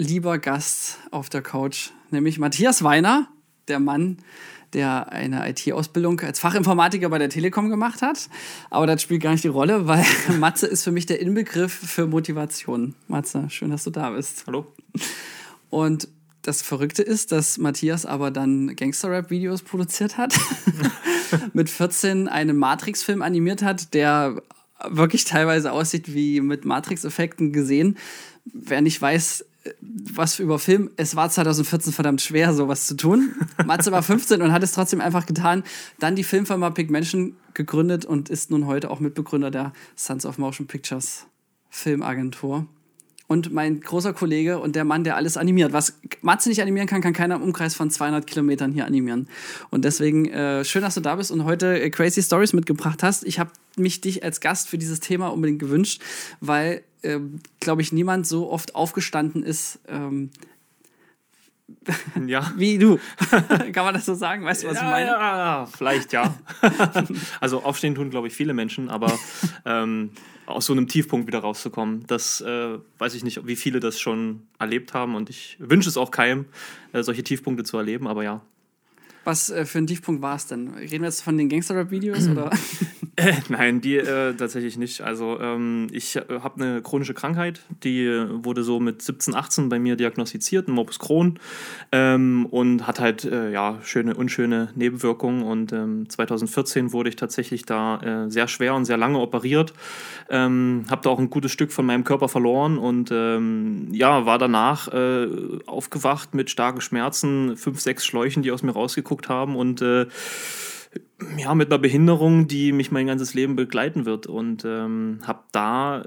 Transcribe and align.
lieber 0.00 0.38
Gast 0.38 0.98
auf 1.10 1.28
der 1.28 1.42
Couch, 1.42 1.90
nämlich 2.10 2.38
Matthias 2.38 2.82
Weiner, 2.82 3.28
der 3.68 3.78
Mann, 3.78 4.18
der 4.72 5.10
eine 5.12 5.48
IT-Ausbildung 5.48 6.20
als 6.20 6.40
Fachinformatiker 6.40 7.08
bei 7.08 7.18
der 7.18 7.28
Telekom 7.28 7.70
gemacht 7.70 8.02
hat. 8.02 8.28
Aber 8.70 8.86
das 8.86 9.02
spielt 9.02 9.22
gar 9.22 9.32
nicht 9.32 9.44
die 9.44 9.48
Rolle, 9.48 9.86
weil 9.86 10.04
Matze 10.38 10.66
ist 10.66 10.84
für 10.84 10.92
mich 10.92 11.06
der 11.06 11.20
Inbegriff 11.20 11.72
für 11.72 12.06
Motivation. 12.06 12.94
Matze, 13.08 13.50
schön, 13.50 13.70
dass 13.70 13.84
du 13.84 13.90
da 13.90 14.10
bist. 14.10 14.44
Hallo. 14.46 14.66
Und 15.68 16.08
das 16.42 16.62
Verrückte 16.62 17.02
ist, 17.02 17.32
dass 17.32 17.58
Matthias 17.58 18.06
aber 18.06 18.30
dann 18.30 18.74
Gangster-Rap-Videos 18.74 19.62
produziert 19.62 20.16
hat, 20.16 20.34
mit 21.52 21.68
14 21.68 22.28
einen 22.28 22.56
Matrix-Film 22.56 23.20
animiert 23.20 23.62
hat, 23.62 23.92
der 23.92 24.40
wirklich 24.88 25.24
teilweise 25.26 25.72
aussieht 25.72 26.14
wie 26.14 26.40
mit 26.40 26.64
Matrix-Effekten 26.64 27.52
gesehen. 27.52 27.98
Wer 28.46 28.80
nicht 28.80 29.02
weiß, 29.02 29.44
was 29.80 30.38
über 30.38 30.58
Film, 30.58 30.90
es 30.96 31.16
war 31.16 31.28
2014 31.28 31.92
verdammt 31.92 32.22
schwer, 32.22 32.54
sowas 32.54 32.86
zu 32.86 32.96
tun. 32.96 33.34
Matze 33.66 33.92
war 33.92 34.02
15 34.02 34.40
und 34.42 34.52
hat 34.52 34.62
es 34.62 34.72
trotzdem 34.72 35.00
einfach 35.00 35.26
getan. 35.26 35.64
Dann 35.98 36.16
die 36.16 36.24
Filmfirma 36.24 36.70
Pigmention 36.70 37.36
gegründet 37.54 38.04
und 38.04 38.30
ist 38.30 38.50
nun 38.50 38.66
heute 38.66 38.90
auch 38.90 39.00
Mitbegründer 39.00 39.50
der 39.50 39.72
Sons 39.96 40.24
of 40.24 40.38
Motion 40.38 40.66
Pictures 40.66 41.26
Filmagentur 41.68 42.66
und 43.30 43.52
mein 43.52 43.80
großer 43.80 44.12
Kollege 44.12 44.58
und 44.58 44.74
der 44.74 44.84
Mann, 44.84 45.04
der 45.04 45.14
alles 45.14 45.36
animiert. 45.36 45.72
Was 45.72 46.00
Matze 46.20 46.48
nicht 46.48 46.60
animieren 46.62 46.88
kann, 46.88 47.00
kann 47.00 47.12
keiner 47.12 47.36
im 47.36 47.42
Umkreis 47.42 47.76
von 47.76 47.88
200 47.88 48.26
Kilometern 48.26 48.72
hier 48.72 48.86
animieren. 48.86 49.28
Und 49.70 49.84
deswegen 49.84 50.26
äh, 50.26 50.64
schön, 50.64 50.82
dass 50.82 50.96
du 50.96 51.00
da 51.00 51.14
bist 51.14 51.30
und 51.30 51.44
heute 51.44 51.80
äh, 51.80 51.90
Crazy 51.90 52.24
Stories 52.24 52.54
mitgebracht 52.54 53.04
hast. 53.04 53.24
Ich 53.24 53.38
habe 53.38 53.52
mich 53.76 54.00
dich 54.00 54.24
als 54.24 54.40
Gast 54.40 54.68
für 54.68 54.78
dieses 54.78 54.98
Thema 54.98 55.28
unbedingt 55.28 55.60
gewünscht, 55.60 56.02
weil, 56.40 56.82
äh, 57.02 57.20
glaube 57.60 57.82
ich, 57.82 57.92
niemand 57.92 58.26
so 58.26 58.50
oft 58.50 58.74
aufgestanden 58.74 59.44
ist. 59.44 59.78
Ähm, 59.86 60.30
ja. 62.26 62.52
Wie 62.56 62.78
du. 62.78 62.98
Kann 63.72 63.84
man 63.84 63.94
das 63.94 64.06
so 64.06 64.14
sagen? 64.14 64.44
Weißt 64.44 64.64
du, 64.64 64.66
was 64.66 64.74
ja, 64.74 64.82
ich 64.82 64.90
meine? 64.90 65.06
Ja, 65.06 65.66
vielleicht 65.66 66.12
ja. 66.12 66.34
also 67.40 67.62
aufstehen 67.62 67.94
tun, 67.94 68.10
glaube 68.10 68.26
ich, 68.26 68.34
viele 68.34 68.54
Menschen, 68.54 68.90
aber 68.90 69.16
ähm, 69.64 70.10
aus 70.50 70.66
so 70.66 70.72
einem 70.72 70.88
Tiefpunkt 70.88 71.26
wieder 71.26 71.40
rauszukommen, 71.40 72.06
das 72.06 72.40
äh, 72.40 72.78
weiß 72.98 73.14
ich 73.14 73.24
nicht, 73.24 73.46
wie 73.46 73.56
viele 73.56 73.80
das 73.80 73.98
schon 73.98 74.42
erlebt 74.58 74.94
haben 74.94 75.14
und 75.14 75.30
ich 75.30 75.56
wünsche 75.58 75.88
es 75.88 75.96
auch 75.96 76.10
keinem, 76.10 76.46
äh, 76.92 77.02
solche 77.02 77.22
Tiefpunkte 77.22 77.64
zu 77.64 77.76
erleben, 77.76 78.06
aber 78.06 78.24
ja. 78.24 78.42
Was 79.24 79.50
äh, 79.50 79.64
für 79.64 79.78
ein 79.78 79.86
Tiefpunkt 79.86 80.22
war 80.22 80.36
es 80.36 80.46
denn? 80.46 80.70
Reden 80.74 81.02
wir 81.02 81.08
jetzt 81.08 81.22
von 81.22 81.36
den 81.36 81.48
Gangster-Rap-Videos 81.48 82.28
oder? 82.28 82.50
Äh, 83.20 83.34
nein, 83.50 83.82
die 83.82 83.96
äh, 83.96 84.34
tatsächlich 84.34 84.78
nicht. 84.78 85.02
Also 85.02 85.38
ähm, 85.40 85.88
ich 85.92 86.16
äh, 86.16 86.22
habe 86.42 86.62
eine 86.62 86.80
chronische 86.80 87.12
Krankheit, 87.12 87.60
die 87.82 88.04
äh, 88.06 88.26
wurde 88.30 88.62
so 88.62 88.80
mit 88.80 89.02
17, 89.02 89.34
18 89.34 89.68
bei 89.68 89.78
mir 89.78 89.96
diagnostiziert, 89.96 90.68
ein 90.68 90.72
Morbus 90.72 90.98
Crohn 90.98 91.38
ähm, 91.92 92.46
und 92.46 92.86
hat 92.86 92.98
halt 92.98 93.24
äh, 93.24 93.50
ja 93.52 93.78
schöne, 93.82 94.14
unschöne 94.14 94.70
Nebenwirkungen 94.74 95.42
und 95.42 95.72
ähm, 95.72 96.08
2014 96.08 96.92
wurde 96.92 97.10
ich 97.10 97.16
tatsächlich 97.16 97.66
da 97.66 97.80
sehr 98.28 98.48
schwer 98.48 98.74
und 98.74 98.84
sehr 98.84 98.96
lange 98.96 99.18
operiert, 99.18 99.72
ähm, 100.28 100.84
habe 100.90 101.02
da 101.02 101.10
auch 101.10 101.18
ein 101.18 101.30
gutes 101.30 101.52
Stück 101.52 101.72
von 101.72 101.84
meinem 101.84 102.04
Körper 102.04 102.28
verloren 102.28 102.78
und 102.78 103.10
ähm, 103.12 103.88
ja, 103.92 104.26
war 104.26 104.38
danach 104.38 104.88
aufgewacht 105.66 106.34
mit 106.34 106.50
starken 106.50 106.80
Schmerzen, 106.80 107.56
fünf, 107.56 107.80
sechs 107.80 108.06
Schläuchen, 108.06 108.42
die 108.42 108.52
aus 108.52 108.62
mir 108.62 108.74
rausgeguckt 109.10 109.28
haben 109.28 109.56
und 109.56 109.82
ja, 111.36 111.54
mit 111.54 111.70
einer 111.70 111.78
Behinderung, 111.78 112.48
die 112.48 112.72
mich 112.72 112.90
mein 112.90 113.06
ganzes 113.06 113.34
Leben 113.34 113.56
begleiten 113.56 114.04
wird. 114.04 114.26
Und 114.26 114.64
ähm, 114.64 115.20
habe 115.26 115.40
da, 115.52 116.04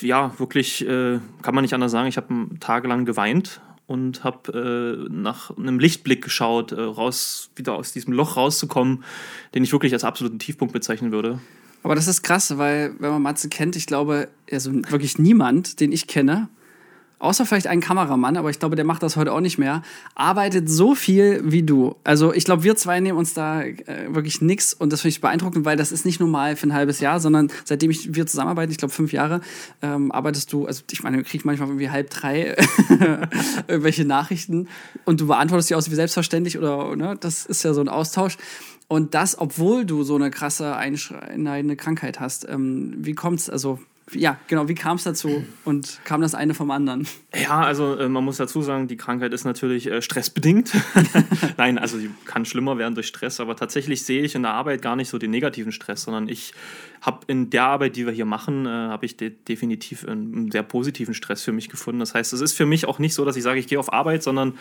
ja, 0.00 0.38
wirklich, 0.38 0.86
äh, 0.86 1.18
kann 1.42 1.54
man 1.54 1.62
nicht 1.62 1.74
anders 1.74 1.92
sagen, 1.92 2.08
ich 2.08 2.16
habe 2.16 2.48
tagelang 2.60 3.04
geweint 3.04 3.60
und 3.86 4.24
habe 4.24 5.06
äh, 5.08 5.12
nach 5.12 5.56
einem 5.56 5.78
Lichtblick 5.78 6.22
geschaut, 6.22 6.72
äh, 6.72 6.80
raus, 6.80 7.50
wieder 7.56 7.74
aus 7.74 7.92
diesem 7.92 8.12
Loch 8.12 8.36
rauszukommen, 8.36 9.04
den 9.54 9.64
ich 9.64 9.72
wirklich 9.72 9.92
als 9.92 10.04
absoluten 10.04 10.38
Tiefpunkt 10.38 10.72
bezeichnen 10.72 11.12
würde. 11.12 11.38
Aber 11.82 11.94
das 11.94 12.06
ist 12.06 12.22
krass, 12.22 12.56
weil, 12.58 12.94
wenn 13.00 13.10
man 13.10 13.22
Matze 13.22 13.48
kennt, 13.48 13.76
ich 13.76 13.86
glaube, 13.86 14.28
also 14.50 14.72
wirklich 14.72 15.18
niemand, 15.18 15.80
den 15.80 15.92
ich 15.92 16.06
kenne, 16.06 16.48
außer 17.22 17.46
vielleicht 17.46 17.68
ein 17.68 17.80
Kameramann, 17.80 18.36
aber 18.36 18.50
ich 18.50 18.58
glaube, 18.58 18.76
der 18.76 18.84
macht 18.84 19.02
das 19.02 19.16
heute 19.16 19.32
auch 19.32 19.40
nicht 19.40 19.56
mehr, 19.56 19.82
arbeitet 20.14 20.68
so 20.68 20.94
viel 20.94 21.40
wie 21.44 21.62
du. 21.62 21.94
Also 22.02 22.34
ich 22.34 22.44
glaube, 22.44 22.64
wir 22.64 22.74
zwei 22.76 22.98
nehmen 23.00 23.16
uns 23.16 23.32
da 23.32 23.62
äh, 23.62 24.08
wirklich 24.08 24.40
nichts 24.40 24.74
und 24.74 24.92
das 24.92 25.02
finde 25.02 25.12
ich 25.12 25.20
beeindruckend, 25.20 25.64
weil 25.64 25.76
das 25.76 25.92
ist 25.92 26.04
nicht 26.04 26.18
nur 26.18 26.28
mal 26.28 26.56
für 26.56 26.66
ein 26.66 26.74
halbes 26.74 27.00
Jahr, 27.00 27.20
sondern 27.20 27.50
seitdem 27.64 27.90
ich, 27.90 28.14
wir 28.14 28.26
zusammenarbeiten, 28.26 28.72
ich 28.72 28.78
glaube 28.78 28.92
fünf 28.92 29.12
Jahre, 29.12 29.40
ähm, 29.82 30.10
arbeitest 30.10 30.52
du, 30.52 30.66
also 30.66 30.82
ich 30.90 31.02
meine, 31.04 31.18
wir 31.18 31.24
kriegen 31.24 31.44
manchmal 31.46 31.68
irgendwie 31.68 31.90
halb 31.90 32.10
drei 32.10 32.56
irgendwelche 33.68 34.04
Nachrichten 34.04 34.68
und 35.04 35.20
du 35.20 35.28
beantwortest 35.28 35.70
die 35.70 35.76
aus 35.76 35.90
wie 35.90 35.94
selbstverständlich 35.94 36.58
oder, 36.58 36.96
ne, 36.96 37.16
das 37.20 37.46
ist 37.46 37.62
ja 37.62 37.72
so 37.72 37.80
ein 37.80 37.88
Austausch. 37.88 38.36
Und 38.88 39.14
das, 39.14 39.38
obwohl 39.38 39.86
du 39.86 40.02
so 40.02 40.16
eine 40.16 40.30
krasse 40.30 40.76
einschneidende 40.76 41.76
Krankheit 41.76 42.20
hast. 42.20 42.46
Ähm, 42.46 42.92
wie 42.98 43.14
kommt's, 43.14 43.48
also 43.48 43.78
ja, 44.10 44.36
genau, 44.48 44.68
wie 44.68 44.74
kam 44.74 44.96
es 44.96 45.04
dazu 45.04 45.44
und 45.64 46.00
kam 46.04 46.20
das 46.20 46.34
eine 46.34 46.54
vom 46.54 46.70
anderen? 46.70 47.06
Ja, 47.34 47.62
also 47.62 47.96
äh, 47.96 48.08
man 48.08 48.24
muss 48.24 48.36
dazu 48.36 48.60
sagen, 48.60 48.88
die 48.88 48.96
Krankheit 48.96 49.32
ist 49.32 49.44
natürlich 49.44 49.86
äh, 49.86 50.02
stressbedingt. 50.02 50.72
Nein, 51.56 51.78
also 51.78 51.98
sie 51.98 52.10
kann 52.24 52.44
schlimmer 52.44 52.78
werden 52.78 52.94
durch 52.94 53.06
Stress, 53.06 53.38
aber 53.40 53.56
tatsächlich 53.56 54.04
sehe 54.04 54.22
ich 54.22 54.34
in 54.34 54.42
der 54.42 54.52
Arbeit 54.52 54.82
gar 54.82 54.96
nicht 54.96 55.08
so 55.08 55.18
den 55.18 55.30
negativen 55.30 55.72
Stress, 55.72 56.02
sondern 56.02 56.28
ich 56.28 56.52
habe 57.00 57.20
in 57.26 57.50
der 57.50 57.64
Arbeit, 57.64 57.96
die 57.96 58.06
wir 58.06 58.12
hier 58.12 58.24
machen, 58.24 58.66
äh, 58.66 58.68
habe 58.68 59.06
ich 59.06 59.16
de 59.16 59.30
definitiv 59.30 60.06
einen, 60.06 60.50
sehr 60.50 60.62
positiven 60.62 61.14
Stress 61.14 61.42
für 61.42 61.52
mich 61.52 61.68
gefunden. 61.68 62.00
Das 62.00 62.14
heißt, 62.14 62.32
es 62.32 62.40
ist 62.40 62.52
für 62.54 62.66
mich 62.66 62.86
auch 62.86 62.98
nicht 62.98 63.14
so, 63.14 63.24
dass 63.24 63.36
ich 63.36 63.42
sage, 63.42 63.60
ich 63.60 63.66
gehe 63.66 63.78
auf 63.78 63.92
Arbeit, 63.92 64.22
sondern 64.22 64.54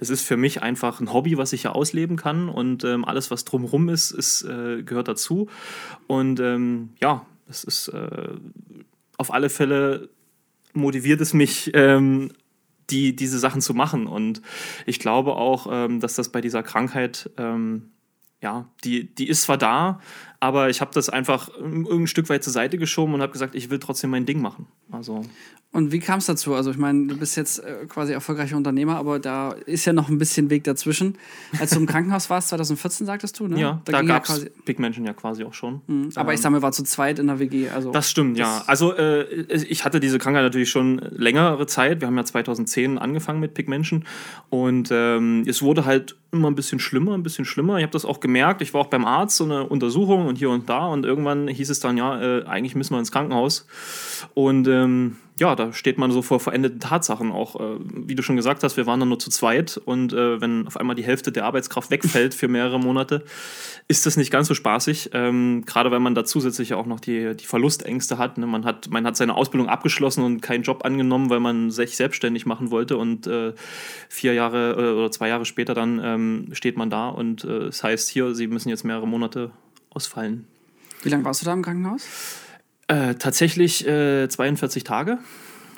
es 0.00 0.10
ist 0.10 0.22
für 0.22 0.36
mich 0.36 0.62
einfach 0.62 1.00
ein 1.00 1.12
Hobby, 1.12 1.38
was 1.38 1.52
ich 1.52 1.62
hier 1.62 1.74
ausleben 1.74 2.16
kann 2.16 2.48
und 2.48 2.84
ähm, 2.84 3.04
alles, 3.04 3.30
was 3.30 3.44
drumherum 3.44 3.88
ist, 3.88 4.10
ist 4.10 4.42
äh, 4.42 4.82
gehört 4.82 5.08
dazu. 5.08 5.48
Und 6.06 6.40
ähm, 6.40 6.90
ja, 7.00 7.24
es 7.48 7.64
ist 7.64 7.88
äh, 7.88 8.36
auf 9.16 9.32
alle 9.32 9.50
Fälle 9.50 10.10
motiviert 10.72 11.20
es 11.20 11.34
mich, 11.34 11.70
ähm, 11.74 12.32
die, 12.90 13.14
diese 13.14 13.38
Sachen 13.38 13.60
zu 13.60 13.74
machen. 13.74 14.06
Und 14.06 14.42
ich 14.86 14.98
glaube 14.98 15.34
auch, 15.34 15.66
ähm, 15.70 16.00
dass 16.00 16.14
das 16.14 16.30
bei 16.30 16.40
dieser 16.40 16.62
Krankheit, 16.62 17.30
ähm, 17.36 17.90
ja, 18.40 18.68
die, 18.84 19.14
die 19.14 19.28
ist 19.28 19.42
zwar 19.42 19.58
da, 19.58 20.00
aber 20.40 20.70
ich 20.70 20.80
habe 20.80 20.90
das 20.94 21.08
einfach 21.08 21.50
ein 21.58 22.06
Stück 22.06 22.28
weit 22.28 22.44
zur 22.44 22.52
Seite 22.52 22.78
geschoben 22.78 23.14
und 23.14 23.22
habe 23.22 23.32
gesagt, 23.32 23.54
ich 23.54 23.70
will 23.70 23.78
trotzdem 23.78 24.10
mein 24.10 24.26
Ding 24.26 24.40
machen. 24.40 24.66
Also 24.90 25.24
und 25.70 25.92
wie 25.92 25.98
kam 25.98 26.18
es 26.18 26.24
dazu? 26.24 26.54
Also 26.54 26.70
ich 26.70 26.78
meine, 26.78 27.08
du 27.08 27.16
bist 27.18 27.36
jetzt 27.36 27.58
äh, 27.58 27.84
quasi 27.86 28.14
erfolgreicher 28.14 28.56
Unternehmer, 28.56 28.96
aber 28.96 29.18
da 29.18 29.52
ist 29.52 29.84
ja 29.84 29.92
noch 29.92 30.08
ein 30.08 30.16
bisschen 30.16 30.48
Weg 30.48 30.64
dazwischen. 30.64 31.18
Als 31.60 31.72
du 31.72 31.76
im 31.76 31.86
Krankenhaus 31.86 32.30
warst, 32.30 32.48
2014 32.48 33.06
sagtest 33.06 33.38
du, 33.38 33.48
ne? 33.48 33.60
Ja, 33.60 33.82
da, 33.84 33.92
da 33.92 34.02
gab 34.02 34.24
es 34.24 34.44
ja 34.44 34.48
Big 34.64 34.78
Menschen 34.78 35.04
ja 35.04 35.12
quasi 35.12 35.44
auch 35.44 35.52
schon. 35.52 35.82
Mhm. 35.86 36.08
Aber 36.14 36.30
ähm, 36.30 36.34
ich 36.36 36.40
sag 36.40 36.52
mal, 36.52 36.62
war 36.62 36.72
zu 36.72 36.84
zweit 36.84 37.18
in 37.18 37.26
der 37.26 37.38
WG. 37.38 37.68
Also 37.68 37.92
das 37.92 38.10
stimmt, 38.10 38.38
das 38.38 38.46
ja. 38.46 38.64
Also 38.66 38.96
äh, 38.96 39.24
ich 39.52 39.84
hatte 39.84 40.00
diese 40.00 40.18
Krankheit 40.18 40.42
natürlich 40.42 40.70
schon 40.70 41.02
längere 41.10 41.66
Zeit. 41.66 42.00
Wir 42.00 42.08
haben 42.08 42.16
ja 42.16 42.24
2010 42.24 42.96
angefangen 42.96 43.40
mit 43.40 43.52
Pigmention 43.52 44.06
und 44.48 44.88
ähm, 44.90 45.44
es 45.46 45.60
wurde 45.60 45.84
halt 45.84 46.16
immer 46.30 46.50
ein 46.50 46.54
bisschen 46.54 46.78
schlimmer, 46.78 47.14
ein 47.14 47.22
bisschen 47.22 47.44
schlimmer. 47.44 47.76
Ich 47.76 47.82
habe 47.82 47.92
das 47.92 48.04
auch 48.04 48.20
gemerkt. 48.20 48.62
Ich 48.62 48.74
war 48.74 48.82
auch 48.82 48.88
beim 48.88 49.04
Arzt, 49.04 49.36
so 49.36 49.44
eine 49.44 49.64
Untersuchung 49.64 50.27
und 50.28 50.36
hier 50.36 50.50
und 50.50 50.68
da 50.68 50.86
und 50.86 51.04
irgendwann 51.04 51.48
hieß 51.48 51.70
es 51.70 51.80
dann, 51.80 51.96
ja, 51.96 52.20
äh, 52.20 52.44
eigentlich 52.44 52.74
müssen 52.74 52.94
wir 52.94 52.98
ins 52.98 53.12
Krankenhaus. 53.12 53.66
Und 54.34 54.68
ähm, 54.68 55.16
ja, 55.38 55.54
da 55.54 55.72
steht 55.72 55.98
man 55.98 56.10
so 56.10 56.22
vor 56.22 56.40
verendeten 56.40 56.80
Tatsachen 56.80 57.30
auch. 57.30 57.60
Äh, 57.60 57.78
wie 57.80 58.14
du 58.14 58.22
schon 58.22 58.36
gesagt 58.36 58.62
hast, 58.62 58.76
wir 58.76 58.86
waren 58.86 59.00
dann 59.00 59.08
nur 59.08 59.18
zu 59.18 59.30
zweit 59.30 59.80
und 59.84 60.12
äh, 60.12 60.40
wenn 60.40 60.66
auf 60.66 60.76
einmal 60.76 60.96
die 60.96 61.04
Hälfte 61.04 61.30
der 61.30 61.44
Arbeitskraft 61.44 61.90
wegfällt 61.90 62.34
für 62.34 62.48
mehrere 62.48 62.80
Monate, 62.80 63.24
ist 63.86 64.04
das 64.06 64.16
nicht 64.16 64.30
ganz 64.30 64.48
so 64.48 64.54
spaßig. 64.54 65.10
Ähm, 65.12 65.64
gerade 65.64 65.90
weil 65.90 66.00
man 66.00 66.14
da 66.14 66.24
zusätzlich 66.24 66.74
auch 66.74 66.86
noch 66.86 67.00
die, 67.00 67.36
die 67.36 67.46
Verlustängste 67.46 68.18
hat, 68.18 68.38
ne? 68.38 68.46
man 68.46 68.64
hat. 68.64 68.90
Man 68.90 69.06
hat 69.06 69.16
seine 69.16 69.34
Ausbildung 69.34 69.68
abgeschlossen 69.68 70.24
und 70.24 70.40
keinen 70.40 70.62
Job 70.62 70.84
angenommen, 70.84 71.30
weil 71.30 71.40
man 71.40 71.70
sich 71.70 71.96
selbstständig 71.96 72.46
machen 72.46 72.70
wollte 72.70 72.96
und 72.96 73.26
äh, 73.26 73.52
vier 74.08 74.34
Jahre 74.34 74.72
äh, 74.72 74.98
oder 74.98 75.10
zwei 75.10 75.28
Jahre 75.28 75.44
später 75.44 75.74
dann 75.74 76.00
ähm, 76.02 76.48
steht 76.52 76.76
man 76.76 76.90
da 76.90 77.08
und 77.08 77.44
es 77.44 77.80
äh, 77.80 77.82
heißt 77.82 78.08
hier, 78.08 78.34
sie 78.34 78.46
müssen 78.46 78.68
jetzt 78.68 78.84
mehrere 78.84 79.06
Monate 79.06 79.50
ausfallen. 79.90 80.46
Wie 81.02 81.08
lange 81.08 81.24
warst 81.24 81.42
du 81.42 81.46
da 81.46 81.52
im 81.52 81.62
Krankenhaus? 81.62 82.06
Äh, 82.88 83.14
tatsächlich 83.14 83.86
äh, 83.86 84.28
42 84.28 84.84
Tage. 84.84 85.18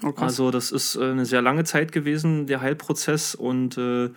Oh, 0.03 0.13
also 0.17 0.51
das 0.51 0.73
ist 0.73 0.97
äh, 0.97 1.11
eine 1.11 1.27
sehr 1.27 1.43
lange 1.43 1.65
Zeit 1.65 1.93
gewesen, 1.93 2.47
der 2.47 2.61
Heilprozess 2.61 3.35
und 3.35 3.77
äh, 3.77 4.11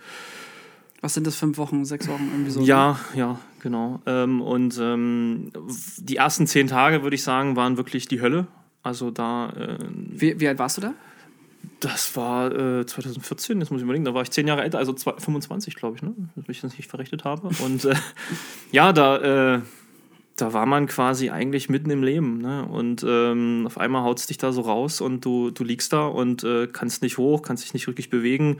was 1.00 1.12
sind 1.12 1.26
das, 1.26 1.36
fünf 1.36 1.58
Wochen, 1.58 1.84
sechs 1.84 2.08
Wochen 2.08 2.30
irgendwie 2.32 2.50
so? 2.50 2.62
Ja, 2.62 2.98
ne? 3.12 3.18
ja, 3.18 3.40
genau. 3.60 4.00
Ähm, 4.06 4.40
und 4.40 4.78
ähm, 4.80 5.50
die 5.98 6.16
ersten 6.16 6.46
zehn 6.46 6.66
Tage, 6.66 7.02
würde 7.02 7.14
ich 7.14 7.22
sagen, 7.22 7.56
waren 7.56 7.76
wirklich 7.76 8.08
die 8.08 8.22
Hölle. 8.22 8.46
Also 8.82 9.10
da. 9.10 9.50
Äh, 9.50 9.78
wie, 9.90 10.40
wie 10.40 10.48
alt 10.48 10.58
warst 10.58 10.78
du 10.78 10.80
da? 10.80 10.94
Das 11.80 12.16
war 12.16 12.52
äh, 12.52 12.86
2014, 12.86 13.60
jetzt 13.60 13.70
muss 13.70 13.80
ich 13.80 13.84
überlegen, 13.84 14.06
da 14.06 14.14
war 14.14 14.22
ich 14.22 14.30
zehn 14.30 14.48
Jahre 14.48 14.62
älter, 14.62 14.78
also 14.78 14.94
zwei, 14.94 15.12
25, 15.18 15.74
glaube 15.74 15.96
ich, 15.96 16.02
ne? 16.02 16.14
wenn 16.34 16.44
ich 16.48 16.62
das 16.62 16.74
nicht 16.78 16.88
verrechnet 16.88 17.24
habe. 17.24 17.50
Und 17.62 17.84
äh, 17.84 17.94
ja, 18.72 18.94
da 18.94 19.62
da 20.36 20.52
war 20.52 20.66
man 20.66 20.86
quasi 20.86 21.30
eigentlich 21.30 21.68
mitten 21.68 21.90
im 21.90 22.02
Leben. 22.02 22.38
Ne? 22.38 22.64
Und 22.64 23.04
ähm, 23.06 23.64
auf 23.66 23.78
einmal 23.78 24.02
haut 24.02 24.18
es 24.18 24.26
dich 24.26 24.36
da 24.36 24.50
so 24.50 24.62
raus 24.62 25.00
und 25.00 25.24
du, 25.24 25.50
du 25.50 25.62
liegst 25.62 25.92
da 25.92 26.06
und 26.06 26.42
äh, 26.42 26.66
kannst 26.66 27.02
nicht 27.02 27.18
hoch, 27.18 27.42
kannst 27.42 27.64
dich 27.64 27.72
nicht 27.72 27.86
wirklich 27.86 28.10
bewegen. 28.10 28.58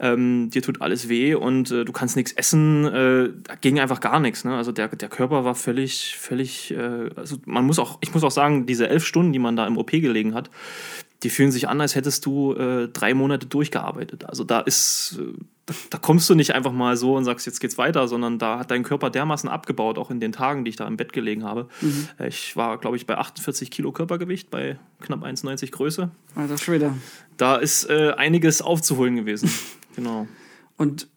Ähm, 0.00 0.50
dir 0.50 0.60
tut 0.60 0.82
alles 0.82 1.08
weh 1.08 1.34
und 1.34 1.70
äh, 1.70 1.84
du 1.84 1.92
kannst 1.92 2.16
nichts 2.16 2.32
essen. 2.32 2.84
Äh, 2.86 3.30
da 3.44 3.54
ging 3.60 3.78
einfach 3.78 4.00
gar 4.00 4.18
nichts. 4.18 4.44
Ne? 4.44 4.56
Also 4.56 4.72
der, 4.72 4.88
der 4.88 5.08
Körper 5.08 5.44
war 5.44 5.54
völlig, 5.54 6.16
völlig, 6.18 6.72
äh, 6.72 7.10
also 7.14 7.36
man 7.44 7.64
muss 7.64 7.78
auch, 7.78 7.98
ich 8.00 8.12
muss 8.12 8.24
auch 8.24 8.32
sagen, 8.32 8.66
diese 8.66 8.88
elf 8.88 9.06
Stunden, 9.06 9.32
die 9.32 9.38
man 9.38 9.54
da 9.54 9.68
im 9.68 9.78
OP 9.78 9.92
gelegen 9.92 10.34
hat, 10.34 10.50
die 11.24 11.30
fühlen 11.30 11.50
sich 11.50 11.68
an, 11.68 11.80
als 11.80 11.94
hättest 11.94 12.26
du 12.26 12.52
äh, 12.52 12.88
drei 12.88 13.14
Monate 13.14 13.46
durchgearbeitet. 13.46 14.26
Also 14.28 14.44
da 14.44 14.60
ist, 14.60 15.18
äh, 15.18 15.32
da, 15.64 15.74
da, 15.90 15.98
kommst 15.98 16.28
du 16.28 16.34
nicht 16.34 16.54
einfach 16.54 16.72
mal 16.72 16.96
so 16.98 17.16
und 17.16 17.24
sagst, 17.24 17.46
jetzt 17.46 17.60
geht's 17.60 17.78
weiter, 17.78 18.06
sondern 18.06 18.38
da 18.38 18.58
hat 18.58 18.70
dein 18.70 18.82
Körper 18.82 19.08
dermaßen 19.08 19.48
abgebaut, 19.48 19.98
auch 19.98 20.10
in 20.10 20.20
den 20.20 20.32
Tagen, 20.32 20.64
die 20.64 20.68
ich 20.68 20.76
da 20.76 20.86
im 20.86 20.98
Bett 20.98 21.14
gelegen 21.14 21.42
habe. 21.42 21.68
Mhm. 21.80 22.08
Äh, 22.18 22.28
ich 22.28 22.56
war, 22.56 22.78
glaube 22.78 22.96
ich, 22.96 23.06
bei 23.06 23.16
48 23.16 23.70
Kilo 23.70 23.90
Körpergewicht, 23.90 24.50
bei 24.50 24.78
knapp 25.00 25.24
1,90 25.24 25.70
Größe. 25.70 26.10
Alter 26.34 26.58
Schwede. 26.58 26.92
Da 27.38 27.56
ist 27.56 27.88
äh, 27.88 28.12
einiges 28.16 28.60
aufzuholen 28.60 29.16
gewesen. 29.16 29.50
genau. 29.96 30.28
Und 30.76 31.08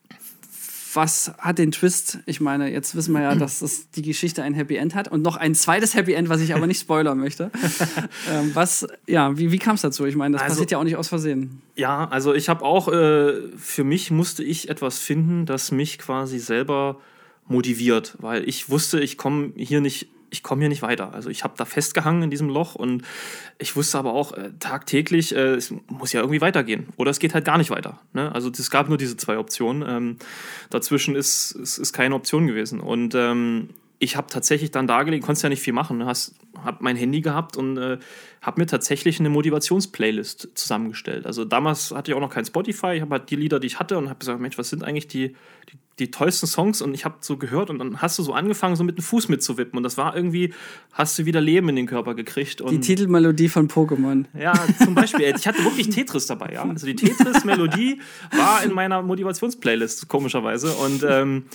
was 0.98 1.32
hat 1.38 1.60
den 1.60 1.72
Twist? 1.72 2.20
Ich 2.26 2.42
meine, 2.42 2.70
jetzt 2.70 2.96
wissen 2.96 3.14
wir 3.14 3.22
ja, 3.22 3.36
dass 3.36 3.60
das 3.60 3.92
die 3.92 4.02
Geschichte 4.02 4.44
ein 4.44 4.56
Happy 4.56 4.76
End 4.76 4.96
hat 4.96 5.08
und 5.08 5.22
noch 5.22 5.38
ein 5.38 5.56
zweites 5.56 5.94
Happy 5.94 6.14
End, 6.14 6.28
was 6.28 6.42
ich 6.42 6.54
aber 6.54 6.68
nicht 6.68 6.82
spoilern 6.82 7.20
möchte. 7.20 7.52
ähm, 8.32 8.52
was, 8.54 8.86
ja, 9.06 9.38
wie, 9.38 9.52
wie 9.52 9.60
kam 9.60 9.76
es 9.76 9.82
dazu? 9.82 10.06
Ich 10.06 10.16
meine, 10.16 10.34
das 10.34 10.42
also, 10.42 10.56
passiert 10.56 10.72
ja 10.72 10.80
auch 10.80 10.84
nicht 10.84 10.98
aus 10.98 11.08
Versehen. 11.08 11.62
Ja, 11.76 12.08
also 12.10 12.34
ich 12.34 12.50
habe 12.50 12.66
auch, 12.66 12.88
äh, 12.90 13.34
für 13.56 13.84
mich 13.84 14.12
musste 14.12 14.44
ich 14.44 14.70
etwas 14.70 14.98
finden, 14.98 15.46
das 15.46 15.72
mich 15.72 16.00
quasi 16.00 16.40
selber 16.40 17.00
motiviert, 17.48 18.16
weil 18.20 18.50
ich 18.50 18.70
wusste, 18.70 19.00
ich 19.00 19.18
komme 19.18 19.54
hier 19.56 19.80
nicht 19.80 20.10
ich 20.30 20.44
komme 20.44 20.62
hier 20.62 20.70
nicht 20.70 20.82
weiter. 20.82 21.14
Also 21.14 21.30
ich 21.30 21.44
habe 21.44 21.54
da 21.58 21.66
festgehangen 21.66 22.24
in 22.24 22.30
diesem 22.30 22.50
Loch 22.50 22.76
und 22.76 23.04
ich 23.58 23.76
wusste 23.76 23.98
aber 23.98 24.14
auch 24.14 24.34
äh, 24.34 24.52
tagtäglich, 24.60 25.36
äh, 25.36 25.56
es 25.56 25.74
muss 25.88 26.14
ja 26.14 26.22
irgendwie 26.22 26.42
weitergehen. 26.42 26.88
Oder 26.98 27.12
es 27.12 27.20
geht 27.20 27.34
halt 27.34 27.46
gar 27.46 27.58
nicht 27.58 27.70
weiter. 27.70 28.00
Ne? 28.14 28.34
Also 28.34 28.50
es 28.50 28.70
gab 28.70 28.90
nur 28.90 28.98
diese 28.98 29.18
zwei 29.18 29.38
Optionen. 29.38 29.84
Ähm, 29.88 30.18
dazwischen 30.70 31.16
ist, 31.16 31.52
ist, 31.52 31.78
ist 31.78 31.94
keine 31.94 32.16
Option 32.16 32.48
gewesen. 32.48 32.80
Und 32.80 33.16
ähm, 33.16 33.70
ich 34.00 34.16
habe 34.16 34.28
tatsächlich 34.28 34.72
dann 34.72 34.86
da 34.86 35.04
gelegen, 35.04 35.24
konntest 35.24 35.44
ja 35.44 35.50
nicht 35.50 35.62
viel 35.62 35.74
machen. 35.74 35.98
Ne? 35.98 36.06
Hast, 36.06 36.36
hab 36.64 36.82
mein 36.82 36.96
Handy 36.96 37.22
gehabt 37.22 37.58
und 37.58 37.78
äh, 37.78 37.98
habe 38.42 38.62
mir 38.62 38.68
tatsächlich 38.68 39.20
eine 39.20 39.30
Motivationsplaylist 39.30 40.50
zusammengestellt. 40.54 41.26
Also 41.26 41.46
damals 41.46 41.92
hatte 41.92 42.12
ich 42.12 42.16
auch 42.16 42.22
noch 42.22 42.30
kein 42.30 42.46
Spotify. 42.46 42.94
Ich 42.94 43.02
habe 43.02 43.16
halt 43.16 43.30
die 43.32 43.36
Lieder, 43.36 43.60
die 43.60 43.68
ich 43.68 43.80
hatte 43.80 43.98
und 43.98 44.10
habe 44.10 44.20
gesagt, 44.20 44.40
Mensch, 44.40 44.58
was 44.58 44.70
sind 44.70 44.84
eigentlich 44.84 45.08
die, 45.08 45.30
die, 45.30 45.78
die 45.98 46.12
tollsten 46.12 46.46
Songs? 46.46 46.84
Und 46.84 46.94
ich 46.94 47.06
habe 47.06 47.16
so 47.22 47.38
gehört 47.38 47.72
und 47.72 47.80
dann 47.80 48.00
hast 48.00 48.20
du 48.20 48.24
so 48.24 48.34
angefangen, 48.34 48.76
so 48.76 48.84
mit 48.84 48.98
dem 48.98 49.04
Fuß 49.04 49.30
mitzuwippen. 49.30 49.78
Und 49.78 49.84
das 49.84 49.98
war 49.98 50.16
irgendwie, 50.16 50.54
hast 50.94 51.18
du 51.18 51.26
wieder 51.26 51.42
Leben 51.42 51.68
in 51.70 51.76
den 51.76 51.88
Körper 51.88 52.14
gekriegt. 52.14 52.62
die 52.70 52.80
Titelmelodie 52.80 53.50
von 53.50 53.68
Pokémon. 53.68 54.26
Ja, 54.40 54.54
zum 54.78 54.94
Beispiel. 54.94 55.34
ich 55.36 55.48
hatte 55.48 55.64
wirklich 55.64 55.90
Tetris 55.90 56.28
dabei, 56.28 56.54
ja. 56.54 56.64
Also 56.64 56.86
die 56.86 56.96
Tetris-Melodie 56.96 58.00
war 58.32 58.64
in 58.64 58.74
meiner 58.74 59.02
Motivationsplaylist, 59.02 60.08
komischerweise. 60.08 60.72
Und 60.74 61.04
ähm, 61.04 61.46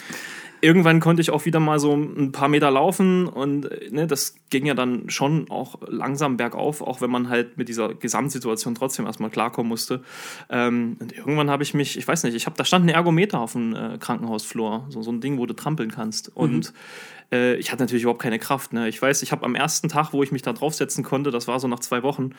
irgendwann 0.62 1.00
konnte 1.00 1.20
ich 1.20 1.30
auch 1.30 1.44
wieder 1.44 1.60
mal 1.60 1.80
so 1.80 1.92
ein 1.92 2.30
paar 2.30 2.48
Meter 2.48 2.70
laufen 2.70 3.26
und 3.26 3.68
ne, 3.90 4.06
das 4.06 4.36
ging 4.48 4.64
ja 4.64 4.74
dann 4.74 5.10
schon 5.10 5.50
auch 5.50 5.80
langsam 5.88 6.36
bergauf, 6.36 6.80
auch 6.80 7.00
wenn 7.00 7.10
man 7.10 7.28
halt 7.28 7.58
mit 7.58 7.68
dieser 7.68 7.92
Gesamtsituation 7.94 8.76
trotzdem 8.76 9.04
erstmal 9.04 9.30
klarkommen 9.30 9.68
musste. 9.68 10.02
Ähm, 10.48 10.96
und 11.00 11.12
irgendwann 11.12 11.50
habe 11.50 11.64
ich 11.64 11.74
mich, 11.74 11.98
ich 11.98 12.06
weiß 12.06 12.22
nicht, 12.22 12.34
ich 12.34 12.46
habe, 12.46 12.56
da 12.56 12.64
stand 12.64 12.86
ein 12.86 12.90
Ergometer 12.90 13.40
auf 13.40 13.52
dem 13.52 13.74
äh, 13.74 13.98
Krankenhausflur, 13.98 14.86
so, 14.88 15.02
so 15.02 15.10
ein 15.10 15.20
Ding, 15.20 15.36
wo 15.38 15.46
du 15.46 15.54
trampeln 15.54 15.90
kannst. 15.90 16.34
Und 16.34 16.72
mhm. 16.72 17.36
äh, 17.36 17.54
ich 17.56 17.72
hatte 17.72 17.82
natürlich 17.82 18.04
überhaupt 18.04 18.22
keine 18.22 18.38
Kraft. 18.38 18.72
Ne? 18.72 18.88
Ich 18.88 19.02
weiß, 19.02 19.22
ich 19.22 19.32
habe 19.32 19.44
am 19.44 19.56
ersten 19.56 19.88
Tag, 19.88 20.12
wo 20.12 20.22
ich 20.22 20.30
mich 20.30 20.42
da 20.42 20.52
draufsetzen 20.52 21.02
konnte, 21.02 21.32
das 21.32 21.48
war 21.48 21.58
so 21.58 21.66
nach 21.66 21.80
zwei 21.80 22.04
Wochen, 22.04 22.30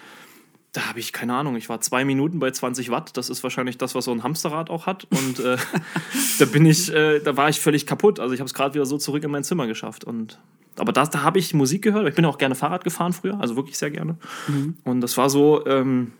da 0.73 0.89
habe 0.89 0.99
ich 0.99 1.13
keine 1.13 1.35
Ahnung, 1.35 1.55
ich 1.55 1.69
war 1.69 1.81
zwei 1.81 2.03
Minuten 2.03 2.39
bei 2.39 2.49
20 2.49 2.89
Watt. 2.89 3.15
Das 3.15 3.29
ist 3.29 3.43
wahrscheinlich 3.43 3.77
das, 3.77 3.93
was 3.93 4.05
so 4.05 4.11
ein 4.11 4.23
Hamsterrad 4.23 4.71
auch 4.71 4.87
hat. 4.87 5.05
Und 5.05 5.39
äh, 5.39 5.57
da 6.39 6.45
bin 6.45 6.65
ich, 6.65 6.91
äh, 6.91 7.19
da 7.19 7.37
war 7.37 7.47
ich 7.47 7.61
völlig 7.61 7.85
kaputt. 7.85 8.19
Also 8.19 8.33
ich 8.33 8.39
habe 8.39 8.47
es 8.47 8.55
gerade 8.55 8.73
wieder 8.73 8.87
so 8.87 8.97
zurück 8.97 9.23
in 9.23 9.29
mein 9.29 9.43
Zimmer 9.43 9.67
geschafft. 9.67 10.03
Und 10.03 10.39
aber 10.77 10.91
das, 10.91 11.11
da 11.11 11.21
habe 11.21 11.37
ich 11.37 11.53
Musik 11.53 11.83
gehört. 11.83 12.07
Ich 12.07 12.15
bin 12.15 12.25
auch 12.25 12.39
gerne 12.39 12.55
Fahrrad 12.55 12.83
gefahren 12.83 13.13
früher, 13.13 13.39
also 13.39 13.55
wirklich 13.55 13.77
sehr 13.77 13.91
gerne. 13.91 14.17
Mhm. 14.47 14.77
Und 14.83 15.01
das 15.01 15.15
war 15.15 15.29
so, 15.29 15.63
ähm, 15.67 16.13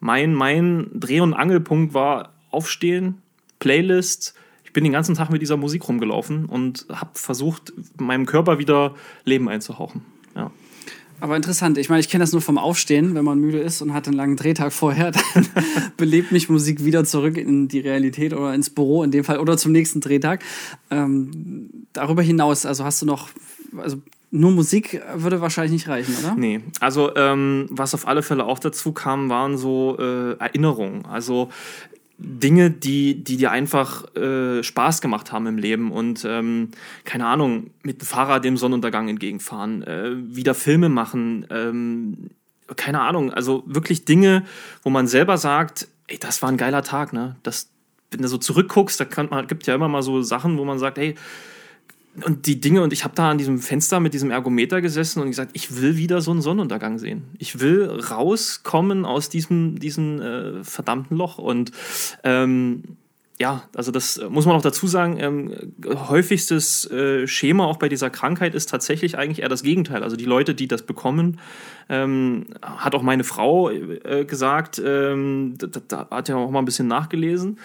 mein, 0.00 0.34
mein 0.34 0.90
Dreh- 0.92 1.20
und 1.20 1.32
Angelpunkt 1.32 1.94
war 1.94 2.34
Aufstehen, 2.50 3.22
Playlist. 3.58 4.34
Ich 4.64 4.74
bin 4.74 4.84
den 4.84 4.92
ganzen 4.92 5.14
Tag 5.14 5.30
mit 5.30 5.40
dieser 5.40 5.56
Musik 5.56 5.88
rumgelaufen 5.88 6.44
und 6.44 6.86
habe 6.92 7.10
versucht, 7.14 7.72
meinem 7.98 8.26
Körper 8.26 8.58
wieder 8.58 8.94
Leben 9.24 9.48
einzuhauchen. 9.48 10.04
Ja. 10.34 10.50
Aber 11.20 11.36
interessant. 11.36 11.78
Ich 11.78 11.88
meine, 11.88 12.00
ich 12.00 12.08
kenne 12.08 12.22
das 12.22 12.32
nur 12.32 12.42
vom 12.42 12.58
Aufstehen, 12.58 13.14
wenn 13.14 13.24
man 13.24 13.38
müde 13.38 13.58
ist 13.58 13.80
und 13.82 13.92
hat 13.94 14.06
einen 14.06 14.16
langen 14.16 14.36
Drehtag 14.36 14.72
vorher, 14.72 15.10
dann 15.34 15.46
belebt 15.96 16.32
mich 16.32 16.48
Musik 16.48 16.84
wieder 16.84 17.04
zurück 17.04 17.36
in 17.36 17.68
die 17.68 17.80
Realität 17.80 18.32
oder 18.32 18.54
ins 18.54 18.70
Büro 18.70 19.02
in 19.02 19.10
dem 19.10 19.24
Fall 19.24 19.38
oder 19.38 19.56
zum 19.56 19.72
nächsten 19.72 20.00
Drehtag. 20.00 20.42
Ähm, 20.90 21.70
darüber 21.92 22.22
hinaus, 22.22 22.66
also 22.66 22.84
hast 22.84 23.02
du 23.02 23.06
noch, 23.06 23.30
also 23.76 23.96
nur 24.30 24.50
Musik 24.50 25.00
würde 25.14 25.40
wahrscheinlich 25.40 25.72
nicht 25.72 25.88
reichen, 25.88 26.14
oder? 26.22 26.34
Nee, 26.36 26.60
also 26.80 27.14
ähm, 27.16 27.66
was 27.70 27.94
auf 27.94 28.06
alle 28.06 28.22
Fälle 28.22 28.44
auch 28.44 28.58
dazu 28.58 28.92
kam, 28.92 29.28
waren 29.30 29.56
so 29.56 29.96
äh, 29.98 30.32
Erinnerungen. 30.38 31.06
Also 31.06 31.48
Dinge, 32.18 32.70
die, 32.70 33.22
die 33.22 33.36
dir 33.36 33.50
einfach 33.50 34.14
äh, 34.16 34.62
Spaß 34.62 35.00
gemacht 35.00 35.32
haben 35.32 35.46
im 35.46 35.58
Leben 35.58 35.92
und 35.92 36.24
ähm, 36.24 36.70
keine 37.04 37.26
Ahnung, 37.26 37.70
mit 37.82 38.00
dem 38.00 38.06
Fahrrad 38.06 38.44
dem 38.44 38.56
Sonnenuntergang 38.56 39.08
entgegenfahren, 39.08 39.82
äh, 39.82 40.12
wieder 40.16 40.54
Filme 40.54 40.88
machen, 40.88 41.46
ähm, 41.50 42.30
keine 42.76 43.02
Ahnung, 43.02 43.32
also 43.32 43.62
wirklich 43.66 44.06
Dinge, 44.06 44.44
wo 44.82 44.90
man 44.90 45.06
selber 45.06 45.36
sagt, 45.36 45.88
ey, 46.08 46.18
das 46.18 46.40
war 46.42 46.48
ein 46.48 46.56
geiler 46.56 46.82
Tag, 46.82 47.12
ne? 47.12 47.36
Das, 47.42 47.70
wenn 48.10 48.22
du 48.22 48.28
so 48.28 48.38
zurückguckst, 48.38 48.98
da 48.98 49.04
kann 49.04 49.28
man, 49.28 49.46
gibt 49.46 49.66
ja 49.66 49.74
immer 49.74 49.88
mal 49.88 50.02
so 50.02 50.22
Sachen, 50.22 50.56
wo 50.58 50.64
man 50.64 50.78
sagt, 50.78 50.98
hey, 50.98 51.16
und 52.24 52.46
die 52.46 52.60
Dinge, 52.60 52.82
und 52.82 52.92
ich 52.92 53.04
habe 53.04 53.14
da 53.14 53.30
an 53.30 53.38
diesem 53.38 53.58
Fenster 53.58 54.00
mit 54.00 54.14
diesem 54.14 54.30
Ergometer 54.30 54.80
gesessen 54.80 55.20
und 55.20 55.28
gesagt, 55.28 55.50
ich 55.54 55.80
will 55.80 55.96
wieder 55.96 56.20
so 56.20 56.30
einen 56.30 56.42
Sonnenuntergang 56.42 56.98
sehen. 56.98 57.24
Ich 57.38 57.60
will 57.60 57.84
rauskommen 57.84 59.04
aus 59.04 59.28
diesem, 59.28 59.78
diesem 59.78 60.20
äh, 60.20 60.64
verdammten 60.64 61.16
Loch. 61.16 61.38
Und 61.38 61.72
ähm, 62.24 62.82
ja, 63.38 63.64
also 63.74 63.92
das 63.92 64.18
muss 64.30 64.46
man 64.46 64.56
auch 64.56 64.62
dazu 64.62 64.86
sagen, 64.86 65.18
ähm, 65.20 65.74
häufigstes 65.84 66.90
äh, 66.90 67.26
Schema 67.26 67.66
auch 67.66 67.76
bei 67.76 67.90
dieser 67.90 68.08
Krankheit 68.08 68.54
ist 68.54 68.70
tatsächlich 68.70 69.18
eigentlich 69.18 69.40
eher 69.40 69.50
das 69.50 69.62
Gegenteil. 69.62 70.02
Also 70.02 70.16
die 70.16 70.24
Leute, 70.24 70.54
die 70.54 70.68
das 70.68 70.82
bekommen, 70.82 71.38
ähm, 71.90 72.46
hat 72.62 72.94
auch 72.94 73.02
meine 73.02 73.24
Frau 73.24 73.70
äh, 73.70 74.24
gesagt, 74.24 74.80
ähm, 74.82 75.54
da, 75.58 75.80
da, 75.86 76.08
hat 76.10 76.30
ja 76.30 76.36
auch 76.36 76.50
mal 76.50 76.60
ein 76.60 76.64
bisschen 76.64 76.88
nachgelesen, 76.88 77.58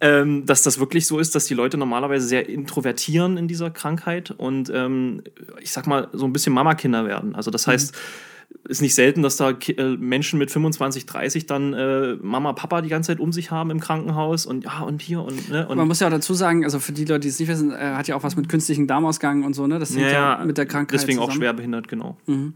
ähm, 0.00 0.46
dass 0.46 0.62
das 0.62 0.80
wirklich 0.80 1.06
so 1.06 1.18
ist, 1.18 1.34
dass 1.34 1.44
die 1.44 1.54
Leute 1.54 1.76
normalerweise 1.76 2.26
sehr 2.26 2.48
introvertieren 2.48 3.36
in 3.36 3.48
dieser 3.48 3.70
Krankheit 3.70 4.30
und 4.30 4.70
ähm, 4.74 5.22
ich 5.60 5.72
sag 5.72 5.86
mal 5.86 6.08
so 6.14 6.24
ein 6.24 6.32
bisschen 6.32 6.54
Mamakinder 6.54 7.06
werden. 7.06 7.34
Also 7.34 7.50
das 7.50 7.66
heißt, 7.66 7.94
mhm 7.94 8.28
ist 8.68 8.82
nicht 8.82 8.94
selten, 8.94 9.22
dass 9.22 9.36
da 9.36 9.50
äh, 9.50 9.96
Menschen 9.96 10.38
mit 10.38 10.50
25, 10.50 11.06
30 11.06 11.46
dann 11.46 11.72
äh, 11.72 12.16
Mama, 12.20 12.52
Papa 12.52 12.82
die 12.82 12.88
ganze 12.88 13.08
Zeit 13.08 13.20
um 13.20 13.32
sich 13.32 13.50
haben 13.50 13.70
im 13.70 13.80
Krankenhaus 13.80 14.46
und 14.46 14.64
ja 14.64 14.80
und 14.80 15.00
hier 15.00 15.22
und, 15.22 15.48
ne, 15.50 15.66
und 15.66 15.76
Man 15.76 15.88
muss 15.88 16.00
ja 16.00 16.06
auch 16.06 16.12
dazu 16.12 16.34
sagen, 16.34 16.64
also 16.64 16.78
für 16.78 16.92
die 16.92 17.04
Leute, 17.04 17.20
die 17.20 17.28
es 17.28 17.38
nicht 17.38 17.48
wissen, 17.48 17.72
er 17.72 17.96
hat 17.96 18.08
ja 18.08 18.16
auch 18.16 18.22
was 18.22 18.36
mit 18.36 18.48
künstlichen 18.48 18.86
Darmausgang 18.86 19.44
und 19.44 19.54
so, 19.54 19.66
ne? 19.66 19.78
Das 19.78 19.90
hängt 19.90 20.02
ja, 20.02 20.38
ja 20.38 20.44
mit 20.44 20.58
der 20.58 20.66
Krankheit 20.66 21.00
Deswegen 21.00 21.18
zusammen. 21.18 21.32
auch 21.32 21.36
schwer 21.36 21.52
behindert, 21.54 21.88
genau. 21.88 22.16
Mhm. 22.26 22.52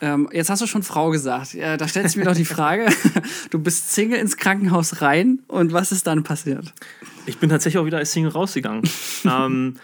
Ähm, 0.00 0.28
jetzt 0.32 0.50
hast 0.50 0.60
du 0.60 0.66
schon 0.66 0.82
Frau 0.82 1.10
gesagt. 1.10 1.54
Ja, 1.54 1.76
da 1.76 1.86
stellt 1.88 2.08
sich 2.08 2.16
mir 2.16 2.24
doch 2.24 2.34
die 2.34 2.44
Frage, 2.44 2.86
du 3.50 3.58
bist 3.58 3.92
Single 3.92 4.18
ins 4.18 4.36
Krankenhaus 4.36 5.02
rein 5.02 5.40
und 5.46 5.72
was 5.72 5.92
ist 5.92 6.06
dann 6.06 6.24
passiert? 6.24 6.72
Ich 7.26 7.38
bin 7.38 7.48
tatsächlich 7.48 7.80
auch 7.80 7.86
wieder 7.86 7.98
als 7.98 8.12
Single 8.12 8.32
rausgegangen. 8.32 8.82
ähm, 9.24 9.76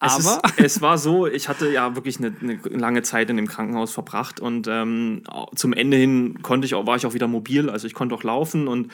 aber 0.00 0.18
es, 0.18 0.26
ist, 0.26 0.40
es, 0.58 0.80
war 0.80 0.98
so, 0.98 1.26
ich 1.26 1.48
hatte 1.48 1.72
ja 1.72 1.94
wirklich 1.96 2.18
eine, 2.18 2.32
eine, 2.40 2.58
lange 2.64 3.02
Zeit 3.02 3.30
in 3.30 3.36
dem 3.36 3.46
Krankenhaus 3.46 3.92
verbracht 3.92 4.40
und 4.40 4.66
ähm, 4.68 5.22
zum 5.54 5.72
Ende 5.72 5.96
hin 5.96 6.42
konnte 6.42 6.66
ich 6.66 6.74
auch, 6.74 6.86
war 6.86 6.96
ich 6.96 7.06
auch 7.06 7.14
wieder 7.14 7.28
mobil, 7.28 7.70
also 7.70 7.86
ich 7.86 7.94
konnte 7.94 8.14
auch 8.14 8.22
laufen 8.22 8.68
und 8.68 8.92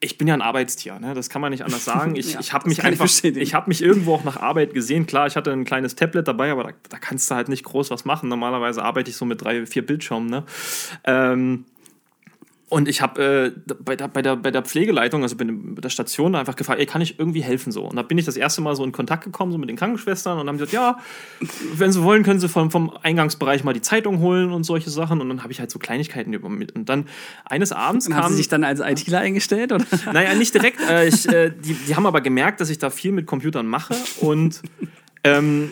ich 0.00 0.18
bin 0.18 0.28
ja 0.28 0.34
ein 0.34 0.42
Arbeitstier, 0.42 0.98
ne? 0.98 1.14
das 1.14 1.30
kann 1.30 1.40
man 1.40 1.50
nicht 1.50 1.64
anders 1.64 1.84
sagen. 1.84 2.14
Ich, 2.24 2.34
ja, 2.34 2.40
ich 2.40 2.52
habe 2.52 2.68
mich 2.68 2.84
einfach, 2.84 3.08
ich 3.22 3.54
habe 3.54 3.68
mich 3.68 3.82
irgendwo 3.82 4.14
auch 4.14 4.24
nach 4.24 4.36
Arbeit 4.36 4.74
gesehen. 4.74 5.06
Klar, 5.06 5.26
ich 5.26 5.36
hatte 5.36 5.50
ein 5.50 5.64
kleines 5.64 5.96
Tablet 5.96 6.28
dabei, 6.28 6.52
aber 6.52 6.64
da, 6.64 6.70
da, 6.90 6.98
kannst 6.98 7.30
du 7.30 7.34
halt 7.34 7.48
nicht 7.48 7.64
groß 7.64 7.90
was 7.90 8.04
machen. 8.04 8.28
Normalerweise 8.28 8.82
arbeite 8.82 9.10
ich 9.10 9.16
so 9.16 9.24
mit 9.24 9.42
drei, 9.42 9.66
vier 9.66 9.84
Bildschirmen. 9.84 10.28
Ne? 10.28 10.44
Ähm, 11.04 11.64
und 12.74 12.88
ich 12.88 13.00
habe 13.00 13.54
äh, 13.66 13.74
bei, 13.78 13.94
der, 13.94 14.08
bei, 14.08 14.20
der, 14.20 14.34
bei 14.34 14.50
der 14.50 14.62
Pflegeleitung, 14.62 15.22
also 15.22 15.36
bei 15.36 15.46
der 15.46 15.90
Station, 15.90 16.34
einfach 16.34 16.56
gefragt, 16.56 16.80
ey, 16.80 16.86
kann 16.86 17.00
ich 17.02 17.20
irgendwie 17.20 17.40
helfen 17.40 17.70
so? 17.70 17.84
Und 17.84 17.94
da 17.94 18.02
bin 18.02 18.18
ich 18.18 18.24
das 18.24 18.36
erste 18.36 18.62
Mal 18.62 18.74
so 18.74 18.82
in 18.82 18.90
Kontakt 18.90 19.22
gekommen, 19.22 19.52
so 19.52 19.58
mit 19.58 19.68
den 19.68 19.76
Krankenschwestern 19.76 20.40
und 20.40 20.48
haben 20.48 20.58
gesagt, 20.58 20.72
ja, 20.72 20.98
wenn 21.76 21.92
sie 21.92 22.02
wollen, 22.02 22.24
können 22.24 22.40
sie 22.40 22.48
vom, 22.48 22.72
vom 22.72 22.90
Eingangsbereich 22.90 23.62
mal 23.62 23.74
die 23.74 23.80
Zeitung 23.80 24.18
holen 24.18 24.50
und 24.50 24.64
solche 24.64 24.90
Sachen. 24.90 25.20
Und 25.20 25.28
dann 25.28 25.44
habe 25.44 25.52
ich 25.52 25.60
halt 25.60 25.70
so 25.70 25.78
Kleinigkeiten 25.78 26.32
übermittelt. 26.32 26.74
Und 26.76 26.88
dann 26.88 27.06
eines 27.44 27.70
Abends 27.70 28.08
kam... 28.08 28.16
Haben 28.16 28.32
sie 28.32 28.38
sich 28.38 28.48
dann 28.48 28.64
als 28.64 28.80
ITler 28.80 29.20
eingestellt? 29.20 29.70
Oder? 29.70 29.84
Naja, 30.12 30.34
nicht 30.34 30.52
direkt. 30.52 30.80
Äh, 30.80 31.06
ich, 31.06 31.28
äh, 31.28 31.52
die, 31.56 31.74
die 31.74 31.94
haben 31.94 32.06
aber 32.06 32.22
gemerkt, 32.22 32.60
dass 32.60 32.70
ich 32.70 32.78
da 32.78 32.90
viel 32.90 33.12
mit 33.12 33.26
Computern 33.26 33.68
mache 33.68 33.94
und 34.20 34.62
ähm, 35.22 35.70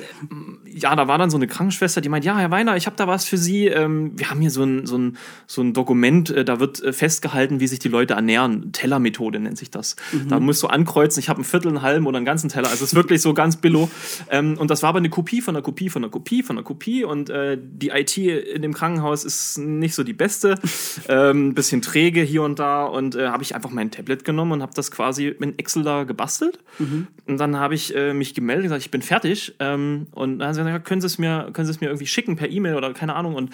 ja, 0.74 0.94
da 0.96 1.08
war 1.08 1.18
dann 1.18 1.30
so 1.30 1.36
eine 1.36 1.46
Krankenschwester, 1.46 2.00
die 2.00 2.08
meint, 2.08 2.24
ja, 2.24 2.36
Herr 2.38 2.50
Weiner, 2.50 2.76
ich 2.76 2.86
habe 2.86 2.96
da 2.96 3.06
was 3.06 3.24
für 3.24 3.36
Sie. 3.36 3.66
Ähm, 3.66 4.12
wir 4.16 4.30
haben 4.30 4.40
hier 4.40 4.50
so 4.50 4.62
ein, 4.62 4.86
so 4.86 4.96
ein, 4.96 5.16
so 5.46 5.62
ein 5.62 5.72
Dokument, 5.72 6.30
äh, 6.30 6.44
da 6.44 6.60
wird 6.60 6.82
äh, 6.82 6.92
festgehalten, 6.92 7.60
wie 7.60 7.66
sich 7.66 7.78
die 7.78 7.88
Leute 7.88 8.14
ernähren. 8.14 8.72
Tellermethode 8.72 9.40
nennt 9.40 9.58
sich 9.58 9.70
das. 9.70 9.96
Mhm. 10.12 10.28
Da 10.28 10.40
musst 10.40 10.62
du 10.62 10.68
ankreuzen, 10.68 11.20
ich 11.20 11.28
habe 11.28 11.38
einen 11.38 11.44
Viertel, 11.44 11.68
einen 11.68 11.82
halben 11.82 12.06
oder 12.06 12.16
einen 12.16 12.26
ganzen 12.26 12.48
Teller. 12.48 12.68
Also 12.68 12.84
es 12.84 12.92
ist 12.92 12.94
wirklich 12.94 13.22
so 13.22 13.34
ganz 13.34 13.56
billo. 13.56 13.90
Ähm, 14.30 14.56
und 14.58 14.70
das 14.70 14.82
war 14.82 14.90
aber 14.90 14.98
eine 14.98 15.10
Kopie 15.10 15.40
von 15.40 15.54
einer 15.54 15.62
Kopie 15.62 15.90
von 15.90 16.02
einer 16.02 16.10
Kopie 16.10 16.42
von 16.42 16.56
einer 16.56 16.64
Kopie. 16.64 17.04
Und 17.04 17.30
äh, 17.30 17.58
die 17.60 17.90
IT 17.90 18.16
in 18.16 18.62
dem 18.62 18.74
Krankenhaus 18.74 19.24
ist 19.24 19.58
nicht 19.58 19.94
so 19.94 20.04
die 20.04 20.12
beste. 20.12 20.58
ähm, 21.08 21.54
bisschen 21.54 21.82
träge 21.82 22.22
hier 22.22 22.42
und 22.42 22.58
da. 22.58 22.84
Und 22.84 23.14
äh, 23.14 23.28
habe 23.28 23.42
ich 23.42 23.54
einfach 23.54 23.70
mein 23.70 23.90
Tablet 23.90 24.24
genommen 24.24 24.52
und 24.52 24.62
habe 24.62 24.72
das 24.74 24.90
quasi 24.90 25.34
mit 25.38 25.58
Excel 25.58 25.82
da 25.82 26.04
gebastelt. 26.04 26.58
Mhm. 26.78 27.06
Und 27.26 27.38
dann 27.38 27.56
habe 27.56 27.74
ich 27.74 27.94
äh, 27.94 28.14
mich 28.14 28.34
gemeldet 28.34 28.64
und 28.64 28.68
gesagt, 28.68 28.84
ich 28.84 28.90
bin 28.90 29.02
fertig. 29.02 29.54
Ähm, 29.58 30.06
und 30.12 30.38
dann 30.38 30.48
haben 30.48 30.54
sie 30.54 30.61
gesagt, 30.70 30.86
können 30.86 31.00
Sie 31.00 31.06
es 31.06 31.18
mir, 31.18 31.50
können 31.52 31.66
Sie 31.66 31.72
es 31.72 31.80
mir 31.80 31.88
irgendwie 31.88 32.06
schicken 32.06 32.36
per 32.36 32.50
E-Mail 32.50 32.76
oder 32.76 32.92
keine 32.92 33.14
Ahnung. 33.14 33.34
Und 33.34 33.50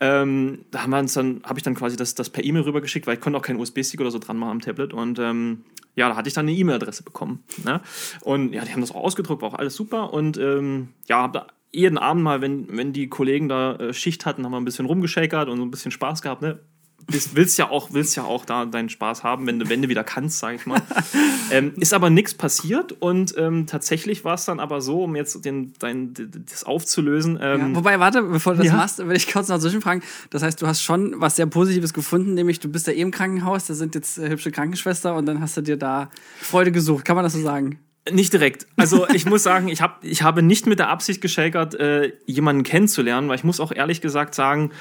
ähm, 0.00 0.64
da 0.70 0.82
haben 0.82 0.90
wir 0.90 0.98
uns 0.98 1.14
dann, 1.14 1.42
habe 1.44 1.58
ich 1.58 1.62
dann 1.62 1.74
quasi 1.74 1.96
das, 1.96 2.14
das 2.14 2.30
per 2.30 2.44
E-Mail 2.44 2.62
rübergeschickt, 2.62 3.06
weil 3.06 3.14
ich 3.14 3.20
konnte 3.20 3.38
auch 3.38 3.42
keinen 3.42 3.60
USB-Stick 3.60 4.00
oder 4.00 4.10
so 4.10 4.18
dran 4.18 4.36
machen 4.36 4.50
am 4.50 4.60
Tablet. 4.60 4.92
Und 4.92 5.18
ähm, 5.18 5.64
ja, 5.94 6.08
da 6.08 6.16
hatte 6.16 6.28
ich 6.28 6.34
dann 6.34 6.46
eine 6.46 6.56
E-Mail-Adresse 6.56 7.02
bekommen. 7.02 7.44
Ne? 7.64 7.80
Und 8.22 8.52
ja, 8.52 8.64
die 8.64 8.72
haben 8.72 8.80
das 8.80 8.92
auch 8.92 9.02
ausgedruckt, 9.02 9.42
war 9.42 9.50
auch 9.50 9.58
alles 9.58 9.74
super. 9.74 10.12
Und 10.12 10.38
ähm, 10.38 10.88
ja, 11.06 11.18
habe 11.18 11.38
da 11.38 11.46
jeden 11.72 11.98
Abend 11.98 12.22
mal, 12.22 12.40
wenn, 12.40 12.76
wenn 12.76 12.92
die 12.92 13.08
Kollegen 13.08 13.48
da 13.48 13.76
äh, 13.76 13.94
Schicht 13.94 14.26
hatten, 14.26 14.44
haben 14.44 14.52
wir 14.52 14.60
ein 14.60 14.64
bisschen 14.64 14.86
rumgeschakert 14.86 15.48
und 15.48 15.56
so 15.56 15.64
ein 15.64 15.70
bisschen 15.70 15.90
Spaß 15.90 16.22
gehabt. 16.22 16.42
Ne? 16.42 16.60
Bist, 17.06 17.34
willst 17.34 17.58
ja 17.58 17.70
auch, 17.70 17.92
willst 17.92 18.16
ja 18.16 18.24
auch 18.24 18.44
da 18.44 18.64
deinen 18.64 18.88
Spaß 18.88 19.24
haben, 19.24 19.46
wenn 19.46 19.58
du, 19.58 19.68
wenn 19.68 19.82
du 19.82 19.88
wieder 19.88 20.04
kannst, 20.04 20.38
sag 20.38 20.54
ich 20.54 20.66
mal. 20.66 20.80
ähm, 21.50 21.72
ist 21.76 21.94
aber 21.94 22.10
nichts 22.10 22.34
passiert 22.34 22.92
und 22.92 23.34
ähm, 23.36 23.66
tatsächlich 23.66 24.24
war 24.24 24.34
es 24.34 24.44
dann 24.44 24.60
aber 24.60 24.80
so, 24.80 25.04
um 25.04 25.16
jetzt 25.16 25.44
den, 25.44 25.72
dein, 25.78 26.14
das 26.50 26.64
aufzulösen. 26.64 27.38
Ähm, 27.40 27.60
ja, 27.60 27.76
wobei, 27.76 28.00
warte, 28.00 28.22
bevor 28.22 28.54
du 28.54 28.58
das 28.58 28.68
ja. 28.68 28.76
machst, 28.76 28.98
will 28.98 29.16
ich 29.16 29.30
kurz 29.30 29.48
noch 29.48 29.58
zwischenfragen. 29.58 30.02
Das 30.30 30.42
heißt, 30.42 30.60
du 30.60 30.66
hast 30.66 30.82
schon 30.82 31.20
was 31.20 31.36
sehr 31.36 31.46
Positives 31.46 31.92
gefunden, 31.92 32.34
nämlich 32.34 32.60
du 32.60 32.68
bist 32.68 32.86
ja 32.86 32.92
eh 32.92 33.00
im 33.00 33.10
Krankenhaus, 33.10 33.66
da 33.66 33.74
sind 33.74 33.94
jetzt 33.94 34.18
äh, 34.18 34.28
hübsche 34.28 34.50
Krankenschwester 34.50 35.14
und 35.14 35.26
dann 35.26 35.40
hast 35.40 35.56
du 35.56 35.60
dir 35.60 35.76
da 35.76 36.10
Freude 36.40 36.72
gesucht. 36.72 37.04
Kann 37.04 37.16
man 37.16 37.24
das 37.24 37.32
so 37.32 37.40
sagen? 37.40 37.78
Nicht 38.10 38.32
direkt. 38.32 38.66
Also 38.76 39.06
ich 39.14 39.26
muss 39.26 39.44
sagen, 39.44 39.68
ich, 39.68 39.80
hab, 39.80 40.02
ich 40.02 40.22
habe 40.22 40.42
nicht 40.42 40.66
mit 40.66 40.80
der 40.80 40.88
Absicht 40.88 41.20
geschakert, 41.20 41.74
äh, 41.74 42.12
jemanden 42.26 42.64
kennenzulernen, 42.64 43.28
weil 43.28 43.36
ich 43.36 43.44
muss 43.44 43.60
auch 43.60 43.70
ehrlich 43.70 44.00
gesagt 44.00 44.34
sagen, 44.34 44.72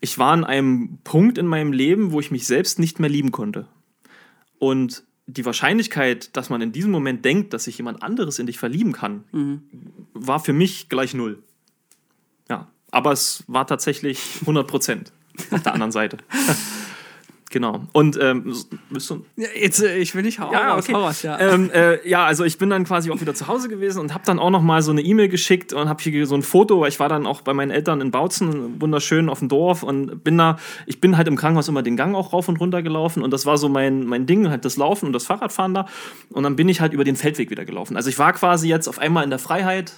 ich 0.00 0.18
war 0.18 0.32
an 0.32 0.44
einem 0.44 0.98
Punkt 1.04 1.38
in 1.38 1.46
meinem 1.46 1.72
Leben, 1.72 2.12
wo 2.12 2.20
ich 2.20 2.30
mich 2.30 2.46
selbst 2.46 2.78
nicht 2.78 3.00
mehr 3.00 3.10
lieben 3.10 3.32
konnte. 3.32 3.66
Und 4.58 5.04
die 5.26 5.44
Wahrscheinlichkeit, 5.44 6.36
dass 6.36 6.50
man 6.50 6.60
in 6.62 6.72
diesem 6.72 6.90
Moment 6.90 7.24
denkt, 7.24 7.52
dass 7.52 7.64
sich 7.64 7.78
jemand 7.78 8.02
anderes 8.02 8.38
in 8.38 8.46
dich 8.46 8.58
verlieben 8.58 8.92
kann, 8.92 9.24
mhm. 9.32 9.62
war 10.14 10.38
für 10.38 10.52
mich 10.52 10.88
gleich 10.88 11.14
null. 11.14 11.42
Ja, 12.48 12.70
aber 12.90 13.12
es 13.12 13.42
war 13.48 13.66
tatsächlich 13.66 14.38
100 14.42 14.66
Prozent 14.66 15.12
auf 15.50 15.62
der 15.62 15.72
anderen 15.72 15.92
Seite. 15.92 16.18
Genau. 17.56 17.80
Und 17.94 18.18
ähm, 18.20 18.54
bist 18.90 19.08
du. 19.08 19.24
Ja, 19.36 19.48
jetzt, 19.58 19.82
äh, 19.82 19.96
ich 19.96 20.14
will 20.14 20.22
nicht 20.22 20.40
hauen. 20.40 20.52
Ja, 20.52 20.76
okay. 20.76 20.92
Ja. 21.22 21.40
Ähm, 21.40 21.70
äh, 21.70 22.06
ja, 22.06 22.26
also 22.26 22.44
ich 22.44 22.58
bin 22.58 22.68
dann 22.68 22.84
quasi 22.84 23.10
auch 23.10 23.18
wieder 23.22 23.32
zu 23.32 23.48
Hause 23.48 23.70
gewesen 23.70 23.98
und 24.00 24.12
habe 24.12 24.24
dann 24.26 24.38
auch 24.38 24.50
noch 24.50 24.60
mal 24.60 24.82
so 24.82 24.90
eine 24.90 25.00
E-Mail 25.00 25.30
geschickt 25.30 25.72
und 25.72 25.88
habe 25.88 26.02
hier 26.02 26.26
so 26.26 26.34
ein 26.34 26.42
Foto, 26.42 26.82
weil 26.82 26.90
ich 26.90 27.00
war 27.00 27.08
dann 27.08 27.26
auch 27.26 27.40
bei 27.40 27.54
meinen 27.54 27.70
Eltern 27.70 28.02
in 28.02 28.10
Bautzen, 28.10 28.78
wunderschön 28.78 29.30
auf 29.30 29.38
dem 29.38 29.48
Dorf 29.48 29.82
und 29.82 30.22
bin 30.22 30.36
da, 30.36 30.58
ich 30.84 31.00
bin 31.00 31.16
halt 31.16 31.28
im 31.28 31.36
Krankenhaus 31.36 31.66
immer 31.68 31.82
den 31.82 31.96
Gang 31.96 32.14
auch 32.14 32.34
rauf 32.34 32.46
und 32.50 32.60
runter 32.60 32.82
gelaufen 32.82 33.22
und 33.22 33.30
das 33.30 33.46
war 33.46 33.56
so 33.56 33.70
mein, 33.70 34.04
mein 34.04 34.26
Ding, 34.26 34.50
halt 34.50 34.66
das 34.66 34.76
Laufen 34.76 35.06
und 35.06 35.14
das 35.14 35.24
Fahrradfahren 35.24 35.72
da 35.72 35.86
und 36.28 36.42
dann 36.42 36.56
bin 36.56 36.68
ich 36.68 36.82
halt 36.82 36.92
über 36.92 37.04
den 37.04 37.16
Feldweg 37.16 37.48
wieder 37.48 37.64
gelaufen. 37.64 37.96
Also 37.96 38.10
ich 38.10 38.18
war 38.18 38.34
quasi 38.34 38.68
jetzt 38.68 38.86
auf 38.86 38.98
einmal 38.98 39.24
in 39.24 39.30
der 39.30 39.38
Freiheit, 39.38 39.94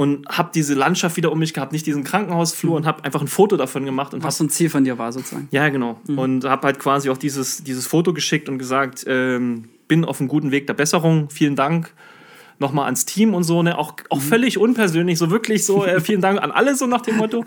und 0.00 0.28
habe 0.28 0.50
diese 0.54 0.74
Landschaft 0.74 1.16
wieder 1.16 1.32
um 1.32 1.40
mich 1.40 1.52
gehabt, 1.52 1.72
nicht 1.72 1.84
diesen 1.84 2.04
Krankenhausflur 2.04 2.70
mhm. 2.70 2.76
und 2.76 2.86
habe 2.86 3.04
einfach 3.04 3.20
ein 3.20 3.26
Foto 3.26 3.56
davon 3.56 3.84
gemacht. 3.84 4.14
Und 4.14 4.22
Was 4.22 4.38
so 4.38 4.44
ein 4.44 4.48
Ziel 4.48 4.70
von 4.70 4.84
dir 4.84 4.96
war 4.96 5.10
sozusagen. 5.10 5.48
Ja, 5.50 5.68
genau. 5.70 6.00
Mhm. 6.06 6.18
Und 6.18 6.44
habe 6.44 6.68
halt 6.68 6.78
quasi 6.78 7.10
auch 7.10 7.16
dieses, 7.16 7.64
dieses 7.64 7.88
Foto 7.88 8.12
geschickt 8.12 8.48
und 8.48 8.58
gesagt, 8.58 9.04
ähm, 9.08 9.64
bin 9.88 10.04
auf 10.04 10.20
einem 10.20 10.28
guten 10.28 10.52
Weg 10.52 10.68
der 10.68 10.74
Besserung, 10.74 11.30
vielen 11.30 11.56
Dank. 11.56 11.92
Nochmal 12.60 12.84
ans 12.84 13.06
Team 13.06 13.34
und 13.34 13.42
so, 13.42 13.60
ne? 13.64 13.76
auch, 13.76 13.94
auch 14.08 14.18
mhm. 14.18 14.22
völlig 14.22 14.58
unpersönlich, 14.58 15.18
so 15.18 15.32
wirklich 15.32 15.66
so, 15.66 15.84
äh, 15.84 16.00
vielen 16.00 16.20
Dank 16.20 16.40
an 16.40 16.52
alle, 16.52 16.76
so 16.76 16.86
nach 16.86 17.00
dem 17.00 17.16
Motto. 17.16 17.44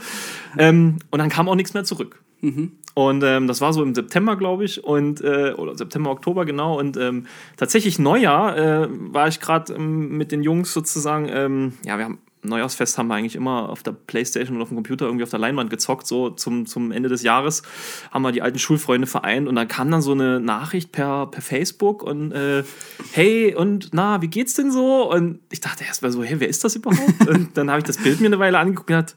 Ähm, 0.58 0.98
und 1.10 1.20
dann 1.20 1.30
kam 1.30 1.48
auch 1.48 1.56
nichts 1.56 1.74
mehr 1.74 1.86
zurück. 1.86 2.22
Mhm. 2.42 2.74
Und 2.96 3.24
ähm, 3.24 3.48
das 3.48 3.62
war 3.62 3.72
so 3.72 3.82
im 3.82 3.96
September, 3.96 4.36
glaube 4.36 4.66
ich, 4.66 4.84
und 4.84 5.22
äh, 5.22 5.54
oder 5.56 5.78
September, 5.78 6.12
Oktober 6.12 6.44
genau. 6.44 6.78
Und 6.78 6.98
ähm, 6.98 7.28
tatsächlich 7.56 7.98
Neujahr 7.98 8.58
äh, 8.58 8.88
war 8.90 9.30
ich 9.30 9.40
gerade 9.40 9.74
ähm, 9.74 10.18
mit 10.18 10.34
den 10.34 10.44
Jungs 10.44 10.74
sozusagen, 10.74 11.30
ähm, 11.30 11.74
ja, 11.86 11.98
wir 11.98 12.04
haben 12.04 12.20
Neujahrsfest 12.44 12.98
haben 12.98 13.08
wir 13.08 13.16
eigentlich 13.16 13.36
immer 13.36 13.70
auf 13.70 13.84
der 13.84 13.92
Playstation 13.92 14.58
oder 14.58 14.64
auf 14.64 14.70
dem 14.70 14.76
Computer 14.76 15.06
irgendwie 15.06 15.24
auf 15.24 15.30
der 15.30 15.40
Leinwand 15.40 15.70
gezockt, 15.70 16.08
so 16.08 16.30
zum, 16.32 16.66
zum 16.66 16.92
Ende 16.92 17.10
des 17.10 17.24
Jahres 17.24 17.62
haben 18.10 18.24
wir 18.24 18.32
die 18.32 18.42
alten 18.42 18.58
Schulfreunde 18.60 19.08
vereint 19.08 19.48
und 19.48 19.56
dann 19.56 19.68
kam 19.68 19.92
dann 19.92 20.02
so 20.02 20.12
eine 20.14 20.40
Nachricht 20.40 20.92
per, 20.92 21.28
per 21.28 21.42
Facebook 21.42 22.04
und 22.04 22.32
äh, 22.32 22.64
hey 23.12 23.54
und 23.56 23.90
na, 23.94 24.22
wie 24.22 24.28
geht's 24.28 24.56
denn 24.56 24.72
so? 24.72 25.12
Und 25.12 25.40
ich 25.52 25.62
dachte 25.62 25.84
erstmal 25.84 26.12
so, 26.12 26.24
hey, 26.24 26.40
wer 26.40 26.50
ist 26.50 26.64
das 26.64 26.76
überhaupt? 26.76 27.28
und 27.28 27.56
dann 27.58 27.70
habe 27.70 27.80
ich 27.80 27.86
das 27.86 27.98
Bild 27.98 28.20
mir 28.20 28.28
eine 28.28 28.40
Weile 28.40 28.58
angeguckt 28.58 28.90
und 28.90 28.96
gedacht, 28.96 29.16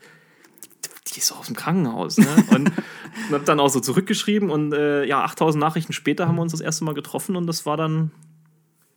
die 1.15 1.21
ist 1.21 1.31
doch 1.31 1.41
aus 1.41 1.47
dem 1.47 1.57
Krankenhaus. 1.57 2.19
Ne? 2.19 2.27
Und, 2.51 2.73
und 3.29 3.33
habe 3.33 3.45
dann 3.45 3.61
auch 3.61 3.69
so 3.69 3.81
zurückgeschrieben 3.81 4.51
und 4.51 4.73
äh, 4.73 5.05
ja, 5.05 5.25
8000 5.25 5.61
Nachrichten 5.61 5.93
später 5.93 6.29
haben 6.29 6.37
wir 6.37 6.43
uns 6.43 6.53
das 6.53 6.61
erste 6.61 6.85
Mal 6.85 6.95
getroffen 6.95 7.37
und 7.37 7.47
das 7.47 7.65
war 7.65 7.77
dann, 7.77 8.11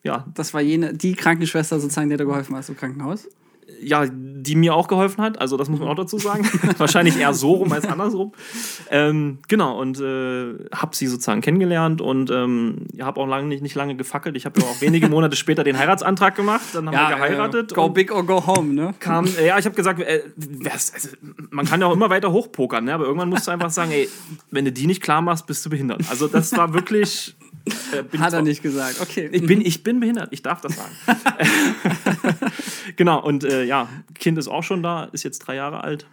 ja. 0.03 0.25
Das 0.33 0.53
war 0.53 0.61
jene, 0.61 0.93
die 0.93 1.13
Krankenschwester 1.13 1.79
sozusagen, 1.79 2.09
der 2.09 2.17
dir 2.17 2.25
geholfen 2.25 2.55
hat 2.55 2.67
im 2.67 2.77
Krankenhaus? 2.77 3.27
Ja, 3.81 4.05
die 4.09 4.55
mir 4.55 4.75
auch 4.75 4.87
geholfen 4.87 5.23
hat. 5.23 5.39
Also 5.39 5.57
das 5.57 5.69
muss 5.69 5.79
man 5.79 5.89
auch 5.89 5.95
dazu 5.95 6.17
sagen. 6.17 6.47
Wahrscheinlich 6.77 7.17
eher 7.19 7.33
so 7.33 7.53
rum 7.53 7.71
als 7.71 7.85
andersrum. 7.85 8.33
Ähm, 8.89 9.39
genau, 9.47 9.79
und 9.79 9.99
äh, 9.99 10.53
habe 10.73 10.95
sie 10.95 11.07
sozusagen 11.07 11.41
kennengelernt 11.41 12.01
und 12.01 12.29
ähm, 12.31 12.87
habe 13.01 13.19
auch 13.19 13.27
lange 13.27 13.47
nicht, 13.47 13.61
nicht 13.61 13.75
lange 13.75 13.95
gefackelt. 13.95 14.35
Ich 14.35 14.45
habe 14.45 14.61
auch 14.61 14.81
wenige 14.81 15.09
Monate 15.09 15.35
später 15.35 15.63
den 15.63 15.77
Heiratsantrag 15.77 16.35
gemacht. 16.35 16.63
Dann 16.73 16.87
haben 16.87 16.93
ja, 16.93 17.09
wir 17.09 17.15
geheiratet. 17.15 17.71
Äh, 17.71 17.75
go 17.75 17.89
big 17.89 18.11
or 18.11 18.25
go 18.25 18.45
home, 18.45 18.73
ne? 18.73 18.93
Kam, 18.99 19.25
äh, 19.25 19.47
ja, 19.47 19.57
ich 19.57 19.65
habe 19.65 19.75
gesagt, 19.75 19.99
äh, 19.99 20.21
also, 20.71 21.09
man 21.49 21.65
kann 21.65 21.81
ja 21.81 21.87
auch 21.87 21.93
immer 21.93 22.09
weiter 22.09 22.31
hochpokern, 22.31 22.85
ne? 22.85 22.93
aber 22.93 23.05
irgendwann 23.05 23.29
musst 23.29 23.47
du 23.47 23.51
einfach 23.51 23.69
sagen, 23.69 23.91
ey, 23.91 24.09
wenn 24.51 24.65
du 24.65 24.71
die 24.71 24.87
nicht 24.87 25.01
klar 25.01 25.21
machst, 25.21 25.47
bist 25.47 25.65
du 25.65 25.69
behindert. 25.69 26.01
Also 26.09 26.27
das 26.27 26.55
war 26.55 26.73
wirklich... 26.73 27.35
Äh, 27.67 28.17
Hat 28.17 28.33
er 28.33 28.41
nicht 28.41 28.61
gesagt, 28.61 29.01
okay. 29.01 29.29
Ich 29.31 29.45
bin, 29.45 29.61
ich 29.61 29.83
bin 29.83 29.99
behindert, 29.99 30.29
ich 30.31 30.41
darf 30.41 30.61
das 30.61 30.75
sagen. 30.75 30.95
genau, 32.95 33.23
und 33.23 33.43
äh, 33.43 33.63
ja, 33.63 33.89
Kind 34.15 34.37
ist 34.37 34.47
auch 34.47 34.63
schon 34.63 34.83
da, 34.83 35.05
ist 35.05 35.23
jetzt 35.23 35.39
drei 35.39 35.55
Jahre 35.55 35.83
alt. 35.83 36.05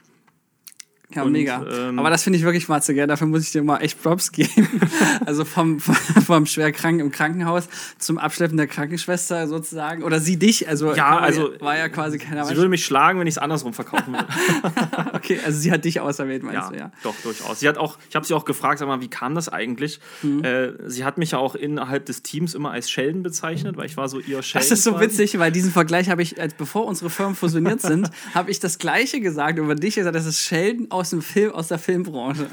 Ja, 1.15 1.23
und, 1.23 1.33
mega. 1.33 1.65
Ähm, 1.71 1.99
Aber 1.99 2.11
das 2.11 2.23
finde 2.23 2.39
ich 2.39 2.45
wirklich 2.45 2.69
Matze, 2.69 2.95
gell? 2.95 3.07
Dafür 3.07 3.27
muss 3.27 3.43
ich 3.43 3.53
dir 3.53 3.63
mal 3.63 3.79
echt 3.79 4.03
Props 4.03 4.33
geben. 4.33 4.81
also 5.27 5.45
vom, 5.45 5.81
vom 5.81 6.47
Schwerkranken 6.47 7.01
im 7.01 7.13
Krankenhaus 7.13 7.69
zum 7.99 8.19
Abschleppen 8.19 8.57
der 8.57 8.67
Krankenschwester 8.67 9.47
sozusagen. 9.47 10.03
Oder 10.03 10.21
sie 10.21 10.37
dich. 10.37 10.69
Also, 10.69 10.95
ja, 10.95 11.19
also 11.19 11.53
war 11.61 11.77
ja 11.77 11.89
quasi 11.89 12.19
keiner. 12.19 12.45
Sie 12.45 12.57
würde 12.57 12.69
mich 12.69 12.85
schlagen, 12.85 13.21
wenn 13.21 13.27
ich 13.27 13.35
es 13.35 13.39
andersrum 13.39 13.75
verkaufen 13.75 14.15
würde. 14.15 14.27
okay, 15.13 15.39
also 15.45 15.59
sie 15.59 15.71
hat 15.71 15.85
dich 15.85 16.01
auserwählt, 16.01 16.43
meinst 16.43 16.63
ja, 16.63 16.71
du, 16.71 16.77
ja? 16.77 16.93
Doch, 17.03 17.15
durchaus. 17.23 17.61
Sie 17.61 17.69
hat 17.69 17.79
auch, 17.79 17.99
ich 18.09 18.17
habe 18.17 18.27
sie 18.27 18.35
auch 18.35 18.45
gefragt, 18.45 18.79
sag 18.79 18.89
mal, 18.89 19.01
wie 19.01 19.09
kam 19.09 19.35
das 19.35 19.49
eigentlich? 19.49 20.01
Mhm. 20.23 20.45
Äh, 20.45 20.73
sie 20.89 21.05
hat 21.05 21.19
mich 21.19 21.33
ja 21.33 21.39
auch 21.39 21.55
innerhalb 21.55 22.07
des 22.07 22.23
Teams 22.23 22.55
immer 22.55 22.71
als 22.71 22.91
Sheldon 22.91 23.23
bezeichnet, 23.23 23.77
weil 23.77 23.87
ich 23.87 23.97
war 23.97 24.09
so 24.09 24.19
ihr 24.19 24.43
Sheldon. 24.43 24.69
Das 24.69 24.79
ist 24.79 24.85
so 24.85 25.01
witzig, 25.01 25.39
weil 25.39 25.53
diesen 25.53 25.71
Vergleich 25.71 26.09
habe 26.09 26.23
ich, 26.23 26.41
als 26.41 26.55
bevor 26.55 26.87
unsere 26.87 27.11
Firmen 27.11 27.35
fusioniert 27.35 27.81
sind, 27.81 28.11
habe 28.35 28.51
ich 28.51 28.61
das 28.61 28.79
Gleiche 28.79 29.21
gesagt 29.21 29.59
über 29.59 29.75
dich. 29.75 29.97
gesagt, 29.97 30.17
das 30.17 30.27
ist 30.27 30.41
Sheldon 30.41 30.91
aus 30.91 31.04
dem 31.11 31.23
Film, 31.23 31.53
aus 31.53 31.69
der 31.69 31.79
Filmbranche. 31.79 32.49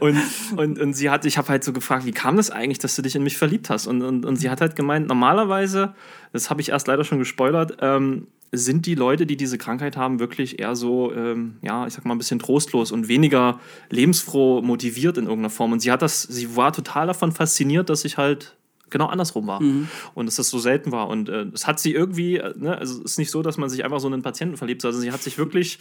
und, 0.00 0.18
und, 0.56 0.78
und 0.78 0.92
sie 0.94 1.10
hat, 1.10 1.24
ich 1.24 1.38
habe 1.38 1.48
halt 1.48 1.64
so 1.64 1.72
gefragt, 1.72 2.06
wie 2.06 2.12
kam 2.12 2.36
das 2.36 2.50
eigentlich, 2.50 2.78
dass 2.78 2.96
du 2.96 3.02
dich 3.02 3.16
in 3.16 3.22
mich 3.22 3.36
verliebt 3.36 3.70
hast? 3.70 3.86
Und, 3.86 4.02
und, 4.02 4.24
und 4.24 4.36
sie 4.36 4.50
hat 4.50 4.60
halt 4.60 4.76
gemeint, 4.76 5.08
normalerweise, 5.08 5.94
das 6.32 6.50
habe 6.50 6.60
ich 6.60 6.70
erst 6.70 6.86
leider 6.86 7.04
schon 7.04 7.18
gespoilert, 7.18 7.78
ähm, 7.80 8.26
sind 8.52 8.86
die 8.86 8.96
Leute, 8.96 9.26
die 9.26 9.36
diese 9.36 9.58
Krankheit 9.58 9.96
haben, 9.96 10.18
wirklich 10.18 10.58
eher 10.58 10.74
so, 10.74 11.12
ähm, 11.12 11.56
ja, 11.62 11.86
ich 11.86 11.94
sag 11.94 12.04
mal, 12.04 12.14
ein 12.14 12.18
bisschen 12.18 12.40
trostlos 12.40 12.90
und 12.90 13.06
weniger 13.06 13.60
lebensfroh 13.90 14.60
motiviert 14.60 15.18
in 15.18 15.24
irgendeiner 15.24 15.50
Form. 15.50 15.72
Und 15.72 15.80
sie 15.80 15.92
hat 15.92 16.02
das, 16.02 16.22
sie 16.22 16.56
war 16.56 16.72
total 16.72 17.06
davon 17.06 17.30
fasziniert, 17.32 17.88
dass 17.88 18.04
ich 18.04 18.16
halt 18.16 18.56
genau 18.90 19.06
andersrum 19.06 19.46
war. 19.46 19.62
Mhm. 19.62 19.88
Und 20.14 20.26
dass 20.26 20.36
das 20.36 20.50
so 20.50 20.58
selten 20.58 20.92
war. 20.92 21.08
Und 21.08 21.28
äh, 21.28 21.46
es 21.54 21.66
hat 21.66 21.80
sie 21.80 21.92
irgendwie, 21.92 22.36
äh, 22.36 22.52
ne, 22.56 22.76
also 22.76 22.98
es 22.98 23.12
ist 23.12 23.18
nicht 23.18 23.30
so, 23.30 23.42
dass 23.42 23.56
man 23.56 23.68
sich 23.68 23.84
einfach 23.84 24.00
so 24.00 24.08
in 24.08 24.14
einen 24.14 24.22
Patienten 24.22 24.56
verliebt, 24.56 24.84
also 24.84 25.00
sie 25.00 25.12
hat 25.12 25.22
sich 25.22 25.38
wirklich 25.38 25.78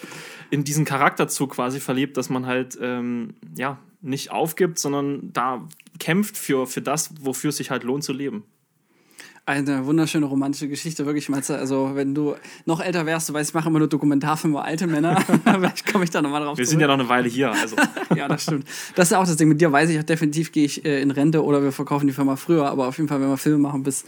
in 0.50 0.64
diesen 0.64 0.86
Charakterzug 0.86 1.52
quasi 1.52 1.80
verliebt, 1.80 2.18
dass 2.18 2.30
man 2.30 2.46
halt, 2.46 2.78
ähm, 2.82 3.34
ja, 3.58 3.80
nicht 4.02 4.32
aufgibt, 4.32 4.80
sondern 4.80 5.34
da 5.34 5.68
kämpft 6.00 6.38
für, 6.38 6.68
für 6.68 6.82
das, 6.82 7.14
wofür 7.22 7.50
es 7.50 7.58
sich 7.58 7.70
halt 7.70 7.84
lohnt 7.84 8.04
zu 8.04 8.14
leben. 8.14 8.46
Eine 9.50 9.86
wunderschöne 9.86 10.26
romantische 10.28 10.68
Geschichte, 10.68 11.06
wirklich, 11.06 11.28
Matze. 11.28 11.58
Also, 11.58 11.92
wenn 11.96 12.14
du 12.14 12.36
noch 12.66 12.80
älter 12.80 13.06
wärst, 13.06 13.30
du 13.30 13.34
weißt, 13.34 13.50
ich 13.50 13.54
mache 13.54 13.68
immer 13.68 13.80
nur 13.80 13.88
Dokumentarfilme 13.88 14.58
über 14.58 14.64
alte 14.64 14.86
Männer. 14.86 15.20
Vielleicht 15.44 15.92
komme 15.92 16.04
ich 16.04 16.12
da 16.12 16.22
nochmal 16.22 16.42
drauf 16.42 16.58
Wir 16.58 16.66
zurück. 16.66 16.72
sind 16.72 16.80
ja 16.82 16.88
noch 16.88 16.94
eine 16.94 17.10
Weile 17.10 17.28
hier. 17.28 17.52
Also. 17.52 17.76
ja, 18.16 18.28
das 18.28 18.44
stimmt. 18.44 18.66
Das 18.96 19.10
ist 19.10 19.18
auch 19.18 19.26
das 19.26 19.36
Ding. 19.38 19.50
Mit 19.50 19.60
dir 19.60 19.72
weiß 19.72 19.90
ich 19.90 20.00
auch 20.00 20.04
definitiv, 20.04 20.52
gehe 20.52 20.66
ich 20.66 20.86
äh, 20.86 21.02
in 21.02 21.12
Rente 21.12 21.44
oder 21.44 21.64
wir 21.64 21.72
verkaufen 21.72 22.08
die 22.08 22.14
Firma 22.14 22.36
früher. 22.36 22.70
Aber 22.70 22.88
auf 22.88 22.98
jeden 22.98 23.10
Fall, 23.10 23.20
wenn 23.22 23.30
wir 23.30 23.38
Filme 23.38 23.58
machen, 23.58 23.84
bis, 23.84 24.06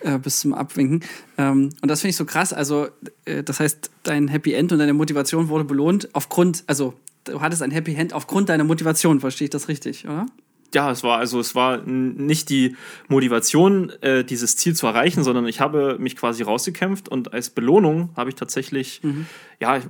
äh, 0.00 0.18
bis 0.18 0.40
zum 0.40 0.54
Abwinken. 0.54 1.00
Ähm, 1.36 1.70
und 1.82 1.90
das 1.90 2.00
finde 2.00 2.10
ich 2.10 2.16
so 2.16 2.24
krass. 2.24 2.52
Also, 2.52 2.88
äh, 3.24 3.42
das 3.42 3.60
heißt, 3.60 3.90
dein 4.04 4.28
Happy 4.28 4.54
End 4.54 4.72
und 4.72 4.78
deine 4.78 4.94
Motivation 4.94 5.48
wurde 5.48 5.64
belohnt 5.64 6.08
aufgrund, 6.12 6.64
also, 6.68 6.94
du 7.24 7.40
hattest 7.40 7.62
ein 7.62 7.70
Happy 7.72 7.94
End 7.94 8.12
aufgrund 8.12 8.48
deiner 8.48 8.64
Motivation. 8.64 9.20
Verstehe 9.20 9.46
ich 9.46 9.50
das 9.50 9.68
richtig, 9.68 10.04
oder? 10.04 10.26
Ja, 10.74 10.90
es 10.90 11.02
war 11.02 11.18
also 11.18 11.40
es 11.40 11.54
war 11.54 11.78
nicht 11.78 12.50
die 12.50 12.76
Motivation, 13.08 13.90
äh, 14.00 14.24
dieses 14.24 14.56
Ziel 14.56 14.74
zu 14.74 14.86
erreichen, 14.86 15.24
sondern 15.24 15.46
ich 15.46 15.60
habe 15.60 15.96
mich 15.98 16.16
quasi 16.16 16.42
rausgekämpft 16.42 17.08
und 17.08 17.32
als 17.32 17.50
Belohnung 17.50 18.10
habe 18.16 18.30
ich 18.30 18.36
tatsächlich, 18.36 19.00
mhm. 19.02 19.26
ja, 19.60 19.80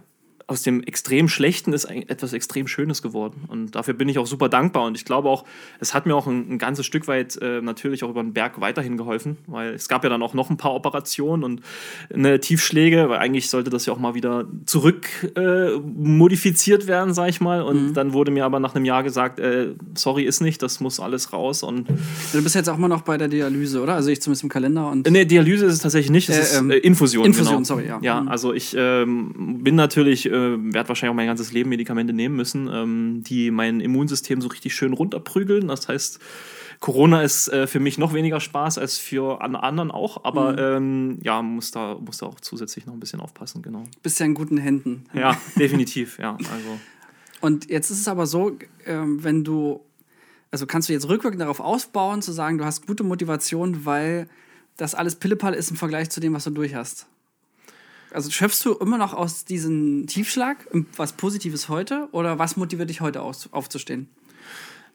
aus 0.47 0.63
dem 0.63 0.83
extrem 0.83 1.29
Schlechten 1.29 1.73
ist 1.73 1.85
etwas 1.85 2.33
extrem 2.33 2.67
Schönes 2.67 3.01
geworden. 3.01 3.45
Und 3.49 3.75
dafür 3.75 3.95
bin 3.95 4.09
ich 4.09 4.19
auch 4.19 4.27
super 4.27 4.49
dankbar. 4.49 4.85
Und 4.85 4.97
ich 4.97 5.05
glaube 5.05 5.29
auch, 5.29 5.45
es 5.81 5.95
hat 5.95 6.05
mir 6.07 6.15
auch 6.15 6.27
ein, 6.27 6.53
ein 6.53 6.59
ganzes 6.59 6.85
Stück 6.85 7.09
weit 7.09 7.37
äh, 7.41 7.63
natürlich 7.63 8.05
auch 8.05 8.11
über 8.11 8.23
den 8.23 8.35
Berg 8.35 8.61
weiterhin 8.61 8.97
geholfen, 8.97 9.39
weil 9.47 9.73
es 9.73 9.89
gab 9.89 10.05
ja 10.05 10.11
dann 10.11 10.23
auch 10.23 10.35
noch 10.35 10.51
ein 10.51 10.57
paar 10.57 10.75
Operationen 10.75 11.45
und 11.45 11.63
eine 12.13 12.41
Tiefschläge, 12.41 13.09
weil 13.09 13.19
eigentlich 13.19 13.49
sollte 13.49 13.71
das 13.71 13.87
ja 13.87 13.95
auch 13.95 13.99
mal 13.99 14.15
wieder 14.15 14.45
zurück 14.67 15.07
äh, 15.37 15.79
modifiziert 15.79 16.87
werden, 16.87 17.15
sag 17.15 17.31
ich 17.31 17.41
mal. 17.41 17.63
Und 17.63 17.89
mhm. 17.89 17.95
dann 17.95 18.13
wurde 18.13 18.31
mir 18.31 18.45
aber 18.45 18.61
nach 18.61 18.75
einem 18.75 18.85
Jahr 18.85 19.03
gesagt, 19.03 19.39
äh, 19.39 19.75
sorry, 19.95 20.25
ist 20.25 20.43
nicht, 20.43 20.63
das 20.63 20.81
muss 20.81 21.01
alles 21.01 21.33
raus. 21.33 21.63
Und 21.63 21.89
du 22.33 22.43
bist 22.43 22.55
jetzt 22.55 22.69
auch 22.69 22.77
immer 22.77 22.89
noch 22.89 23.03
bei 23.03 23.17
der 23.17 23.29
Dialyse, 23.29 23.81
oder? 23.81 23.95
Also 23.95 24.11
ich 24.11 24.21
zumindest 24.21 24.43
im 24.43 24.51
Kalender. 24.51 24.91
Und 24.91 25.11
nee, 25.11 25.25
Dialyse 25.25 25.65
ist 25.65 25.75
es 25.75 25.79
tatsächlich 25.81 26.11
nicht, 26.11 26.29
es 26.29 26.53
ist 26.53 26.59
ähm, 26.59 26.71
äh, 26.71 26.77
Infusion. 26.77 27.25
Infusion, 27.25 27.55
genau. 27.55 27.65
sorry, 27.65 27.87
ja. 27.87 27.99
Ja, 28.03 28.21
mhm. 28.21 28.29
also 28.29 28.53
ich 28.53 28.75
ähm, 28.77 29.63
bin 29.63 29.75
natürlich 29.75 30.31
äh, 30.35 30.75
werde 30.75 30.88
wahrscheinlich 30.88 31.12
auch 31.12 31.17
mein 31.17 31.26
ganzes 31.26 31.53
Leben 31.53 31.71
Medikamente 31.71 32.12
nehmen 32.12 32.37
müssen, 32.37 32.69
ähm, 32.73 33.23
die 33.25 33.50
mein 33.50 33.81
Immunsystem 33.81 34.41
so 34.41 34.49
richtig 34.49 34.75
schön 34.75 34.93
runterprügeln. 34.93 35.69
Das 35.69 35.88
heißt, 35.88 36.21
Corona 36.81 37.23
ist 37.23 37.49
äh, 37.49 37.67
für 37.67 37.81
mich 37.81 37.99
noch 37.99 38.12
weniger 38.12 38.41
Spaß 38.41 38.79
als 38.79 38.99
für 38.99 39.41
alle 39.41 39.62
anderen 39.62 39.91
auch, 39.91 40.25
aber 40.25 40.53
mhm. 40.53 40.59
ähm, 40.59 41.19
ja, 41.23 41.41
muss 41.43 41.71
da, 41.71 41.97
muss 41.99 42.19
da 42.19 42.26
auch 42.26 42.41
zusätzlich 42.41 42.87
noch 42.87 42.95
ein 42.95 43.00
bisschen 43.00 43.21
aufpassen, 43.21 43.62
genau. 43.62 43.85
Bist 44.03 44.21
ja 44.21 44.26
in 44.26 44.35
guten 44.35 44.59
Händen. 44.59 45.07
Ja, 45.14 45.37
definitiv, 45.57 46.19
ja. 46.19 46.33
Also. 46.33 46.81
Und 47.41 47.71
jetzt 47.71 47.91
ist 47.91 48.00
es 48.00 48.09
aber 48.09 48.26
so, 48.26 48.59
ähm, 48.87 49.23
wenn 49.23 49.45
du, 49.45 49.81
also 50.50 50.67
kannst 50.67 50.88
du 50.88 50.93
jetzt 50.93 51.09
rückwirkend 51.09 51.41
darauf 51.41 51.61
ausbauen, 51.61 52.23
zu 52.23 52.33
sagen, 52.33 52.59
du 52.59 52.64
hast 52.64 52.87
gute 52.87 53.05
Motivation, 53.05 53.85
weil 53.85 54.29
das 54.76 54.95
alles 54.95 55.17
Pillepalle 55.17 55.57
ist 55.57 55.71
im 55.71 55.76
Vergleich 55.76 56.11
zu 56.11 56.21
dem, 56.21 56.35
was 56.35 56.45
du 56.45 56.50
durch 56.50 56.75
hast. 56.75 57.07
Also 58.14 58.30
schöpfst 58.30 58.64
du 58.64 58.75
immer 58.75 58.97
noch 58.97 59.12
aus 59.12 59.44
diesem 59.44 60.06
Tiefschlag 60.06 60.56
was 60.97 61.12
Positives 61.12 61.68
heute 61.68 62.09
oder 62.12 62.38
was 62.38 62.56
motiviert 62.56 62.88
dich 62.88 63.00
heute 63.00 63.23
aus, 63.23 63.49
aufzustehen? 63.52 64.09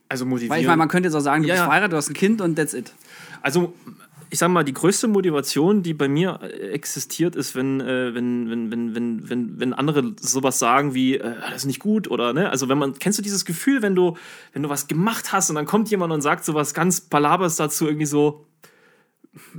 Also 0.07 0.25
motivieren. 0.25 0.51
Weil 0.51 0.61
ich 0.61 0.67
meine, 0.67 0.77
man 0.77 0.87
könnte 0.87 1.07
jetzt 1.07 1.15
auch 1.15 1.21
sagen, 1.21 1.43
du 1.43 1.49
ja, 1.49 1.55
bist 1.55 1.65
verheiratet, 1.65 1.93
du 1.93 1.97
hast 1.97 2.09
ein 2.09 2.13
Kind 2.13 2.41
und 2.41 2.55
that's 2.55 2.73
it. 2.73 2.93
Also 3.41 3.73
ich 4.31 4.39
sag 4.39 4.49
mal, 4.49 4.63
die 4.63 4.73
größte 4.73 5.07
Motivation, 5.07 5.83
die 5.83 5.93
bei 5.93 6.07
mir 6.07 6.39
äh, 6.41 6.69
existiert, 6.69 7.35
ist, 7.35 7.55
wenn, 7.55 7.81
äh, 7.81 8.13
wenn, 8.13 8.49
wenn, 8.49 8.71
wenn, 8.71 8.95
wenn, 8.95 9.29
wenn, 9.29 9.59
wenn 9.59 9.73
andere 9.73 10.13
sowas 10.21 10.59
sagen 10.59 10.93
wie, 10.93 11.17
äh, 11.17 11.35
das 11.41 11.57
ist 11.57 11.65
nicht 11.65 11.79
gut 11.79 12.09
oder 12.09 12.33
ne? 12.33 12.49
Also 12.49 12.69
wenn 12.69 12.77
man, 12.77 12.93
kennst 12.99 13.17
du 13.19 13.23
dieses 13.23 13.43
Gefühl, 13.43 13.81
wenn 13.81 13.95
du, 13.95 14.17
wenn 14.53 14.63
du 14.63 14.69
was 14.69 14.87
gemacht 14.87 15.33
hast 15.33 15.49
und 15.49 15.55
dann 15.55 15.65
kommt 15.65 15.89
jemand 15.89 16.13
und 16.13 16.21
sagt 16.21 16.45
sowas 16.45 16.73
ganz 16.73 17.01
Palabers 17.01 17.55
dazu, 17.55 17.85
irgendwie 17.85 18.05
so, 18.05 18.45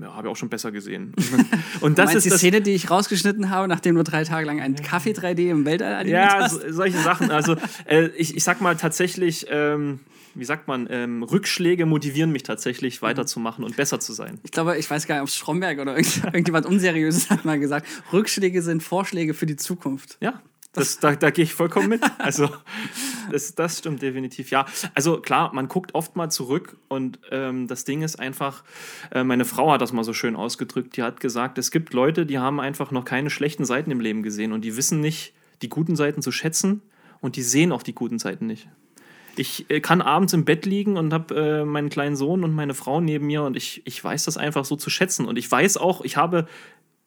ja, 0.01 0.15
habe 0.15 0.29
ich 0.29 0.33
auch 0.33 0.37
schon 0.37 0.49
besser 0.49 0.73
gesehen. 0.73 1.15
Und 1.81 1.99
das 1.99 2.15
ist 2.15 2.25
die 2.25 2.31
das 2.31 2.39
Szene, 2.39 2.61
die 2.61 2.73
ich 2.73 2.91
rausgeschnitten 2.91 3.51
habe, 3.51 3.69
nachdem 3.69 3.95
du 3.95 4.03
drei 4.03 4.25
Tage 4.25 4.47
lang 4.47 4.61
ein 4.61 4.75
Kaffee 4.77 5.13
3D 5.13 5.51
im 5.51 5.65
Weltall 5.65 5.95
animiert 5.95 6.25
ja, 6.25 6.39
hast. 6.41 6.63
Ja, 6.63 6.69
so, 6.69 6.75
solche 6.75 6.99
Sachen. 6.99 7.31
Also 7.31 7.57
äh, 7.87 8.09
ich, 8.17 8.37
ich 8.37 8.43
sag 8.43 8.61
mal 8.61 8.77
tatsächlich, 8.77 9.47
ähm, 9.49 10.01
wie 10.35 10.45
sagt 10.45 10.69
man, 10.69 10.89
ähm, 10.91 11.23
Rückschläge 11.23 11.87
motivieren 11.87 12.33
mich 12.33 12.43
tatsächlich 12.43 13.03
weiterzumachen 13.03 13.65
und 13.65 13.77
besser 13.77 14.01
zu 14.01 14.13
sein. 14.13 14.39
Ich 14.43 14.51
glaube, 14.51 14.77
ich 14.77 14.91
weiß 14.91 15.07
gar 15.07 15.17
nicht, 15.17 15.23
ob 15.23 15.29
es 15.29 15.37
Stromberg 15.37 15.79
oder 15.79 15.97
irgendjemand 16.25 16.67
Unseriöses 16.67 17.31
hat 17.31 17.45
mal 17.45 17.59
gesagt, 17.59 17.87
Rückschläge 18.13 18.63
sind 18.63 18.83
Vorschläge 18.83 19.35
für 19.35 19.47
die 19.47 19.57
Zukunft. 19.57 20.19
Ja, 20.21 20.43
das, 20.73 21.01
da, 21.01 21.17
da 21.17 21.31
gehe 21.31 21.45
ich 21.45 21.55
vollkommen 21.55 21.89
mit. 21.89 22.03
Also, 22.19 22.51
das, 23.31 23.55
das 23.55 23.79
stimmt 23.79 24.03
definitiv. 24.03 24.51
Ja, 24.51 24.67
also 24.95 25.21
klar, 25.21 25.53
man 25.55 25.69
guckt 25.69 25.95
oft 25.95 26.17
mal 26.17 26.31
zurück 26.31 26.77
und 26.89 27.19
ähm, 27.31 27.67
das 27.67 27.85
Ding 27.85 28.03
ist 28.03 28.21
einfach, 28.21 28.63
äh, 29.11 29.25
meine 29.25 29.45
Frau 29.45 29.73
hat 29.73 29.81
das 29.81 29.93
mal 29.93 30.05
so 30.05 30.13
schön 30.13 30.37
ausgedrückt. 30.37 30.97
Die 30.97 31.03
hat 31.03 31.21
gesagt, 31.21 31.59
es 31.59 31.71
gibt 31.71 31.93
Leute, 31.93 32.27
die 32.27 32.39
haben 32.39 32.61
einfach 32.61 32.91
noch 32.91 33.05
keine 33.05 33.31
schlechten 33.31 33.65
Seiten 33.65 33.91
im 33.91 34.01
Leben 34.01 34.23
gesehen 34.23 34.53
und 34.53 34.65
die 34.65 34.77
wissen 34.77 35.01
nicht, 35.01 35.33
die 35.63 35.69
guten 35.69 35.97
Seiten 35.97 36.23
zu 36.23 36.31
schätzen 36.31 36.83
und 37.21 37.37
die 37.37 37.43
sehen 37.43 37.73
auch 37.73 37.83
die 37.83 37.95
guten 37.95 38.19
Seiten 38.19 38.47
nicht. 38.47 38.69
Ich 39.37 39.71
äh, 39.71 39.81
kann 39.81 40.03
abends 40.03 40.33
im 40.33 40.45
Bett 40.45 40.67
liegen 40.67 40.97
und 40.97 41.13
habe 41.13 41.35
äh, 41.35 41.65
meinen 41.65 41.89
kleinen 41.89 42.17
Sohn 42.17 42.45
und 42.45 42.53
meine 42.53 42.75
Frau 42.75 43.01
neben 43.01 43.27
mir 43.27 43.43
und 43.43 43.57
ich, 43.57 43.83
ich 43.87 44.03
weiß 44.03 44.25
das 44.25 44.37
einfach 44.37 44.65
so 44.65 44.77
zu 44.77 44.91
schätzen. 44.91 45.27
Und 45.27 45.39
ich 45.39 45.51
weiß 45.51 45.79
auch, 45.79 46.03
ich 46.03 46.17
habe 46.17 46.47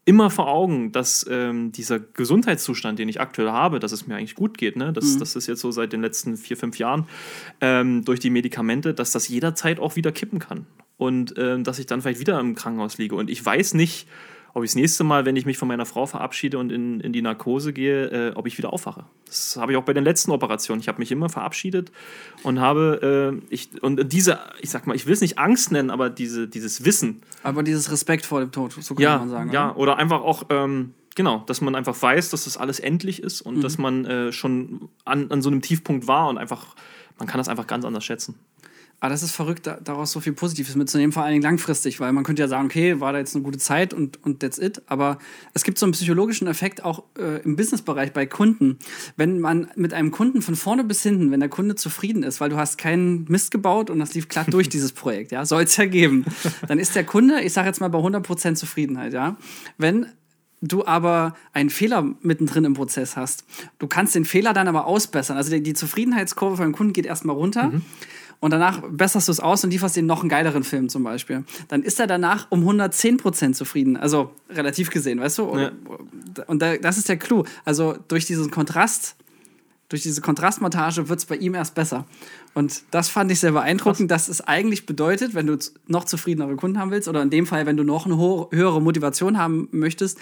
immer 0.06 0.30
vor 0.30 0.48
Augen, 0.48 0.92
dass 0.92 1.26
ähm, 1.30 1.72
dieser 1.72 2.00
Gesundheitszustand, 2.00 3.00
den 3.00 3.08
ich 3.08 3.22
aktuell 3.22 3.50
habe, 3.50 3.80
dass 3.80 3.92
es 3.92 4.06
mir 4.06 4.16
eigentlich 4.16 4.36
gut 4.36 4.58
geht, 4.58 4.76
ne? 4.76 4.92
das, 4.92 5.16
mhm. 5.16 5.20
das 5.20 5.36
ist 5.36 5.48
jetzt 5.48 5.62
so 5.62 5.72
seit 5.72 5.94
den 5.94 6.02
letzten 6.02 6.36
vier, 6.36 6.58
fünf 6.58 6.78
Jahren, 6.78 7.08
ähm, 7.62 8.04
durch 8.04 8.20
die 8.20 8.30
Medikamente, 8.30 8.94
dass 8.94 9.12
das 9.12 9.28
jederzeit 9.28 9.80
auch 9.80 9.96
wieder 9.96 10.12
kippen 10.12 10.40
kann. 10.40 10.66
Und 10.98 11.34
ähm, 11.38 11.64
dass 11.64 11.80
ich 11.80 11.86
dann 11.86 12.02
vielleicht 12.02 12.20
wieder 12.20 12.40
im 12.40 12.56
Krankenhaus 12.56 12.98
liege. 12.98 13.16
Und 13.16 13.30
ich 13.30 13.44
weiß 13.44 13.74
nicht, 13.74 14.08
ob 14.54 14.64
ich 14.64 14.72
das 14.72 14.76
nächste 14.76 15.04
Mal, 15.04 15.26
wenn 15.26 15.36
ich 15.36 15.46
mich 15.46 15.58
von 15.58 15.68
meiner 15.68 15.86
Frau 15.86 16.06
verabschiede 16.06 16.60
und 16.60 16.72
in, 16.72 17.00
in 17.00 17.12
die 17.12 17.22
Narkose 17.22 17.74
gehe, 17.74 18.30
äh, 18.30 18.32
ob 18.36 18.46
ich 18.46 18.58
wieder 18.58 18.72
aufwache. 18.72 19.06
Das 19.26 19.58
habe 19.58 19.72
ich 19.72 19.78
auch 19.78 19.84
bei 19.84 19.94
den 19.94 20.04
letzten 20.04 20.32
Operationen. 20.32 20.80
Ich 20.80 20.88
habe 20.88 21.00
mich 21.00 21.12
immer 21.12 21.28
verabschiedet 21.28 21.92
und 22.44 22.60
habe, 22.60 23.42
äh, 23.50 23.54
ich, 23.54 23.82
und 23.82 24.14
diese, 24.14 24.40
ich 24.62 24.70
sag 24.70 24.86
mal, 24.86 24.96
ich 24.96 25.08
will 25.08 25.14
es 25.14 25.22
nicht 25.22 25.40
Angst 25.40 25.72
nennen, 25.72 25.90
aber 25.90 26.12
diese, 26.12 26.48
dieses 26.48 26.86
Wissen. 26.86 27.24
Aber 27.42 27.64
dieses 27.64 27.92
Respekt 27.92 28.26
vor 28.26 28.42
dem 28.42 28.52
Tod, 28.52 28.74
so 28.74 28.94
kann 28.94 29.04
ja, 29.04 29.18
man 29.18 29.30
sagen. 29.30 29.52
Ja, 29.52 29.72
oder, 29.72 29.78
oder 29.78 29.98
einfach 29.98 30.22
auch, 30.22 30.44
ähm, 30.50 30.94
genau, 31.16 31.44
dass 31.48 31.62
man 31.62 31.74
einfach 31.74 32.00
weiß, 32.00 32.30
dass 32.30 32.44
das 32.44 32.58
alles 32.58 32.80
endlich 32.80 33.24
ist 33.24 33.42
und 33.42 33.58
mhm. 33.58 33.62
dass 33.62 33.80
man 33.80 34.06
äh, 34.06 34.32
schon 34.32 34.90
an, 35.04 35.32
an 35.32 35.42
so 35.42 35.50
einem 35.50 35.64
Tiefpunkt 35.64 36.08
war 36.08 36.28
und 36.30 36.38
einfach, 36.38 36.76
man 37.18 37.28
kann 37.28 37.40
das 37.40 37.50
einfach 37.50 37.66
ganz 37.66 37.86
anders 37.86 38.06
schätzen. 38.06 38.36
Aber 39.04 39.10
das 39.10 39.22
ist 39.22 39.36
verrückt, 39.36 39.70
daraus 39.84 40.14
so 40.14 40.22
viel 40.22 40.32
Positives 40.32 40.78
mitzunehmen, 40.78 41.12
vor 41.12 41.24
allen 41.24 41.34
Dingen 41.34 41.44
langfristig, 41.44 42.00
weil 42.00 42.14
man 42.14 42.24
könnte 42.24 42.42
ja 42.42 42.48
sagen, 42.48 42.68
okay, 42.68 43.02
war 43.02 43.12
da 43.12 43.20
jetzt 43.20 43.36
eine 43.36 43.44
gute 43.44 43.58
Zeit 43.58 43.94
und, 43.94 44.24
und 44.24 44.40
that's 44.40 44.58
it. 44.58 44.82
Aber 44.86 45.18
es 45.54 45.66
gibt 45.66 45.78
so 45.78 45.86
einen 45.86 45.92
psychologischen 45.92 46.48
Effekt 46.48 46.86
auch 46.86 47.04
äh, 47.20 47.42
im 47.42 47.58
Businessbereich 47.58 48.14
bei 48.14 48.26
Kunden. 48.26 48.80
Wenn 49.18 49.42
man 49.42 49.70
mit 49.76 49.94
einem 49.94 50.12
Kunden 50.12 50.42
von 50.42 50.56
vorne 50.56 50.86
bis 50.86 51.04
hinten, 51.04 51.32
wenn 51.32 51.42
der 51.42 51.50
Kunde 51.50 51.76
zufrieden 51.76 52.24
ist, 52.24 52.40
weil 52.40 52.50
du 52.50 52.56
hast 52.56 52.78
keinen 52.78 53.26
Mist 53.28 53.52
gebaut 53.52 53.90
und 53.90 54.00
das 54.00 54.14
lief 54.14 54.30
glatt 54.30 54.54
durch 54.54 54.70
dieses 54.70 54.94
Projekt, 54.94 55.34
ja, 55.34 55.44
soll 55.44 55.64
es 55.64 55.76
ja 55.76 55.84
geben, 55.84 56.24
dann 56.70 56.80
ist 56.80 56.96
der 56.96 57.04
Kunde, 57.04 57.42
ich 57.42 57.52
sage 57.52 57.68
jetzt 57.68 57.82
mal 57.82 57.90
bei 57.90 58.00
100% 58.00 58.56
Zufriedenheit, 58.56 59.12
ja. 59.12 59.36
Wenn 59.78 60.06
du 60.62 60.86
aber 60.86 61.36
einen 61.52 61.72
Fehler 61.72 62.16
mittendrin 62.22 62.64
im 62.64 62.74
Prozess 62.74 63.18
hast, 63.18 63.44
du 63.80 63.88
kannst 63.88 64.16
den 64.16 64.24
Fehler 64.24 64.54
dann 64.54 64.70
aber 64.70 64.88
ausbessern. 64.88 65.36
Also 65.36 65.52
die, 65.52 65.62
die 65.62 65.74
Zufriedenheitskurve 65.74 66.56
von 66.56 66.68
dem 66.68 66.74
Kunden 66.74 66.94
geht 66.94 67.06
erstmal 67.06 67.36
runter. 67.36 67.64
Mhm 67.64 67.82
und 68.40 68.52
danach 68.52 68.82
besserst 68.90 69.28
du 69.28 69.32
es 69.32 69.40
aus 69.40 69.64
und 69.64 69.72
lieferst 69.72 69.96
ihm 69.98 70.06
noch 70.06 70.22
einen 70.22 70.30
geileren 70.30 70.64
Film 70.64 70.90
zum 70.90 71.04
Beispiel, 71.04 71.44
dann 71.70 71.84
ist 71.84 72.00
er 72.00 72.08
danach 72.08 72.48
um 72.50 72.68
110% 72.68 73.54
zufrieden. 73.54 73.98
Also 73.98 74.32
relativ 74.50 74.90
gesehen, 74.90 75.20
weißt 75.20 75.38
du? 75.38 75.58
Ja. 75.58 75.72
Und 76.48 76.62
das 76.62 76.98
ist 76.98 77.10
der 77.10 77.18
Clou. 77.18 77.44
Also 77.66 77.96
durch 78.08 78.26
diesen 78.26 78.52
Kontrast, 78.52 79.16
durch 79.90 80.02
diese 80.02 80.22
Kontrastmontage 80.22 81.08
wird 81.08 81.20
es 81.20 81.26
bei 81.26 81.36
ihm 81.36 81.54
erst 81.54 81.76
besser. 81.76 82.06
Und 82.54 82.84
das 82.92 83.10
fand 83.10 83.32
ich 83.32 83.40
sehr 83.40 83.52
beeindruckend, 83.52 84.12
dass 84.12 84.28
es 84.28 84.42
eigentlich 84.42 84.86
bedeutet, 84.86 85.36
wenn 85.36 85.48
du 85.48 85.58
noch 85.88 86.06
zufriedenere 86.06 86.56
Kunden 86.56 86.80
haben 86.80 86.92
willst, 86.92 87.08
oder 87.08 87.22
in 87.22 87.30
dem 87.30 87.46
Fall, 87.46 87.66
wenn 87.66 87.78
du 87.78 87.84
noch 87.84 88.06
eine 88.06 88.18
höhere 88.18 88.82
Motivation 88.82 89.38
haben 89.38 89.70
möchtest, 89.72 90.18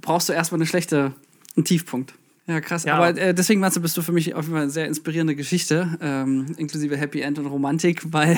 brauchst 0.00 0.28
du 0.28 0.32
erstmal 0.32 0.58
eine 0.58 0.66
schlechte, 0.66 1.12
einen 1.56 1.64
Tiefpunkt. 1.64 2.14
Ja, 2.46 2.60
krass. 2.60 2.84
Ja. 2.84 2.96
Aber 2.96 3.16
äh, 3.16 3.32
deswegen, 3.32 3.60
Matze, 3.60 3.78
bist 3.78 3.96
du 3.96 4.02
für 4.02 4.10
mich 4.10 4.34
auf 4.34 4.44
jeden 4.44 4.54
Fall 4.54 4.62
eine 4.62 4.70
sehr 4.70 4.86
inspirierende 4.86 5.36
Geschichte, 5.36 5.96
ähm, 6.00 6.46
inklusive 6.56 6.96
Happy 6.96 7.20
End 7.20 7.38
und 7.38 7.46
Romantik, 7.46 8.02
weil 8.12 8.36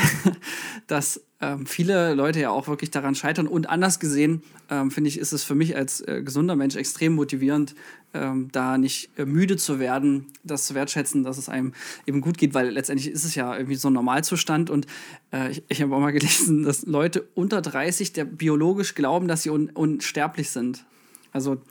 das 0.87 1.23
ähm, 1.40 1.64
viele 1.64 2.14
Leute 2.14 2.40
ja 2.40 2.51
auch 2.51 2.69
wirklich 2.69 2.90
daran 2.90 3.14
scheitern. 3.14 3.47
Und 3.47 3.71
anders 3.71 4.01
gesehen, 4.01 4.43
ähm, 4.71 4.90
finde 4.90 5.09
ich, 5.09 5.19
ist 5.19 5.33
es 5.33 5.43
für 5.43 5.55
mich 5.55 5.75
als 5.75 6.03
äh, 6.03 6.23
gesunder 6.23 6.55
Mensch 6.55 6.77
extrem 6.77 7.14
motivierend, 7.14 7.75
ähm, 8.12 8.51
da 8.53 8.77
nicht 8.77 9.09
äh, 9.17 9.25
müde 9.25 9.57
zu 9.57 9.79
werden, 9.79 10.27
das 10.43 10.67
zu 10.67 10.75
wertschätzen, 10.75 11.25
dass 11.25 11.38
es 11.38 11.49
einem 11.49 11.73
eben 12.05 12.21
gut 12.21 12.37
geht, 12.37 12.53
weil 12.53 12.69
letztendlich 12.69 13.11
ist 13.11 13.25
es 13.25 13.35
ja 13.35 13.57
irgendwie 13.57 13.77
so 13.77 13.88
ein 13.88 13.95
Normalzustand. 13.95 14.69
Und 14.69 14.87
äh, 15.33 15.51
ich, 15.51 15.62
ich 15.69 15.81
habe 15.81 15.95
auch 15.97 16.01
mal 16.01 16.12
gelesen, 16.12 16.62
dass 16.62 16.85
Leute 16.85 17.27
unter 17.35 17.62
30 17.62 18.12
der 18.12 18.27
biologisch 18.27 18.95
glauben, 18.95 19.29
dass 19.29 19.45
sie 19.45 19.51
un 19.51 19.71
unsterblich 19.71 20.51
sind. 20.51 20.85
Also 21.33 21.62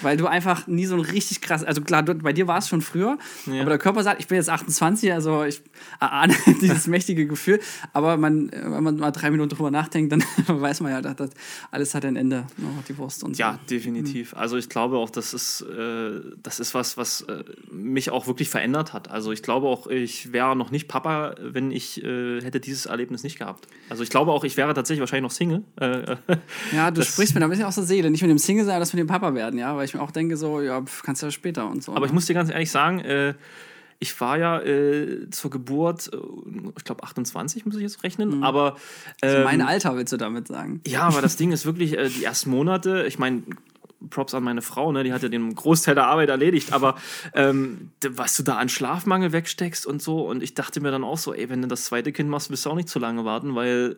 Weil 0.00 0.16
du 0.16 0.26
einfach 0.26 0.66
nie 0.66 0.86
so 0.86 0.94
ein 0.94 1.02
richtig 1.02 1.42
krass, 1.42 1.62
also 1.62 1.82
klar, 1.82 2.02
du, 2.02 2.14
bei 2.14 2.32
dir 2.32 2.46
war 2.46 2.58
es 2.58 2.68
schon 2.68 2.80
früher, 2.80 3.18
ja. 3.46 3.60
aber 3.60 3.70
der 3.70 3.78
Körper 3.78 4.02
sagt, 4.02 4.20
ich 4.20 4.26
bin 4.26 4.36
jetzt 4.36 4.48
28, 4.48 5.12
also 5.12 5.44
ich 5.44 5.62
ahne 6.00 6.34
dieses 6.62 6.86
mächtige 6.86 7.26
Gefühl. 7.26 7.60
Aber 7.92 8.16
man, 8.16 8.50
wenn 8.50 8.82
man 8.82 8.96
mal 8.96 9.10
drei 9.10 9.30
Minuten 9.30 9.50
drüber 9.50 9.70
nachdenkt, 9.70 10.12
dann 10.12 10.24
weiß 10.46 10.80
man 10.80 10.92
ja, 10.92 11.02
dass 11.02 11.16
das 11.16 11.30
alles 11.70 11.94
hat 11.94 12.06
ein 12.06 12.16
Ende, 12.16 12.46
die 12.88 12.96
Wurst 12.96 13.22
und 13.22 13.36
so. 13.36 13.40
Ja, 13.40 13.58
definitiv. 13.68 14.32
Mhm. 14.32 14.38
Also 14.38 14.56
ich 14.56 14.70
glaube 14.70 14.96
auch, 14.96 15.10
das 15.10 15.34
ist, 15.34 15.60
äh, 15.60 16.20
das 16.42 16.58
ist 16.58 16.72
was, 16.74 16.96
was 16.96 17.22
äh, 17.22 17.44
mich 17.70 18.10
auch 18.10 18.26
wirklich 18.26 18.48
verändert 18.48 18.94
hat. 18.94 19.10
Also 19.10 19.30
ich 19.30 19.42
glaube 19.42 19.66
auch, 19.66 19.86
ich 19.88 20.32
wäre 20.32 20.56
noch 20.56 20.70
nicht 20.70 20.88
Papa, 20.88 21.34
wenn 21.40 21.70
ich 21.70 22.02
äh, 22.02 22.40
hätte 22.40 22.60
dieses 22.60 22.86
Erlebnis 22.86 23.24
nicht 23.24 23.38
gehabt. 23.38 23.68
Also 23.90 24.02
ich 24.02 24.08
glaube 24.08 24.32
auch, 24.32 24.44
ich 24.44 24.56
wäre 24.56 24.72
tatsächlich 24.72 25.00
wahrscheinlich 25.00 25.30
noch 25.30 25.36
Single. 25.36 25.64
Äh, 25.76 26.16
ja, 26.74 26.90
du 26.90 27.02
sprichst 27.02 27.34
mir 27.34 27.40
da 27.40 27.46
ein 27.46 27.50
bisschen 27.50 27.66
aus 27.66 27.74
der 27.74 27.84
Seele. 27.84 28.10
Nicht 28.10 28.22
mit 28.22 28.30
dem 28.30 28.38
Single 28.38 28.64
sein, 28.64 28.80
dass 28.80 28.94
mit 28.94 29.00
dem 29.00 29.06
Papa 29.06 29.34
werden, 29.34 29.58
ja. 29.58 29.65
Weil 29.74 29.86
ich 29.86 29.94
mir 29.94 30.02
auch 30.02 30.10
denke, 30.10 30.36
so, 30.36 30.60
ja, 30.60 30.84
kannst 31.02 31.22
du 31.22 31.26
ja 31.26 31.32
später 31.32 31.68
und 31.68 31.82
so. 31.82 31.92
Aber 31.92 32.02
ne? 32.02 32.06
ich 32.06 32.12
muss 32.12 32.26
dir 32.26 32.34
ganz 32.34 32.50
ehrlich 32.50 32.70
sagen, 32.70 33.00
äh, 33.00 33.34
ich 33.98 34.20
war 34.20 34.38
ja 34.38 34.60
äh, 34.60 35.30
zur 35.30 35.50
Geburt, 35.50 36.10
äh, 36.12 36.16
ich 36.76 36.84
glaube 36.84 37.02
28 37.02 37.64
muss 37.64 37.76
ich 37.76 37.82
jetzt 37.82 38.02
rechnen, 38.02 38.38
mhm. 38.38 38.42
aber. 38.42 38.76
Ähm, 39.22 39.30
also 39.30 39.44
mein 39.44 39.62
Alter 39.62 39.96
willst 39.96 40.12
du 40.12 40.16
damit 40.16 40.48
sagen? 40.48 40.82
Ja, 40.86 41.02
aber 41.02 41.22
das 41.22 41.36
Ding 41.36 41.52
ist 41.52 41.64
wirklich 41.64 41.96
äh, 41.96 42.08
die 42.08 42.24
ersten 42.24 42.50
Monate, 42.50 43.06
ich 43.06 43.18
meine, 43.18 43.42
Props 44.10 44.34
an 44.34 44.44
meine 44.44 44.62
Frau, 44.62 44.92
ne? 44.92 45.04
die 45.04 45.12
hat 45.12 45.22
ja 45.22 45.28
den 45.28 45.54
Großteil 45.54 45.94
der 45.94 46.06
Arbeit 46.06 46.28
erledigt, 46.28 46.72
aber 46.72 46.96
ähm, 47.32 47.90
was 48.06 48.36
du 48.36 48.42
da 48.42 48.56
an 48.56 48.68
Schlafmangel 48.68 49.32
wegsteckst 49.32 49.86
und 49.86 50.02
so, 50.02 50.28
und 50.28 50.42
ich 50.42 50.54
dachte 50.54 50.80
mir 50.80 50.90
dann 50.90 51.02
auch 51.02 51.18
so, 51.18 51.32
ey, 51.32 51.48
wenn 51.48 51.62
du 51.62 51.68
das 51.68 51.86
zweite 51.86 52.12
Kind 52.12 52.28
machst, 52.28 52.50
wirst 52.50 52.66
du 52.66 52.70
auch 52.70 52.74
nicht 52.74 52.88
zu 52.88 52.98
lange 52.98 53.24
warten, 53.24 53.54
weil 53.54 53.96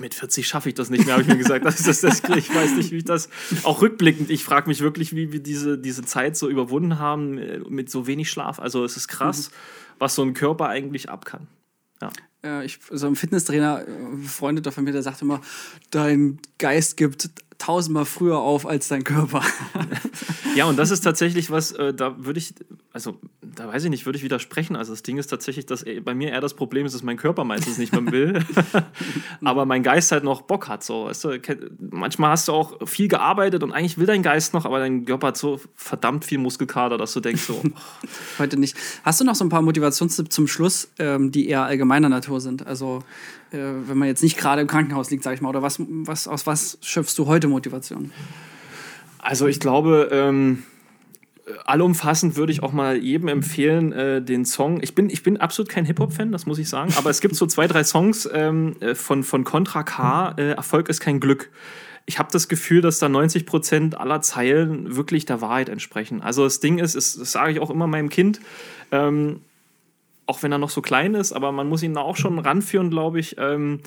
mit 0.00 0.14
40 0.14 0.46
schaffe 0.46 0.68
ich 0.68 0.74
das 0.74 0.90
nicht 0.90 1.04
mehr, 1.04 1.14
habe 1.14 1.22
ich 1.22 1.28
mir 1.28 1.36
gesagt. 1.36 1.64
Das 1.64 1.80
ist 1.80 2.04
das, 2.04 2.22
ich 2.36 2.54
weiß 2.54 2.72
nicht, 2.72 2.90
wie 2.92 2.98
ich 2.98 3.04
das. 3.04 3.28
Auch 3.62 3.82
rückblickend, 3.82 4.30
ich 4.30 4.44
frage 4.44 4.68
mich 4.68 4.80
wirklich, 4.80 5.14
wie 5.14 5.32
wir 5.32 5.40
diese, 5.40 5.78
diese 5.78 6.02
Zeit 6.04 6.36
so 6.36 6.48
überwunden 6.48 6.98
haben 6.98 7.38
äh, 7.38 7.58
mit 7.68 7.90
so 7.90 8.06
wenig 8.06 8.30
Schlaf. 8.30 8.58
Also 8.60 8.84
es 8.84 8.96
ist 8.96 9.08
krass, 9.08 9.50
mhm. 9.50 9.54
was 9.98 10.14
so 10.14 10.22
ein 10.22 10.34
Körper 10.34 10.68
eigentlich 10.68 11.10
ab 11.10 11.24
kann. 11.24 11.46
Ja. 12.00 12.10
Ja, 12.42 12.62
ich, 12.62 12.78
so 12.90 13.06
ein 13.06 13.16
Fitnesstrainer, 13.16 13.82
äh, 13.86 14.16
befreundeter 14.16 14.72
von 14.72 14.84
mir, 14.84 14.92
der 14.92 15.02
sagt 15.02 15.20
immer, 15.20 15.42
dein 15.90 16.38
Geist 16.58 16.96
gibt 16.96 17.30
tausendmal 17.60 18.06
früher 18.06 18.38
auf 18.38 18.66
als 18.66 18.88
dein 18.88 19.04
Körper. 19.04 19.42
ja, 20.56 20.64
und 20.64 20.78
das 20.78 20.90
ist 20.90 21.02
tatsächlich 21.02 21.50
was, 21.50 21.72
äh, 21.72 21.94
da 21.94 22.24
würde 22.24 22.38
ich, 22.38 22.54
also 22.92 23.18
da 23.42 23.68
weiß 23.68 23.84
ich 23.84 23.90
nicht, 23.90 24.06
würde 24.06 24.16
ich 24.16 24.24
widersprechen. 24.24 24.76
Also 24.76 24.92
das 24.92 25.02
Ding 25.02 25.18
ist 25.18 25.26
tatsächlich, 25.26 25.66
dass 25.66 25.84
bei 26.02 26.14
mir 26.14 26.30
eher 26.30 26.40
das 26.40 26.54
Problem 26.54 26.86
ist, 26.86 26.94
dass 26.94 27.02
mein 27.02 27.18
Körper 27.18 27.44
meistens 27.44 27.76
nicht 27.78 27.92
mehr 27.92 28.10
will, 28.10 28.44
aber 29.44 29.66
mein 29.66 29.82
Geist 29.82 30.10
halt 30.10 30.24
noch 30.24 30.42
Bock 30.42 30.68
hat. 30.68 30.82
So, 30.82 31.04
weißt 31.04 31.24
du? 31.24 31.40
Manchmal 31.90 32.30
hast 32.30 32.48
du 32.48 32.52
auch 32.52 32.88
viel 32.88 33.08
gearbeitet 33.08 33.62
und 33.62 33.72
eigentlich 33.72 33.98
will 33.98 34.06
dein 34.06 34.22
Geist 34.22 34.54
noch, 34.54 34.64
aber 34.64 34.78
dein 34.78 35.04
Körper 35.04 35.28
hat 35.28 35.36
so 35.36 35.60
verdammt 35.76 36.24
viel 36.24 36.38
Muskelkater, 36.38 36.96
dass 36.96 37.12
du 37.12 37.20
denkst 37.20 37.42
so. 37.42 37.62
Heute 38.38 38.56
nicht. 38.56 38.74
Hast 39.04 39.20
du 39.20 39.24
noch 39.24 39.34
so 39.34 39.44
ein 39.44 39.50
paar 39.50 39.62
Motivationstipps 39.62 40.34
zum 40.34 40.46
Schluss, 40.46 40.88
ähm, 40.98 41.30
die 41.30 41.48
eher 41.48 41.64
allgemeiner 41.64 42.08
Natur 42.08 42.40
sind? 42.40 42.66
Also 42.66 43.02
äh, 43.52 43.58
wenn 43.86 43.98
man 43.98 44.08
jetzt 44.08 44.22
nicht 44.22 44.36
gerade 44.36 44.62
im 44.62 44.66
Krankenhaus 44.66 45.10
liegt, 45.10 45.22
sag 45.22 45.34
ich 45.34 45.40
mal, 45.40 45.48
oder 45.48 45.62
was, 45.62 45.80
was, 45.80 46.28
aus 46.28 46.46
was 46.46 46.78
schöpfst 46.82 47.14
du 47.16 47.26
heute 47.26 47.48
Motivation? 47.48 48.12
Also 49.18 49.46
ich 49.46 49.60
glaube, 49.60 50.08
ähm, 50.12 50.62
allumfassend 51.66 52.36
würde 52.36 52.52
ich 52.52 52.62
auch 52.62 52.72
mal 52.72 52.96
jedem 52.96 53.28
empfehlen, 53.28 53.92
äh, 53.92 54.22
den 54.22 54.44
Song. 54.44 54.80
Ich 54.82 54.94
bin, 54.94 55.10
ich 55.10 55.22
bin 55.22 55.36
absolut 55.36 55.68
kein 55.68 55.84
Hip-Hop-Fan, 55.84 56.32
das 56.32 56.46
muss 56.46 56.58
ich 56.58 56.68
sagen, 56.68 56.92
aber 56.96 57.10
es 57.10 57.20
gibt 57.20 57.36
so 57.36 57.46
zwei, 57.46 57.66
drei 57.66 57.84
Songs 57.84 58.28
ähm, 58.32 58.76
äh, 58.80 58.94
von, 58.94 59.22
von 59.22 59.44
Contra 59.44 59.82
K, 59.82 60.34
äh, 60.36 60.52
Erfolg 60.52 60.88
ist 60.88 61.00
kein 61.00 61.20
Glück. 61.20 61.50
Ich 62.06 62.18
habe 62.18 62.30
das 62.32 62.48
Gefühl, 62.48 62.80
dass 62.80 62.98
da 62.98 63.08
90 63.08 63.46
Prozent 63.46 63.96
aller 63.98 64.20
Zeilen 64.20 64.96
wirklich 64.96 65.26
der 65.26 65.40
Wahrheit 65.40 65.68
entsprechen. 65.68 66.22
Also 66.22 66.44
das 66.44 66.60
Ding 66.60 66.78
ist, 66.78 66.94
ist 66.94 67.20
das 67.20 67.32
sage 67.32 67.52
ich 67.52 67.60
auch 67.60 67.70
immer 67.70 67.86
meinem 67.86 68.08
Kind, 68.08 68.40
ähm, 68.90 69.40
auch 70.30 70.44
wenn 70.44 70.52
er 70.52 70.58
noch 70.58 70.70
so 70.70 70.80
klein 70.80 71.14
ist, 71.14 71.32
aber 71.32 71.50
man 71.50 71.68
muss 71.68 71.82
ihn 71.82 71.94
da 71.94 72.02
auch 72.02 72.16
schon 72.16 72.38
ranführen, 72.38 72.88
glaube 72.88 73.18
ich. 73.18 73.36
Ähm, 73.36 73.80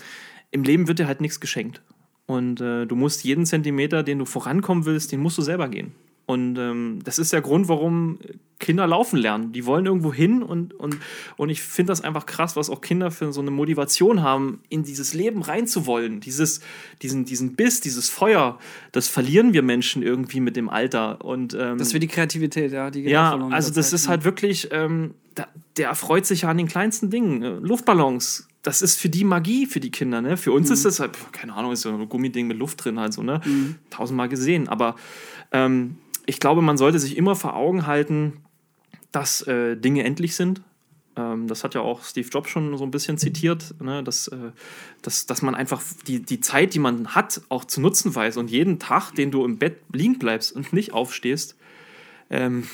Im 0.51 0.63
Leben 0.63 0.89
wird 0.89 0.99
dir 0.99 1.07
halt 1.07 1.21
nichts 1.21 1.39
geschenkt. 1.39 1.81
Und 2.25 2.59
äh, 2.59 2.85
du 2.85 2.95
musst 2.97 3.23
jeden 3.23 3.45
Zentimeter, 3.45 4.03
den 4.03 4.19
du 4.19 4.25
vorankommen 4.25 4.85
willst, 4.85 5.13
den 5.13 5.21
musst 5.21 5.37
du 5.37 5.41
selber 5.41 5.69
gehen. 5.69 5.93
Und 6.25 6.57
ähm, 6.57 6.99
das 7.03 7.19
ist 7.19 7.33
der 7.33 7.41
Grund, 7.41 7.67
warum 7.67 8.17
Kinder 8.59 8.87
laufen 8.87 9.17
lernen. 9.17 9.51
Die 9.51 9.65
wollen 9.65 9.85
irgendwo 9.85 10.13
hin 10.13 10.41
und, 10.41 10.73
und, 10.73 10.97
und 11.35 11.49
ich 11.49 11.61
finde 11.61 11.91
das 11.91 11.99
einfach 12.01 12.25
krass, 12.25 12.55
was 12.55 12.69
auch 12.69 12.79
Kinder 12.79 13.11
für 13.11 13.33
so 13.33 13.41
eine 13.41 13.51
Motivation 13.51 14.23
haben, 14.23 14.61
in 14.69 14.83
dieses 14.83 15.13
Leben 15.13 15.41
reinzuwollen. 15.41 16.21
Dieses, 16.21 16.61
diesen, 17.01 17.25
diesen 17.25 17.55
Biss, 17.55 17.81
dieses 17.81 18.09
Feuer, 18.09 18.57
das 18.93 19.09
verlieren 19.09 19.51
wir 19.51 19.63
Menschen 19.63 20.01
irgendwie 20.01 20.39
mit 20.39 20.55
dem 20.55 20.69
Alter. 20.69 21.25
Und, 21.25 21.57
ähm, 21.59 21.77
das 21.77 21.91
wird 21.91 22.03
die 22.03 22.07
Kreativität, 22.07 22.71
ja. 22.71 22.89
Die 22.89 23.01
ja, 23.01 23.37
also 23.49 23.73
das 23.73 23.91
ist 23.91 24.07
halt 24.07 24.23
wirklich, 24.23 24.69
ähm, 24.71 25.13
da, 25.35 25.47
der 25.75 25.89
erfreut 25.89 26.25
sich 26.25 26.43
ja 26.43 26.49
an 26.49 26.57
den 26.57 26.67
kleinsten 26.67 27.09
Dingen. 27.09 27.41
Luftballons, 27.61 28.47
das 28.61 28.81
ist 28.81 28.97
für 28.97 29.09
die 29.09 29.25
Magie 29.25 29.65
für 29.65 29.81
die 29.81 29.91
Kinder, 29.91 30.21
ne? 30.21 30.37
Für 30.37 30.53
uns 30.53 30.69
mhm. 30.69 30.73
ist 30.75 30.85
das 30.85 31.01
halt, 31.01 31.17
keine 31.33 31.53
Ahnung, 31.53 31.73
ist 31.73 31.81
so 31.81 31.89
ein 31.89 32.07
Gummiding 32.07 32.47
mit 32.47 32.57
Luft 32.57 32.85
drin 32.85 32.97
halt 32.97 33.11
so, 33.11 33.23
ne? 33.23 33.41
Mhm. 33.43 33.75
Tausendmal 33.89 34.29
gesehen. 34.29 34.69
Aber 34.69 34.95
ähm, 35.51 35.97
ich 36.25 36.39
glaube, 36.39 36.61
man 36.61 36.77
sollte 36.77 36.99
sich 36.99 37.17
immer 37.17 37.35
vor 37.35 37.55
Augen 37.55 37.85
halten, 37.85 38.41
dass 39.11 39.41
äh, 39.47 39.75
Dinge 39.75 40.03
endlich 40.03 40.35
sind. 40.35 40.61
Ähm, 41.15 41.47
das 41.47 41.63
hat 41.63 41.75
ja 41.75 41.81
auch 41.81 42.03
Steve 42.03 42.27
Jobs 42.27 42.49
schon 42.49 42.75
so 42.77 42.83
ein 42.83 42.91
bisschen 42.91 43.17
zitiert, 43.17 43.75
ne? 43.81 44.03
dass, 44.03 44.27
äh, 44.29 44.51
dass, 45.01 45.25
dass 45.25 45.41
man 45.41 45.55
einfach 45.55 45.81
die, 46.07 46.21
die 46.21 46.39
Zeit, 46.39 46.73
die 46.73 46.79
man 46.79 47.09
hat, 47.15 47.41
auch 47.49 47.65
zu 47.65 47.81
nutzen 47.81 48.13
weiß. 48.13 48.37
Und 48.37 48.49
jeden 48.49 48.79
Tag, 48.79 49.11
den 49.13 49.31
du 49.31 49.45
im 49.45 49.57
Bett 49.57 49.77
liegen 49.91 50.17
bleibst 50.17 50.51
und 50.53 50.73
nicht 50.73 50.93
aufstehst, 50.93 51.55
ähm, 52.29 52.67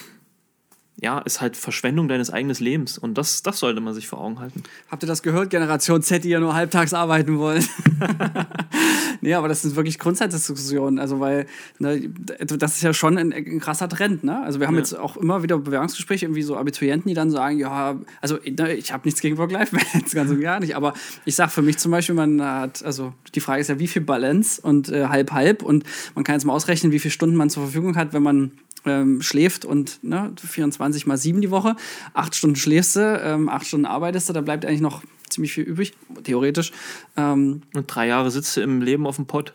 ja, 1.01 1.19
ist 1.19 1.39
halt 1.39 1.55
Verschwendung 1.55 2.07
deines 2.07 2.29
eigenen 2.29 2.55
Lebens. 2.57 2.97
Und 2.97 3.17
das, 3.17 3.41
das 3.41 3.59
sollte 3.59 3.79
man 3.79 3.93
sich 3.93 4.07
vor 4.07 4.19
Augen 4.19 4.39
halten. 4.39 4.63
Habt 4.89 5.03
ihr 5.03 5.07
das 5.07 5.23
gehört, 5.23 5.49
Generation 5.49 6.01
Z, 6.01 6.23
die 6.23 6.29
ja 6.29 6.39
nur 6.39 6.53
halbtags 6.53 6.93
arbeiten 6.93 7.37
wollen? 7.37 7.65
nee, 9.21 9.33
aber 9.33 9.47
das 9.47 9.61
sind 9.61 9.75
wirklich 9.75 9.99
Grundsatzdiskussionen. 9.99 10.99
Also, 10.99 11.19
weil 11.19 11.45
ne, 11.79 12.09
das 12.09 12.75
ist 12.75 12.83
ja 12.83 12.93
schon 12.93 13.17
ein, 13.17 13.33
ein, 13.33 13.59
krasser 13.59 13.89
Trend. 13.89 14.23
Ne? 14.23 14.41
Also, 14.43 14.59
wir 14.59 14.67
haben 14.67 14.75
ja. 14.75 14.81
jetzt 14.81 14.93
auch 14.93 15.17
immer 15.17 15.43
wieder 15.43 15.57
Bewerbungsgespräche, 15.57 16.25
irgendwie 16.25 16.41
so 16.41 16.57
Abiturienten, 16.57 17.09
die 17.09 17.15
dann 17.15 17.31
sagen: 17.31 17.57
Ja, 17.59 17.99
also 18.21 18.37
ne, 18.37 18.73
ich 18.75 18.93
habe 18.93 19.07
nichts 19.07 19.21
gegen 19.21 19.37
Work-Life-Balance, 19.37 20.15
ganz 20.15 20.29
und 20.29 20.41
gar 20.41 20.59
nicht. 20.59 20.75
Aber 20.75 20.93
ich 21.25 21.35
sage 21.35 21.51
für 21.51 21.61
mich 21.61 21.77
zum 21.77 21.91
Beispiel, 21.91 22.15
man 22.15 22.41
hat, 22.41 22.83
also 22.83 23.13
die 23.35 23.39
Frage 23.39 23.61
ist 23.61 23.67
ja, 23.67 23.79
wie 23.79 23.87
viel 23.87 24.01
Balance 24.01 24.61
und 24.61 24.89
äh, 24.89 25.07
halb, 25.07 25.31
halb. 25.31 25.63
Und 25.63 25.83
man 26.15 26.23
kann 26.23 26.35
jetzt 26.35 26.45
mal 26.45 26.53
ausrechnen, 26.53 26.91
wie 26.91 26.99
viele 26.99 27.11
Stunden 27.11 27.35
man 27.35 27.49
zur 27.49 27.63
Verfügung 27.63 27.95
hat, 27.95 28.13
wenn 28.13 28.23
man 28.23 28.51
ähm, 28.85 29.21
schläft 29.21 29.65
und 29.65 30.03
ne, 30.03 30.33
24 30.37 31.05
mal 31.05 31.17
7 31.17 31.41
die 31.41 31.51
Woche, 31.51 31.75
acht 32.13 32.35
Stunden 32.35 32.55
schläfst 32.55 32.95
du, 32.95 33.21
ähm, 33.23 33.49
acht 33.49 33.67
Stunden 33.67 33.85
arbeitest 33.85 34.29
du, 34.29 34.33
da 34.33 34.41
bleibt 34.41 34.65
eigentlich 34.65 34.81
noch 34.81 35.03
ziemlich 35.29 35.53
viel 35.53 35.63
übrig, 35.63 35.93
theoretisch. 36.23 36.71
Ähm, 37.17 37.61
und 37.73 37.87
drei 37.87 38.07
Jahre 38.07 38.31
sitzt 38.31 38.57
du 38.57 38.61
im 38.61 38.81
Leben 38.81 39.07
auf 39.07 39.17
dem 39.17 39.25
Pott. 39.25 39.53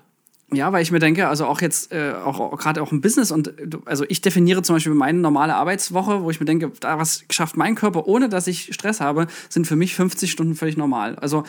Ja, 0.56 0.72
weil 0.72 0.82
ich 0.82 0.90
mir 0.90 0.98
denke, 0.98 1.28
also 1.28 1.46
auch 1.46 1.60
jetzt, 1.60 1.92
äh, 1.92 2.12
auch 2.24 2.56
gerade 2.58 2.82
auch 2.82 2.92
im 2.92 3.00
Business 3.00 3.30
und 3.30 3.54
also 3.84 4.04
ich 4.08 4.20
definiere 4.20 4.62
zum 4.62 4.76
Beispiel 4.76 4.94
meine 4.94 5.18
normale 5.18 5.54
Arbeitswoche, 5.54 6.22
wo 6.22 6.30
ich 6.30 6.40
mir 6.40 6.46
denke, 6.46 6.72
da 6.80 6.98
was 6.98 7.24
schafft 7.30 7.56
mein 7.56 7.74
Körper, 7.74 8.06
ohne 8.06 8.28
dass 8.28 8.46
ich 8.46 8.74
Stress 8.74 9.00
habe, 9.00 9.26
sind 9.48 9.66
für 9.66 9.76
mich 9.76 9.94
50 9.94 10.30
Stunden 10.30 10.54
völlig 10.54 10.76
normal. 10.76 11.16
Also 11.16 11.44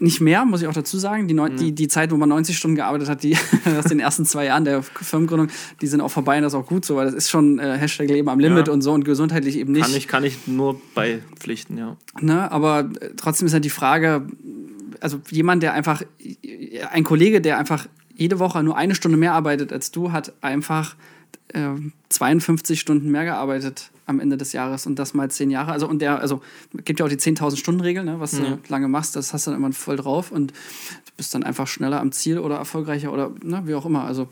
nicht 0.00 0.20
mehr, 0.20 0.44
muss 0.44 0.62
ich 0.62 0.68
auch 0.68 0.72
dazu 0.72 0.98
sagen. 0.98 1.28
Die, 1.28 1.34
mhm. 1.34 1.56
die, 1.56 1.72
die 1.72 1.88
Zeit, 1.88 2.10
wo 2.10 2.16
man 2.16 2.28
90 2.28 2.56
Stunden 2.56 2.74
gearbeitet 2.74 3.08
hat, 3.08 3.22
die 3.22 3.36
aus 3.78 3.84
den 3.84 4.00
ersten 4.00 4.24
zwei 4.24 4.46
Jahren 4.46 4.64
der 4.64 4.82
Firmengründung, 4.82 5.48
die 5.80 5.86
sind 5.86 6.00
auch 6.00 6.10
vorbei 6.10 6.36
und 6.36 6.42
das 6.42 6.54
ist 6.54 6.58
auch 6.58 6.66
gut 6.66 6.84
so, 6.84 6.96
weil 6.96 7.06
das 7.06 7.14
ist 7.14 7.30
schon 7.30 7.58
äh, 7.58 7.76
Hashtag 7.76 8.08
Leben 8.08 8.28
am 8.28 8.40
Limit 8.40 8.68
ja. 8.68 8.72
und 8.72 8.82
so 8.82 8.92
und 8.92 9.04
gesundheitlich 9.04 9.56
eben 9.56 9.72
nicht. 9.72 9.84
Kann 9.84 9.94
ich, 9.94 10.08
kann 10.08 10.24
ich 10.24 10.46
nur 10.46 10.80
beipflichten, 10.94 11.76
ja. 11.76 11.96
Ne, 12.20 12.50
aber 12.50 12.90
äh, 13.00 13.10
trotzdem 13.16 13.46
ist 13.46 13.52
halt 13.52 13.64
die 13.64 13.70
Frage, 13.70 14.26
also 15.00 15.20
jemand, 15.30 15.62
der 15.62 15.74
einfach, 15.74 16.02
ein 16.90 17.04
Kollege, 17.04 17.40
der 17.40 17.58
einfach 17.58 17.86
jede 18.20 18.38
Woche 18.38 18.62
nur 18.62 18.76
eine 18.76 18.94
Stunde 18.94 19.16
mehr 19.16 19.32
arbeitet 19.32 19.72
als 19.72 19.90
du, 19.90 20.12
hat 20.12 20.34
einfach 20.42 20.94
äh, 21.54 21.70
52 22.10 22.78
Stunden 22.78 23.10
mehr 23.10 23.24
gearbeitet 23.24 23.90
am 24.04 24.20
Ende 24.20 24.36
des 24.36 24.52
Jahres 24.52 24.86
und 24.86 24.98
das 24.98 25.14
mal 25.14 25.30
zehn 25.30 25.50
Jahre. 25.50 25.72
Also 25.72 25.88
und 25.88 26.02
der, 26.02 26.20
also 26.20 26.42
gibt 26.84 27.00
ja 27.00 27.06
auch 27.06 27.08
die 27.08 27.16
10.000 27.16 27.56
Stunden 27.56 27.80
Regel, 27.80 28.04
ne, 28.04 28.20
was 28.20 28.34
mhm. 28.34 28.44
du 28.44 28.58
lange 28.68 28.88
machst, 28.88 29.16
das 29.16 29.32
hast 29.32 29.46
du 29.46 29.52
dann 29.52 29.58
immer 29.58 29.72
voll 29.72 29.96
drauf 29.96 30.32
und 30.32 30.50
du 30.50 31.12
bist 31.16 31.34
dann 31.34 31.44
einfach 31.44 31.66
schneller 31.66 31.98
am 31.98 32.12
Ziel 32.12 32.38
oder 32.38 32.56
erfolgreicher 32.56 33.10
oder 33.10 33.32
ne, 33.42 33.62
wie 33.64 33.74
auch 33.74 33.86
immer. 33.86 34.04
Also 34.04 34.28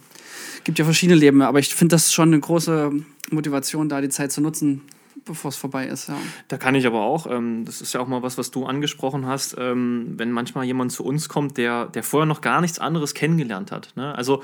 gibt 0.65 0.79
ja 0.79 0.85
verschiedene 0.85 1.19
Leben, 1.19 1.41
aber 1.41 1.59
ich 1.59 1.75
finde 1.75 1.95
das 1.95 2.13
schon 2.13 2.29
eine 2.29 2.41
große 2.41 2.93
Motivation, 3.31 3.89
da 3.89 4.03
die 4.03 4.11
Zeit 4.11 4.33
zu 4.33 4.43
nutzen, 4.43 4.83
bevor 5.25 5.51
es 5.51 5.57
vorbei 5.57 5.87
ist. 5.87 6.09
Ja. 6.09 6.17
Da 6.49 6.59
kann 6.59 6.75
ich 6.75 6.87
aber 6.87 7.03
auch, 7.03 7.27
ähm, 7.27 7.65
das 7.65 7.81
ist 7.81 7.93
ja 7.93 8.01
auch 8.01 8.09
mal 8.09 8.23
was, 8.23 8.39
was 8.39 8.51
du 8.51 8.67
angesprochen 8.67 9.27
hast, 9.27 9.57
ähm, 9.59 10.15
wenn 10.17 10.31
manchmal 10.33 10.65
jemand 10.65 10.93
zu 10.93 11.05
uns 11.05 11.29
kommt, 11.29 11.57
der, 11.57 11.87
der 11.87 12.03
vorher 12.03 12.27
noch 12.27 12.41
gar 12.41 12.61
nichts 12.61 12.79
anderes 12.79 13.15
kennengelernt 13.15 13.73
hat. 13.73 13.93
Ne? 13.97 14.15
Also 14.15 14.43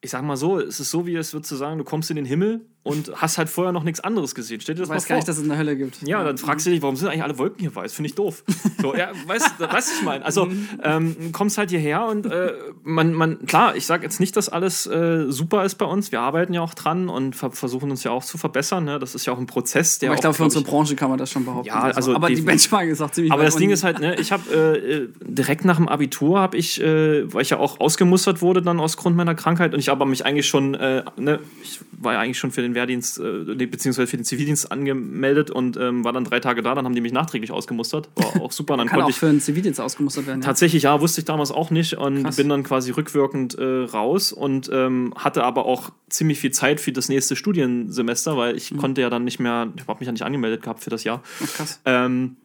ich 0.00 0.10
sag 0.10 0.22
mal 0.22 0.36
so, 0.36 0.58
es 0.60 0.78
ist 0.78 0.90
so, 0.90 1.06
wie 1.06 1.16
es 1.16 1.34
wird 1.34 1.46
zu 1.46 1.56
sagen, 1.56 1.78
du 1.78 1.84
kommst 1.84 2.10
in 2.10 2.16
den 2.16 2.26
Himmel 2.26 2.66
und 2.86 3.12
hast 3.20 3.38
halt 3.38 3.48
vorher 3.48 3.72
noch 3.72 3.82
nichts 3.82 4.00
anderes 4.00 4.34
gesehen. 4.34 4.60
Stell 4.60 4.74
dir 4.74 4.82
das 4.82 4.88
Du 4.88 4.94
weißt 4.94 5.04
mal 5.04 5.08
gar 5.08 5.16
vor. 5.16 5.18
nicht, 5.18 5.28
dass 5.28 5.38
es 5.38 5.44
eine 5.44 5.58
Hölle 5.58 5.76
gibt. 5.76 6.02
Ja, 6.02 6.22
dann 6.22 6.38
fragst 6.38 6.66
du 6.66 6.70
dich, 6.70 6.82
warum 6.82 6.96
sind 6.96 7.08
eigentlich 7.08 7.22
alle 7.22 7.38
Wolken 7.38 7.60
hier 7.60 7.74
weiß? 7.74 7.92
Finde 7.92 8.08
ich 8.08 8.14
doof. 8.14 8.44
So, 8.80 8.94
ja, 8.94 9.10
weißt 9.26 9.54
du, 9.58 9.64
weißt, 9.64 9.88
du, 9.88 9.94
ich 9.98 10.02
meine? 10.02 10.24
Also, 10.24 10.48
ähm, 10.82 11.32
kommst 11.32 11.58
halt 11.58 11.70
hierher 11.70 12.06
und 12.06 12.26
äh, 12.26 12.52
man, 12.84 13.12
man, 13.12 13.46
klar, 13.46 13.76
ich 13.76 13.86
sage 13.86 14.04
jetzt 14.04 14.20
nicht, 14.20 14.36
dass 14.36 14.48
alles 14.48 14.86
äh, 14.86 15.30
super 15.30 15.64
ist 15.64 15.76
bei 15.76 15.86
uns. 15.86 16.12
Wir 16.12 16.20
arbeiten 16.20 16.52
ja 16.52 16.60
auch 16.60 16.74
dran 16.74 17.08
und 17.08 17.34
ver 17.34 17.50
versuchen 17.50 17.90
uns 17.90 18.04
ja 18.04 18.10
auch 18.10 18.24
zu 18.24 18.38
verbessern. 18.38 18.84
Ne? 18.84 18.98
Das 18.98 19.14
ist 19.14 19.26
ja 19.26 19.32
auch 19.32 19.38
ein 19.38 19.46
Prozess, 19.46 19.98
der 19.98 20.10
Aber 20.10 20.14
ich 20.14 20.20
glaube, 20.20 20.34
für 20.34 20.44
unsere 20.44 20.64
Branche 20.64 20.96
kann 20.96 21.10
man 21.10 21.18
das 21.18 21.30
schon 21.30 21.44
behaupten. 21.44 21.68
Ja, 21.68 21.80
also 21.80 22.14
aber 22.14 22.28
die. 22.28 22.42
Benchmark 22.42 22.88
ist 22.88 23.00
auch 23.00 23.10
ziemlich 23.10 23.32
aber 23.32 23.44
das 23.44 23.56
Ding 23.56 23.70
ist 23.70 23.82
halt, 23.84 23.98
ne, 23.98 24.14
ich 24.20 24.32
habe 24.32 24.54
äh, 24.54 25.08
direkt 25.20 25.64
nach 25.64 25.76
dem 25.76 25.88
Abitur 25.88 26.38
habe 26.38 26.56
ich, 26.56 26.80
äh, 26.80 27.32
weil 27.32 27.42
ich 27.42 27.50
ja 27.50 27.58
auch 27.58 27.80
ausgemustert 27.80 28.42
wurde 28.42 28.62
dann 28.62 28.78
aus 28.78 28.96
Grund 28.96 29.16
meiner 29.16 29.34
Krankheit 29.34 29.74
und 29.74 29.80
ich 29.80 29.90
aber 29.90 30.06
mich 30.06 30.24
eigentlich 30.24 30.46
schon, 30.46 30.74
äh, 30.74 31.02
ne, 31.16 31.40
ich 31.62 31.80
war 31.92 32.14
ja 32.14 32.20
eigentlich 32.20 32.38
schon 32.38 32.52
für 32.52 32.62
den 32.62 32.74
Wehrdienst 32.76 33.18
äh, 33.18 33.66
beziehungsweise 33.66 34.06
für 34.06 34.16
den 34.16 34.24
Zivildienst 34.24 34.70
angemeldet 34.70 35.50
und 35.50 35.76
ähm, 35.76 36.04
war 36.04 36.12
dann 36.12 36.22
drei 36.22 36.38
Tage 36.38 36.62
da, 36.62 36.76
dann 36.76 36.84
haben 36.84 36.94
die 36.94 37.00
mich 37.00 37.12
nachträglich 37.12 37.50
ausgemustert, 37.50 38.08
war 38.14 38.40
auch 38.40 38.52
super, 38.52 38.76
dann 38.76 38.86
kann 38.86 39.00
konnte 39.00 39.06
auch 39.06 39.10
ich 39.10 39.16
für 39.16 39.26
einen 39.26 39.40
Zivildienst 39.40 39.80
ausgemustert 39.80 40.28
werden. 40.28 40.42
Tatsächlich, 40.42 40.84
ja, 40.84 41.00
wusste 41.00 41.20
ich 41.20 41.24
damals 41.24 41.50
auch 41.50 41.70
nicht 41.70 41.94
und 41.94 42.22
Krass. 42.22 42.36
bin 42.36 42.48
dann 42.48 42.62
quasi 42.62 42.92
rückwirkend 42.92 43.58
äh, 43.58 43.64
raus 43.64 44.32
und 44.32 44.70
ähm, 44.72 45.12
hatte 45.16 45.42
aber 45.42 45.64
auch 45.66 45.90
ziemlich 46.08 46.38
viel 46.38 46.52
Zeit 46.52 46.80
für 46.80 46.92
das 46.92 47.08
nächste 47.08 47.34
Studiensemester, 47.34 48.36
weil 48.36 48.56
ich 48.56 48.76
konnte 48.76 49.00
ja 49.00 49.10
dann 49.10 49.24
nicht 49.24 49.40
mehr, 49.40 49.72
ich 49.76 49.88
habe 49.88 49.98
mich 49.98 50.06
ja 50.06 50.12
nicht 50.12 50.22
angemeldet 50.22 50.62
gehabt 50.62 50.84
für 50.84 50.90
das 50.90 51.02
Jahr. 51.02 51.22
Ach, 51.42 51.52
krass. 51.54 51.80
Ähm, 51.84 52.36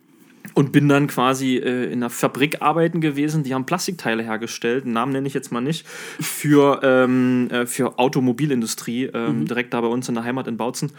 und 0.54 0.72
bin 0.72 0.90
dann 0.90 1.08
quasi 1.08 1.58
äh, 1.58 1.86
in 1.86 2.00
einer 2.00 2.10
Fabrik 2.10 2.62
arbeiten 2.62 3.02
gewesen, 3.02 3.44
die 3.44 3.54
haben 3.54 3.66
Plastikteile 3.66 4.24
hergestellt, 4.24 4.86
den 4.86 4.94
Namen 4.94 5.12
nenne 5.12 5.28
ich 5.28 5.34
jetzt 5.34 5.52
mal 5.52 5.62
nicht, 5.62 5.88
für, 5.88 6.82
ähm, 6.84 7.50
äh, 7.52 7.66
für 7.66 8.00
Automobilindustrie, 8.00 9.06
ähm, 9.06 9.46
direkt 9.46 9.74
da 9.74 9.82
bei 9.82 9.88
uns 9.88 10.10
in 10.10 10.16
der 10.16 10.24
Heimat 10.24 10.48
in 10.48 10.58
Bautzen. 10.58 10.92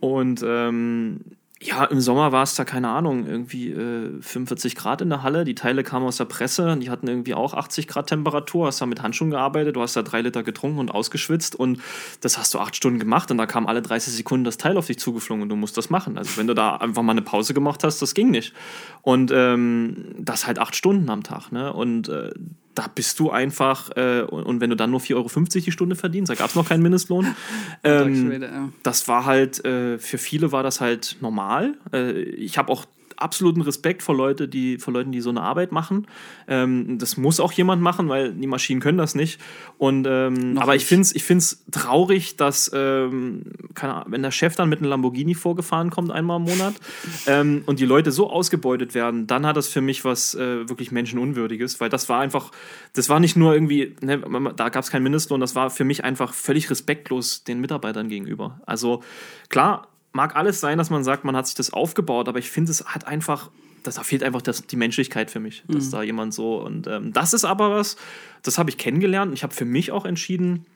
Und 0.00 0.44
ähm, 0.46 1.20
ja, 1.62 1.84
im 1.84 2.00
Sommer 2.00 2.32
war 2.32 2.42
es 2.42 2.54
da, 2.54 2.64
keine 2.64 2.88
Ahnung, 2.88 3.26
irgendwie 3.26 3.70
äh, 3.70 4.22
45 4.22 4.74
Grad 4.76 5.02
in 5.02 5.10
der 5.10 5.22
Halle. 5.22 5.44
Die 5.44 5.54
Teile 5.54 5.82
kamen 5.82 6.06
aus 6.06 6.16
der 6.16 6.24
Presse, 6.24 6.74
die 6.78 6.88
hatten 6.88 7.06
irgendwie 7.06 7.34
auch 7.34 7.52
80 7.52 7.86
Grad 7.86 8.06
Temperatur. 8.06 8.66
Hast 8.66 8.80
da 8.80 8.86
mit 8.86 9.02
Handschuhen 9.02 9.30
gearbeitet, 9.30 9.76
du 9.76 9.82
hast 9.82 9.94
da 9.94 10.02
drei 10.02 10.22
Liter 10.22 10.42
getrunken 10.42 10.78
und 10.78 10.90
ausgeschwitzt 10.90 11.54
und 11.54 11.82
das 12.22 12.38
hast 12.38 12.54
du 12.54 12.60
acht 12.60 12.76
Stunden 12.76 12.98
gemacht 12.98 13.30
und 13.30 13.36
da 13.36 13.44
kam 13.44 13.66
alle 13.66 13.82
30 13.82 14.14
Sekunden 14.14 14.44
das 14.44 14.56
Teil 14.56 14.78
auf 14.78 14.86
dich 14.86 14.98
zugeflogen 14.98 15.42
und 15.42 15.50
du 15.50 15.56
musst 15.56 15.76
das 15.76 15.90
machen. 15.90 16.16
Also 16.16 16.38
wenn 16.38 16.46
du 16.46 16.54
da 16.54 16.76
einfach 16.76 17.02
mal 17.02 17.12
eine 17.12 17.22
Pause 17.22 17.52
gemacht 17.52 17.84
hast, 17.84 18.00
das 18.00 18.14
ging 18.14 18.30
nicht. 18.30 18.54
Und 19.02 19.30
ähm, 19.30 20.14
das 20.18 20.46
halt 20.46 20.58
acht 20.58 20.74
Stunden 20.74 21.10
am 21.10 21.22
Tag. 21.22 21.52
Ne? 21.52 21.74
Und 21.74 22.08
äh, 22.08 22.30
da 22.80 22.86
bist 22.94 23.20
du 23.20 23.30
einfach, 23.30 23.94
äh, 23.94 24.22
und, 24.22 24.62
wenn 24.62 24.70
du 24.70 24.76
dann 24.76 24.90
nur 24.90 25.00
4,50 25.00 25.14
Euro 25.16 25.28
die 25.66 25.70
Stunde 25.70 25.96
verdienst, 25.96 26.30
da 26.30 26.34
gab 26.34 26.48
es 26.48 26.54
noch 26.54 26.66
keinen 26.66 26.82
Mindestlohn. 26.82 27.34
ähm, 27.84 28.72
das 28.82 29.06
war 29.06 29.26
halt, 29.26 29.62
äh, 29.66 29.98
für 29.98 30.16
viele 30.16 30.50
war 30.50 30.62
das 30.62 30.80
halt 30.80 31.18
normal. 31.20 31.74
Äh, 31.92 32.12
ich 32.12 32.56
habe 32.56 32.72
auch 32.72 32.86
absoluten 33.20 33.60
Respekt 33.60 34.02
vor, 34.02 34.16
Leute, 34.16 34.48
die, 34.48 34.78
vor 34.78 34.92
Leuten, 34.92 35.12
die 35.12 35.20
so 35.20 35.30
eine 35.30 35.42
Arbeit 35.42 35.72
machen. 35.72 36.06
Ähm, 36.48 36.98
das 36.98 37.16
muss 37.16 37.40
auch 37.40 37.52
jemand 37.52 37.82
machen, 37.82 38.08
weil 38.08 38.32
die 38.32 38.46
Maschinen 38.46 38.80
können 38.80 38.98
das 38.98 39.14
nicht. 39.14 39.40
Und, 39.78 40.06
ähm, 40.08 40.58
aber 40.58 40.74
ich 40.74 40.82
nicht. 40.82 40.88
finde 40.88 41.02
es 41.02 41.14
ich 41.14 41.24
find's 41.24 41.64
traurig, 41.70 42.36
dass, 42.36 42.70
ähm, 42.74 43.42
Ahnung, 43.80 44.04
wenn 44.08 44.22
der 44.22 44.30
Chef 44.30 44.56
dann 44.56 44.68
mit 44.68 44.80
einem 44.80 44.90
Lamborghini 44.90 45.34
vorgefahren 45.34 45.90
kommt, 45.90 46.10
einmal 46.10 46.38
im 46.38 46.44
Monat, 46.44 46.74
ähm, 47.26 47.62
und 47.66 47.80
die 47.80 47.86
Leute 47.86 48.12
so 48.12 48.30
ausgebeutet 48.30 48.94
werden, 48.94 49.26
dann 49.26 49.46
hat 49.46 49.56
das 49.56 49.68
für 49.68 49.80
mich 49.80 50.04
was 50.04 50.34
äh, 50.34 50.68
wirklich 50.68 50.92
Menschenunwürdiges, 50.92 51.80
weil 51.80 51.88
das 51.88 52.08
war 52.08 52.20
einfach, 52.20 52.50
das 52.94 53.08
war 53.08 53.20
nicht 53.20 53.36
nur 53.36 53.54
irgendwie, 53.54 53.96
ne, 54.00 54.20
da 54.56 54.68
gab 54.68 54.82
es 54.82 54.90
keinen 54.90 55.02
Mindestlohn, 55.02 55.40
das 55.40 55.54
war 55.54 55.70
für 55.70 55.84
mich 55.84 56.04
einfach 56.04 56.34
völlig 56.34 56.70
respektlos 56.70 57.44
den 57.44 57.60
Mitarbeitern 57.60 58.08
gegenüber. 58.08 58.60
Also 58.66 59.02
klar, 59.48 59.88
mag 60.12 60.36
alles 60.36 60.60
sein, 60.60 60.78
dass 60.78 60.90
man 60.90 61.04
sagt, 61.04 61.24
man 61.24 61.36
hat 61.36 61.46
sich 61.46 61.54
das 61.54 61.72
aufgebaut, 61.72 62.28
aber 62.28 62.38
ich 62.38 62.50
finde, 62.50 62.70
es 62.70 62.84
hat 62.84 63.06
einfach, 63.06 63.50
das, 63.82 63.94
da 63.94 64.02
fehlt 64.02 64.22
einfach 64.22 64.42
das, 64.42 64.66
die 64.66 64.76
Menschlichkeit 64.76 65.30
für 65.30 65.40
mich, 65.40 65.64
dass 65.68 65.86
Mhm. 65.86 65.90
da 65.90 66.02
jemand 66.02 66.34
so 66.34 66.60
und 66.62 66.86
ähm, 66.86 67.12
das 67.12 67.32
ist 67.32 67.44
aber 67.44 67.70
was, 67.70 67.96
das 68.42 68.58
habe 68.58 68.70
ich 68.70 68.78
kennengelernt 68.78 69.28
und 69.30 69.34
ich 69.34 69.42
habe 69.42 69.54
für 69.54 69.64
mich 69.64 69.92
auch 69.92 70.04
entschieden, 70.04 70.66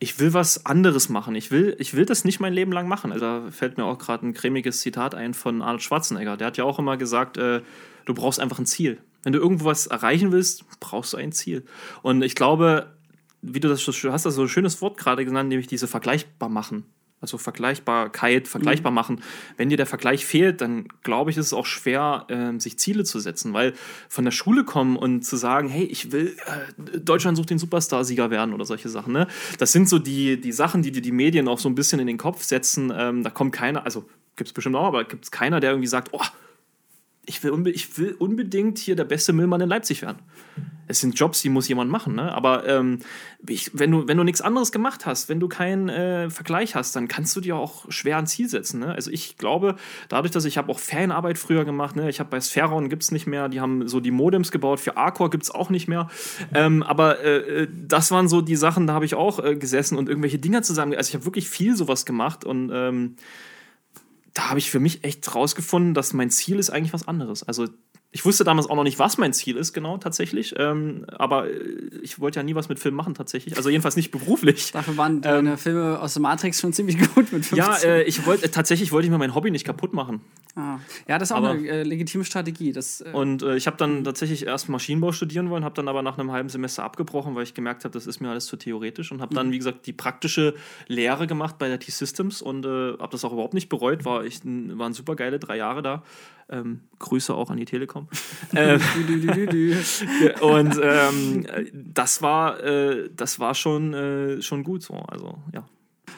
ich 0.00 0.20
will 0.20 0.32
was 0.32 0.64
anderes 0.64 1.08
machen. 1.08 1.34
Ich 1.34 1.50
will, 1.50 1.74
ich 1.80 1.94
will 1.94 2.04
das 2.06 2.24
nicht 2.24 2.38
mein 2.38 2.52
Leben 2.52 2.70
lang 2.70 2.86
machen. 2.86 3.10
Also 3.10 3.24
da 3.24 3.50
fällt 3.50 3.78
mir 3.78 3.84
auch 3.84 3.98
gerade 3.98 4.26
ein 4.28 4.32
cremiges 4.32 4.78
Zitat 4.80 5.16
ein 5.16 5.34
von 5.34 5.60
Arnold 5.60 5.82
Schwarzenegger. 5.82 6.36
Der 6.36 6.46
hat 6.46 6.56
ja 6.56 6.62
auch 6.62 6.78
immer 6.78 6.96
gesagt, 6.96 7.36
äh, 7.36 7.62
du 8.04 8.14
brauchst 8.14 8.38
einfach 8.38 8.60
ein 8.60 8.66
Ziel. 8.66 8.98
Wenn 9.24 9.32
du 9.32 9.40
irgendwo 9.40 9.64
was 9.64 9.88
erreichen 9.88 10.30
willst, 10.30 10.64
brauchst 10.78 11.14
du 11.14 11.16
ein 11.16 11.32
Ziel. 11.32 11.64
Und 12.02 12.22
ich 12.22 12.36
glaube, 12.36 12.92
wie 13.42 13.58
du 13.58 13.68
das 13.68 13.84
hast, 13.86 14.24
das 14.24 14.34
so 14.36 14.42
ein 14.42 14.48
schönes 14.48 14.80
Wort 14.80 14.98
gerade 14.98 15.24
genannt, 15.24 15.48
nämlich 15.48 15.66
diese 15.66 15.88
vergleichbar 15.88 16.48
machen. 16.48 16.84
Also 17.20 17.36
Vergleichbarkeit, 17.36 18.46
vergleichbar 18.46 18.92
machen. 18.92 19.22
Wenn 19.56 19.68
dir 19.68 19.76
der 19.76 19.86
Vergleich 19.86 20.24
fehlt, 20.24 20.60
dann 20.60 20.86
glaube 21.02 21.30
ich, 21.30 21.36
ist 21.36 21.46
es 21.46 21.52
auch 21.52 21.66
schwer, 21.66 22.26
ähm, 22.28 22.60
sich 22.60 22.78
Ziele 22.78 23.02
zu 23.02 23.18
setzen, 23.18 23.52
weil 23.52 23.74
von 24.08 24.24
der 24.24 24.30
Schule 24.30 24.64
kommen 24.64 24.96
und 24.96 25.22
zu 25.22 25.36
sagen, 25.36 25.68
hey, 25.68 25.84
ich 25.84 26.12
will, 26.12 26.36
äh, 26.46 26.98
Deutschland 27.00 27.36
sucht 27.36 27.50
den 27.50 27.58
Superstar-Sieger 27.58 28.30
werden 28.30 28.54
oder 28.54 28.64
solche 28.64 28.88
Sachen, 28.88 29.12
ne? 29.12 29.26
Das 29.58 29.72
sind 29.72 29.88
so 29.88 29.98
die, 29.98 30.40
die 30.40 30.52
Sachen, 30.52 30.82
die 30.82 30.92
dir 30.92 31.02
die 31.02 31.12
Medien 31.12 31.48
auch 31.48 31.58
so 31.58 31.68
ein 31.68 31.74
bisschen 31.74 31.98
in 31.98 32.06
den 32.06 32.18
Kopf 32.18 32.44
setzen. 32.44 32.92
Ähm, 32.94 33.24
da 33.24 33.30
kommt 33.30 33.52
keiner, 33.52 33.84
also 33.84 34.08
gibt 34.36 34.48
es 34.48 34.54
bestimmt 34.54 34.76
auch, 34.76 34.86
aber 34.86 35.04
gibt 35.04 35.24
es 35.24 35.30
keiner, 35.30 35.58
der 35.58 35.70
irgendwie 35.70 35.88
sagt, 35.88 36.10
oh, 36.12 36.22
ich 37.28 37.42
will, 37.44 37.68
ich 37.68 37.98
will 37.98 38.16
unbedingt 38.18 38.78
hier 38.78 38.96
der 38.96 39.04
beste 39.04 39.32
Müllmann 39.32 39.60
in 39.60 39.68
Leipzig 39.68 40.02
werden. 40.02 40.18
Es 40.90 41.00
sind 41.00 41.18
Jobs, 41.18 41.42
die 41.42 41.50
muss 41.50 41.68
jemand 41.68 41.90
machen, 41.90 42.14
ne? 42.14 42.32
Aber 42.32 42.66
ähm, 42.66 43.00
ich, 43.46 43.70
wenn 43.74 43.90
du, 43.90 44.08
wenn 44.08 44.16
du 44.16 44.24
nichts 44.24 44.40
anderes 44.40 44.72
gemacht 44.72 45.04
hast, 45.04 45.28
wenn 45.28 45.38
du 45.38 45.46
keinen 45.46 45.90
äh, 45.90 46.30
Vergleich 46.30 46.74
hast, 46.74 46.96
dann 46.96 47.08
kannst 47.08 47.36
du 47.36 47.42
dir 47.42 47.56
auch 47.56 47.84
schwer 47.90 48.16
ein 48.16 48.26
Ziel 48.26 48.48
setzen. 48.48 48.80
Ne? 48.80 48.94
Also 48.94 49.10
ich 49.10 49.36
glaube, 49.36 49.76
dadurch, 50.08 50.32
dass 50.32 50.46
ich 50.46 50.56
habe 50.56 50.72
auch 50.72 50.78
Fanarbeit 50.78 51.36
früher 51.36 51.66
gemacht, 51.66 51.94
ne? 51.94 52.08
ich 52.08 52.20
habe 52.20 52.30
bei 52.30 52.40
Sphäron 52.40 52.88
gibt 52.88 53.02
es 53.02 53.10
nicht 53.10 53.26
mehr, 53.26 53.50
die 53.50 53.60
haben 53.60 53.86
so 53.86 54.00
die 54.00 54.10
Modems 54.10 54.50
gebaut, 54.50 54.80
für 54.80 54.96
Arcor 54.96 55.28
gibt 55.28 55.44
es 55.44 55.50
auch 55.50 55.68
nicht 55.68 55.88
mehr. 55.88 56.08
Ähm, 56.54 56.82
aber 56.82 57.20
äh, 57.20 57.36
äh, 57.64 57.68
das 57.70 58.10
waren 58.10 58.26
so 58.26 58.40
die 58.40 58.56
Sachen, 58.56 58.86
da 58.86 58.94
habe 58.94 59.04
ich 59.04 59.14
auch 59.14 59.44
äh, 59.44 59.56
gesessen 59.56 59.98
und 59.98 60.08
irgendwelche 60.08 60.38
Dinger 60.38 60.62
zusammen. 60.62 60.94
Also 60.94 61.10
ich 61.10 61.14
habe 61.14 61.26
wirklich 61.26 61.50
viel 61.50 61.76
sowas 61.76 62.06
gemacht 62.06 62.46
und 62.46 62.70
ähm, 62.72 63.16
da 64.38 64.50
habe 64.50 64.60
ich 64.60 64.70
für 64.70 64.78
mich 64.78 65.02
echt 65.02 65.34
rausgefunden, 65.34 65.94
dass 65.94 66.12
mein 66.12 66.30
Ziel 66.30 66.60
ist 66.60 66.70
eigentlich 66.70 66.92
was 66.92 67.08
anderes. 67.08 67.42
Also 67.42 67.66
ich 68.10 68.24
wusste 68.24 68.42
damals 68.42 68.68
auch 68.70 68.74
noch 68.76 68.84
nicht, 68.84 68.98
was 68.98 69.18
mein 69.18 69.34
Ziel 69.34 69.56
ist, 69.58 69.74
genau 69.74 69.98
tatsächlich. 69.98 70.54
Ähm, 70.56 71.04
aber 71.18 71.50
äh, 71.50 71.58
ich 72.02 72.18
wollte 72.20 72.40
ja 72.40 72.42
nie 72.42 72.54
was 72.54 72.70
mit 72.70 72.78
Film 72.78 72.94
machen 72.94 73.12
tatsächlich. 73.14 73.56
Also 73.58 73.68
jedenfalls 73.68 73.96
nicht 73.96 74.10
beruflich. 74.10 74.72
Dafür 74.72 74.96
waren 74.96 75.20
deine 75.20 75.58
Filme 75.58 76.00
aus 76.00 76.14
der 76.14 76.22
Matrix 76.22 76.58
schon 76.60 76.72
ziemlich 76.72 76.96
gut 77.14 77.30
mit 77.32 77.44
15. 77.44 77.58
Ja, 77.58 77.76
äh, 77.84 78.04
ich 78.04 78.24
wollte 78.24 78.46
äh, 78.46 78.48
tatsächlich 78.48 78.92
wollte 78.92 79.06
ich 79.06 79.10
mir 79.10 79.18
mein 79.18 79.34
Hobby 79.34 79.50
nicht 79.50 79.64
kaputt 79.64 79.92
machen. 79.92 80.22
ah. 80.56 80.78
ja 81.06 81.18
das 81.18 81.28
ist 81.28 81.32
auch 81.32 81.38
aber- 81.38 81.50
eine 81.50 81.68
äh, 81.68 81.82
legitime 81.82 82.24
Strategie. 82.24 82.72
Das, 82.72 83.02
äh, 83.02 83.10
Und 83.12 83.42
äh, 83.42 83.56
ich 83.56 83.66
habe 83.66 83.76
dann 83.76 84.04
tatsächlich 84.04 84.46
erst 84.46 84.70
Maschinenbau 84.70 85.12
studieren 85.12 85.50
wollen, 85.50 85.64
habe 85.64 85.74
dann 85.74 85.88
aber 85.88 86.02
nach 86.02 86.16
einem 86.16 86.32
halben 86.32 86.48
Semester 86.48 86.84
abgebrochen, 86.84 87.34
weil 87.34 87.42
ich 87.42 87.52
gemerkt 87.52 87.84
habe, 87.84 87.92
das 87.92 88.06
ist 88.06 88.20
mir 88.20 88.30
alles 88.30 88.46
zu 88.46 88.56
theoretisch 88.56 89.12
und 89.12 89.20
habe 89.20 89.34
dann, 89.34 89.52
wie 89.52 89.58
gesagt, 89.58 89.86
die 89.86 89.92
praktische 89.92 90.54
Lehre 90.86 91.26
gemacht 91.26 91.58
bei 91.58 91.68
der 91.68 91.78
T-Systems 91.78 92.40
und 92.40 92.64
habe 92.64 93.08
das 93.10 93.22
auch 93.24 93.32
überhaupt 93.34 93.52
nicht 93.54 93.68
bereut. 93.68 94.06
War 94.06 94.22
ein, 94.22 94.78
waren 94.78 94.94
super 94.94 95.14
geile 95.14 95.38
drei 95.38 95.58
Jahre 95.58 95.82
da. 95.82 96.02
Ähm, 96.50 96.80
Grüße 96.98 97.34
auch 97.34 97.50
an 97.50 97.58
die 97.58 97.66
Telekom. 97.66 97.97
Ähm, 98.54 98.80
dü, 99.08 99.46
dü. 99.46 99.76
und 100.40 100.80
ähm, 100.82 101.46
äh, 101.46 101.64
das 101.72 102.22
war, 102.22 102.62
äh, 102.62 103.10
das 103.14 103.40
war 103.40 103.54
schon, 103.54 103.94
äh, 103.94 104.42
schon 104.42 104.64
gut 104.64 104.82
so. 104.82 104.94
Also, 104.94 105.38
ja. 105.52 105.64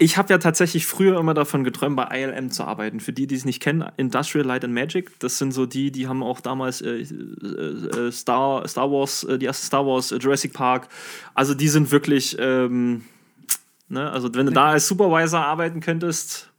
Ich 0.03 0.17
habe 0.17 0.33
ja 0.33 0.39
tatsächlich 0.39 0.87
früher 0.87 1.21
immer 1.21 1.35
davon 1.35 1.63
geträumt, 1.63 1.95
bei 1.95 2.23
ILM 2.23 2.51
zu 2.51 2.65
arbeiten. 2.65 3.01
Für 3.01 3.13
die, 3.13 3.27
die 3.27 3.35
es 3.35 3.45
nicht 3.45 3.61
kennen, 3.61 3.85
Industrial 3.99 4.47
Light 4.47 4.65
and 4.65 4.73
Magic, 4.73 5.19
das 5.19 5.37
sind 5.37 5.53
so 5.53 5.67
die, 5.67 5.91
die 5.93 6.09
haben 6.09 6.23
auch 6.23 6.41
damals 6.41 6.81
äh, 6.81 7.01
äh, 7.01 7.05
äh, 7.05 8.11
Star, 8.11 8.67
Star 8.67 8.91
Wars, 8.91 9.25
äh, 9.25 9.39
die 9.39 9.45
erste 9.45 9.67
Star 9.67 9.87
Wars, 9.87 10.11
äh, 10.11 10.17
Jurassic 10.17 10.55
Park. 10.55 10.89
Also 11.35 11.53
die 11.53 11.69
sind 11.69 11.91
wirklich, 11.91 12.35
ähm, 12.39 13.05
ne, 13.91 14.11
also 14.11 14.35
wenn 14.35 14.47
du 14.47 14.53
da 14.53 14.71
als 14.71 14.89
Supervisor 14.89 15.45
arbeiten 15.45 15.81
könntest, 15.81 16.50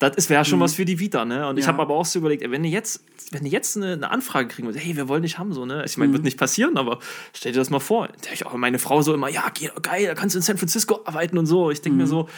das 0.00 0.30
wäre 0.30 0.44
schon 0.44 0.60
was 0.60 0.74
für 0.74 0.84
die 0.84 1.00
Vita, 1.00 1.24
ne? 1.24 1.48
Und 1.48 1.58
ich 1.58 1.64
Ja. 1.64 1.72
habe 1.72 1.82
aber 1.82 1.94
auch 1.94 2.04
so 2.04 2.20
überlegt, 2.20 2.48
wenn 2.48 2.62
du 2.62 2.68
jetzt, 2.68 3.02
wenn 3.32 3.42
du 3.42 3.50
jetzt 3.50 3.76
eine, 3.76 3.94
eine 3.94 4.10
Anfrage 4.10 4.46
kriegen 4.48 4.68
würdest, 4.68 4.84
hey, 4.84 4.96
wir 4.96 5.08
wollen 5.08 5.22
dich 5.22 5.38
haben, 5.38 5.52
so, 5.52 5.66
ne? 5.66 5.82
Ich 5.84 5.96
meine, 5.96 6.12
wird 6.12 6.22
nicht 6.22 6.38
passieren, 6.38 6.76
aber 6.76 7.00
stell 7.32 7.50
dir 7.52 7.58
das 7.58 7.68
mal 7.70 7.80
vor. 7.80 8.06
Da 8.08 8.30
ich 8.32 8.46
auch 8.46 8.54
meine 8.54 8.78
Frau 8.78 9.02
so 9.02 9.12
immer, 9.12 9.28
ja, 9.28 9.48
ge- 9.50 9.70
geil, 9.82 10.06
da 10.06 10.14
kannst 10.14 10.34
du 10.34 10.38
in 10.38 10.42
San 10.44 10.56
Francisco 10.56 11.00
arbeiten 11.04 11.36
und 11.36 11.46
so. 11.46 11.70
Ich 11.72 11.80
denke 11.82 11.98
mir 11.98 12.06
so, 12.06 12.28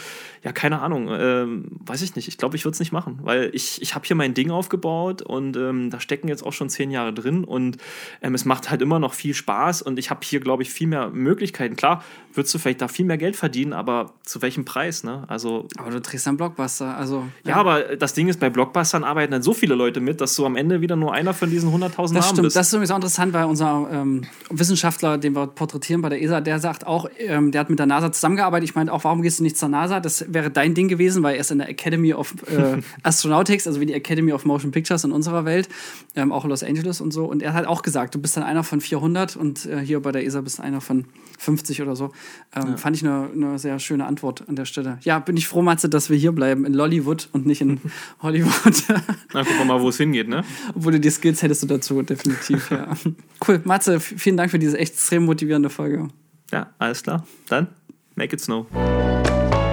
ja, 0.42 0.52
keine 0.52 0.80
Ahnung, 0.80 1.08
ähm, 1.10 1.66
weiß 1.84 2.00
ich 2.00 2.16
nicht. 2.16 2.26
Ich 2.26 2.38
glaube, 2.38 2.56
ich 2.56 2.64
würde 2.64 2.72
es 2.74 2.80
nicht 2.80 2.92
machen, 2.92 3.18
weil 3.22 3.50
ich, 3.52 3.82
ich 3.82 3.94
habe 3.94 4.06
hier 4.06 4.16
mein 4.16 4.32
Ding 4.32 4.50
aufgebaut 4.50 5.20
und 5.20 5.56
ähm, 5.56 5.90
da 5.90 6.00
stecken 6.00 6.28
jetzt 6.28 6.42
auch 6.42 6.54
schon 6.54 6.70
zehn 6.70 6.90
Jahre 6.90 7.12
drin 7.12 7.44
und 7.44 7.76
ähm, 8.22 8.34
es 8.34 8.46
macht 8.46 8.70
halt 8.70 8.80
immer 8.80 8.98
noch 8.98 9.12
viel 9.12 9.34
Spaß 9.34 9.82
und 9.82 9.98
ich 9.98 10.08
habe 10.08 10.20
hier, 10.22 10.40
glaube 10.40 10.62
ich, 10.62 10.70
viel 10.70 10.86
mehr 10.86 11.10
Möglichkeiten. 11.10 11.76
Klar, 11.76 12.02
würdest 12.32 12.54
du 12.54 12.58
vielleicht 12.58 12.80
da 12.80 12.88
viel 12.88 13.04
mehr 13.04 13.18
Geld 13.18 13.36
verdienen, 13.36 13.74
aber 13.74 14.14
zu 14.22 14.40
welchem 14.40 14.64
Preis, 14.64 15.04
ne? 15.04 15.24
Also 15.28 15.68
Aber 15.76 15.90
du 15.90 16.00
trägst 16.00 16.26
einen 16.26 16.38
Blockbuster. 16.38 16.96
Also, 16.96 17.26
ja, 17.44 17.50
Ja, 17.50 17.56
aber 17.56 17.96
das 17.96 18.14
Ding 18.14 18.28
ist, 18.28 18.40
bei 18.40 18.48
Blockbustern 18.48 19.04
arbeiten 19.04 19.32
dann 19.32 19.42
so 19.42 19.52
viele 19.52 19.74
Leute 19.74 20.00
mit, 20.00 20.22
dass 20.22 20.34
du 20.36 20.46
am 20.46 20.56
Ende 20.56 20.80
wieder 20.80 20.96
nur 20.96 21.12
einer 21.12 21.34
von 21.34 21.50
diesen 21.50 21.70
100.000 21.70 21.78
Namen 21.80 22.14
Das 22.14 22.28
stimmt. 22.28 22.42
bist. 22.44 22.56
Das 22.56 22.68
ist 22.68 22.72
übrigens 22.72 22.90
auch 22.92 22.96
interessant, 22.96 23.34
weil 23.34 23.44
unser 23.44 23.88
ähm, 23.92 24.22
Wissenschaftler, 24.48 25.18
den 25.18 25.34
wir 25.34 25.48
porträtieren 25.48 26.00
bei 26.00 26.08
der 26.08 26.22
ESA, 26.22 26.40
der 26.40 26.60
sagt 26.60 26.86
auch, 26.86 27.10
ähm, 27.18 27.52
der 27.52 27.60
hat 27.60 27.68
mit 27.70 27.78
der 27.78 27.86
NASA 27.86 28.10
zusammengearbeitet. 28.10 28.70
Ich 28.70 28.74
meinte 28.74 28.92
auch, 28.92 29.04
warum 29.04 29.20
gehst 29.20 29.38
du 29.40 29.42
nicht 29.42 29.58
zur 29.58 29.68
NASA? 29.68 30.00
Das 30.00 30.29
wäre 30.32 30.50
dein 30.50 30.74
Ding 30.74 30.88
gewesen, 30.88 31.22
weil 31.22 31.34
er 31.34 31.40
ist 31.40 31.50
in 31.50 31.58
der 31.58 31.68
Academy 31.68 32.14
of 32.14 32.34
äh, 32.48 32.80
Astronautics, 33.02 33.66
also 33.66 33.80
wie 33.80 33.86
die 33.86 33.94
Academy 33.94 34.32
of 34.32 34.44
Motion 34.44 34.70
Pictures 34.70 35.04
in 35.04 35.12
unserer 35.12 35.44
Welt, 35.44 35.68
ähm, 36.16 36.32
auch 36.32 36.44
in 36.44 36.50
Los 36.50 36.62
Angeles 36.62 37.00
und 37.00 37.12
so. 37.12 37.24
Und 37.24 37.42
er 37.42 37.52
hat 37.52 37.66
auch 37.66 37.82
gesagt, 37.82 38.14
du 38.14 38.18
bist 38.18 38.36
dann 38.36 38.44
einer 38.44 38.64
von 38.64 38.80
400 38.80 39.36
und 39.36 39.66
äh, 39.66 39.80
hier 39.80 40.00
bei 40.00 40.12
der 40.12 40.24
ESA 40.24 40.40
bist 40.40 40.58
du 40.58 40.62
einer 40.62 40.80
von 40.80 41.06
50 41.38 41.82
oder 41.82 41.96
so. 41.96 42.12
Ähm, 42.54 42.76
Fand 42.76 42.96
ich 42.96 43.04
eine, 43.04 43.28
eine 43.32 43.58
sehr 43.58 43.78
schöne 43.78 44.06
Antwort 44.06 44.48
an 44.48 44.56
der 44.56 44.64
Stelle. 44.64 44.98
Ja, 45.02 45.18
bin 45.18 45.36
ich 45.36 45.48
froh, 45.48 45.62
Matze, 45.62 45.88
dass 45.88 46.10
wir 46.10 46.16
hier 46.16 46.32
bleiben, 46.32 46.64
in 46.64 46.74
Lollywood 46.74 47.28
und 47.32 47.46
nicht 47.46 47.60
in 47.60 47.80
Hollywood. 48.22 48.84
Na, 49.32 49.42
gucken 49.42 49.58
wir 49.58 49.64
mal, 49.64 49.80
wo 49.80 49.88
es 49.88 49.96
hingeht, 49.96 50.28
ne? 50.28 50.44
Obwohl 50.74 50.92
du 50.92 51.00
die 51.00 51.10
Skills 51.10 51.42
hättest 51.42 51.62
du 51.62 51.66
dazu, 51.66 52.02
definitiv, 52.02 52.70
ja. 52.70 52.94
Cool, 53.46 53.60
Matze, 53.64 54.00
vielen 54.00 54.36
Dank 54.36 54.50
für 54.50 54.58
diese 54.58 54.76
extrem 54.78 55.24
motivierende 55.24 55.70
Folge. 55.70 56.08
Ja, 56.52 56.70
alles 56.78 57.02
klar. 57.02 57.26
Dann, 57.48 57.68
make 58.16 58.34
it 58.34 58.40
snow. 58.40 58.66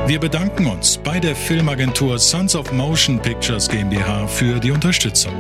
Wir 0.08 0.22
bedanken 0.22 0.68
uns 0.68 0.98
bei 0.98 1.20
der 1.20 1.36
Filmagentur 1.36 2.18
Sons 2.18 2.56
of 2.56 2.72
Motion 2.72 3.20
Pictures 3.20 3.68
GmbH 3.68 4.26
für 4.28 4.58
die 4.58 4.72
Unterstützung. 4.72 5.34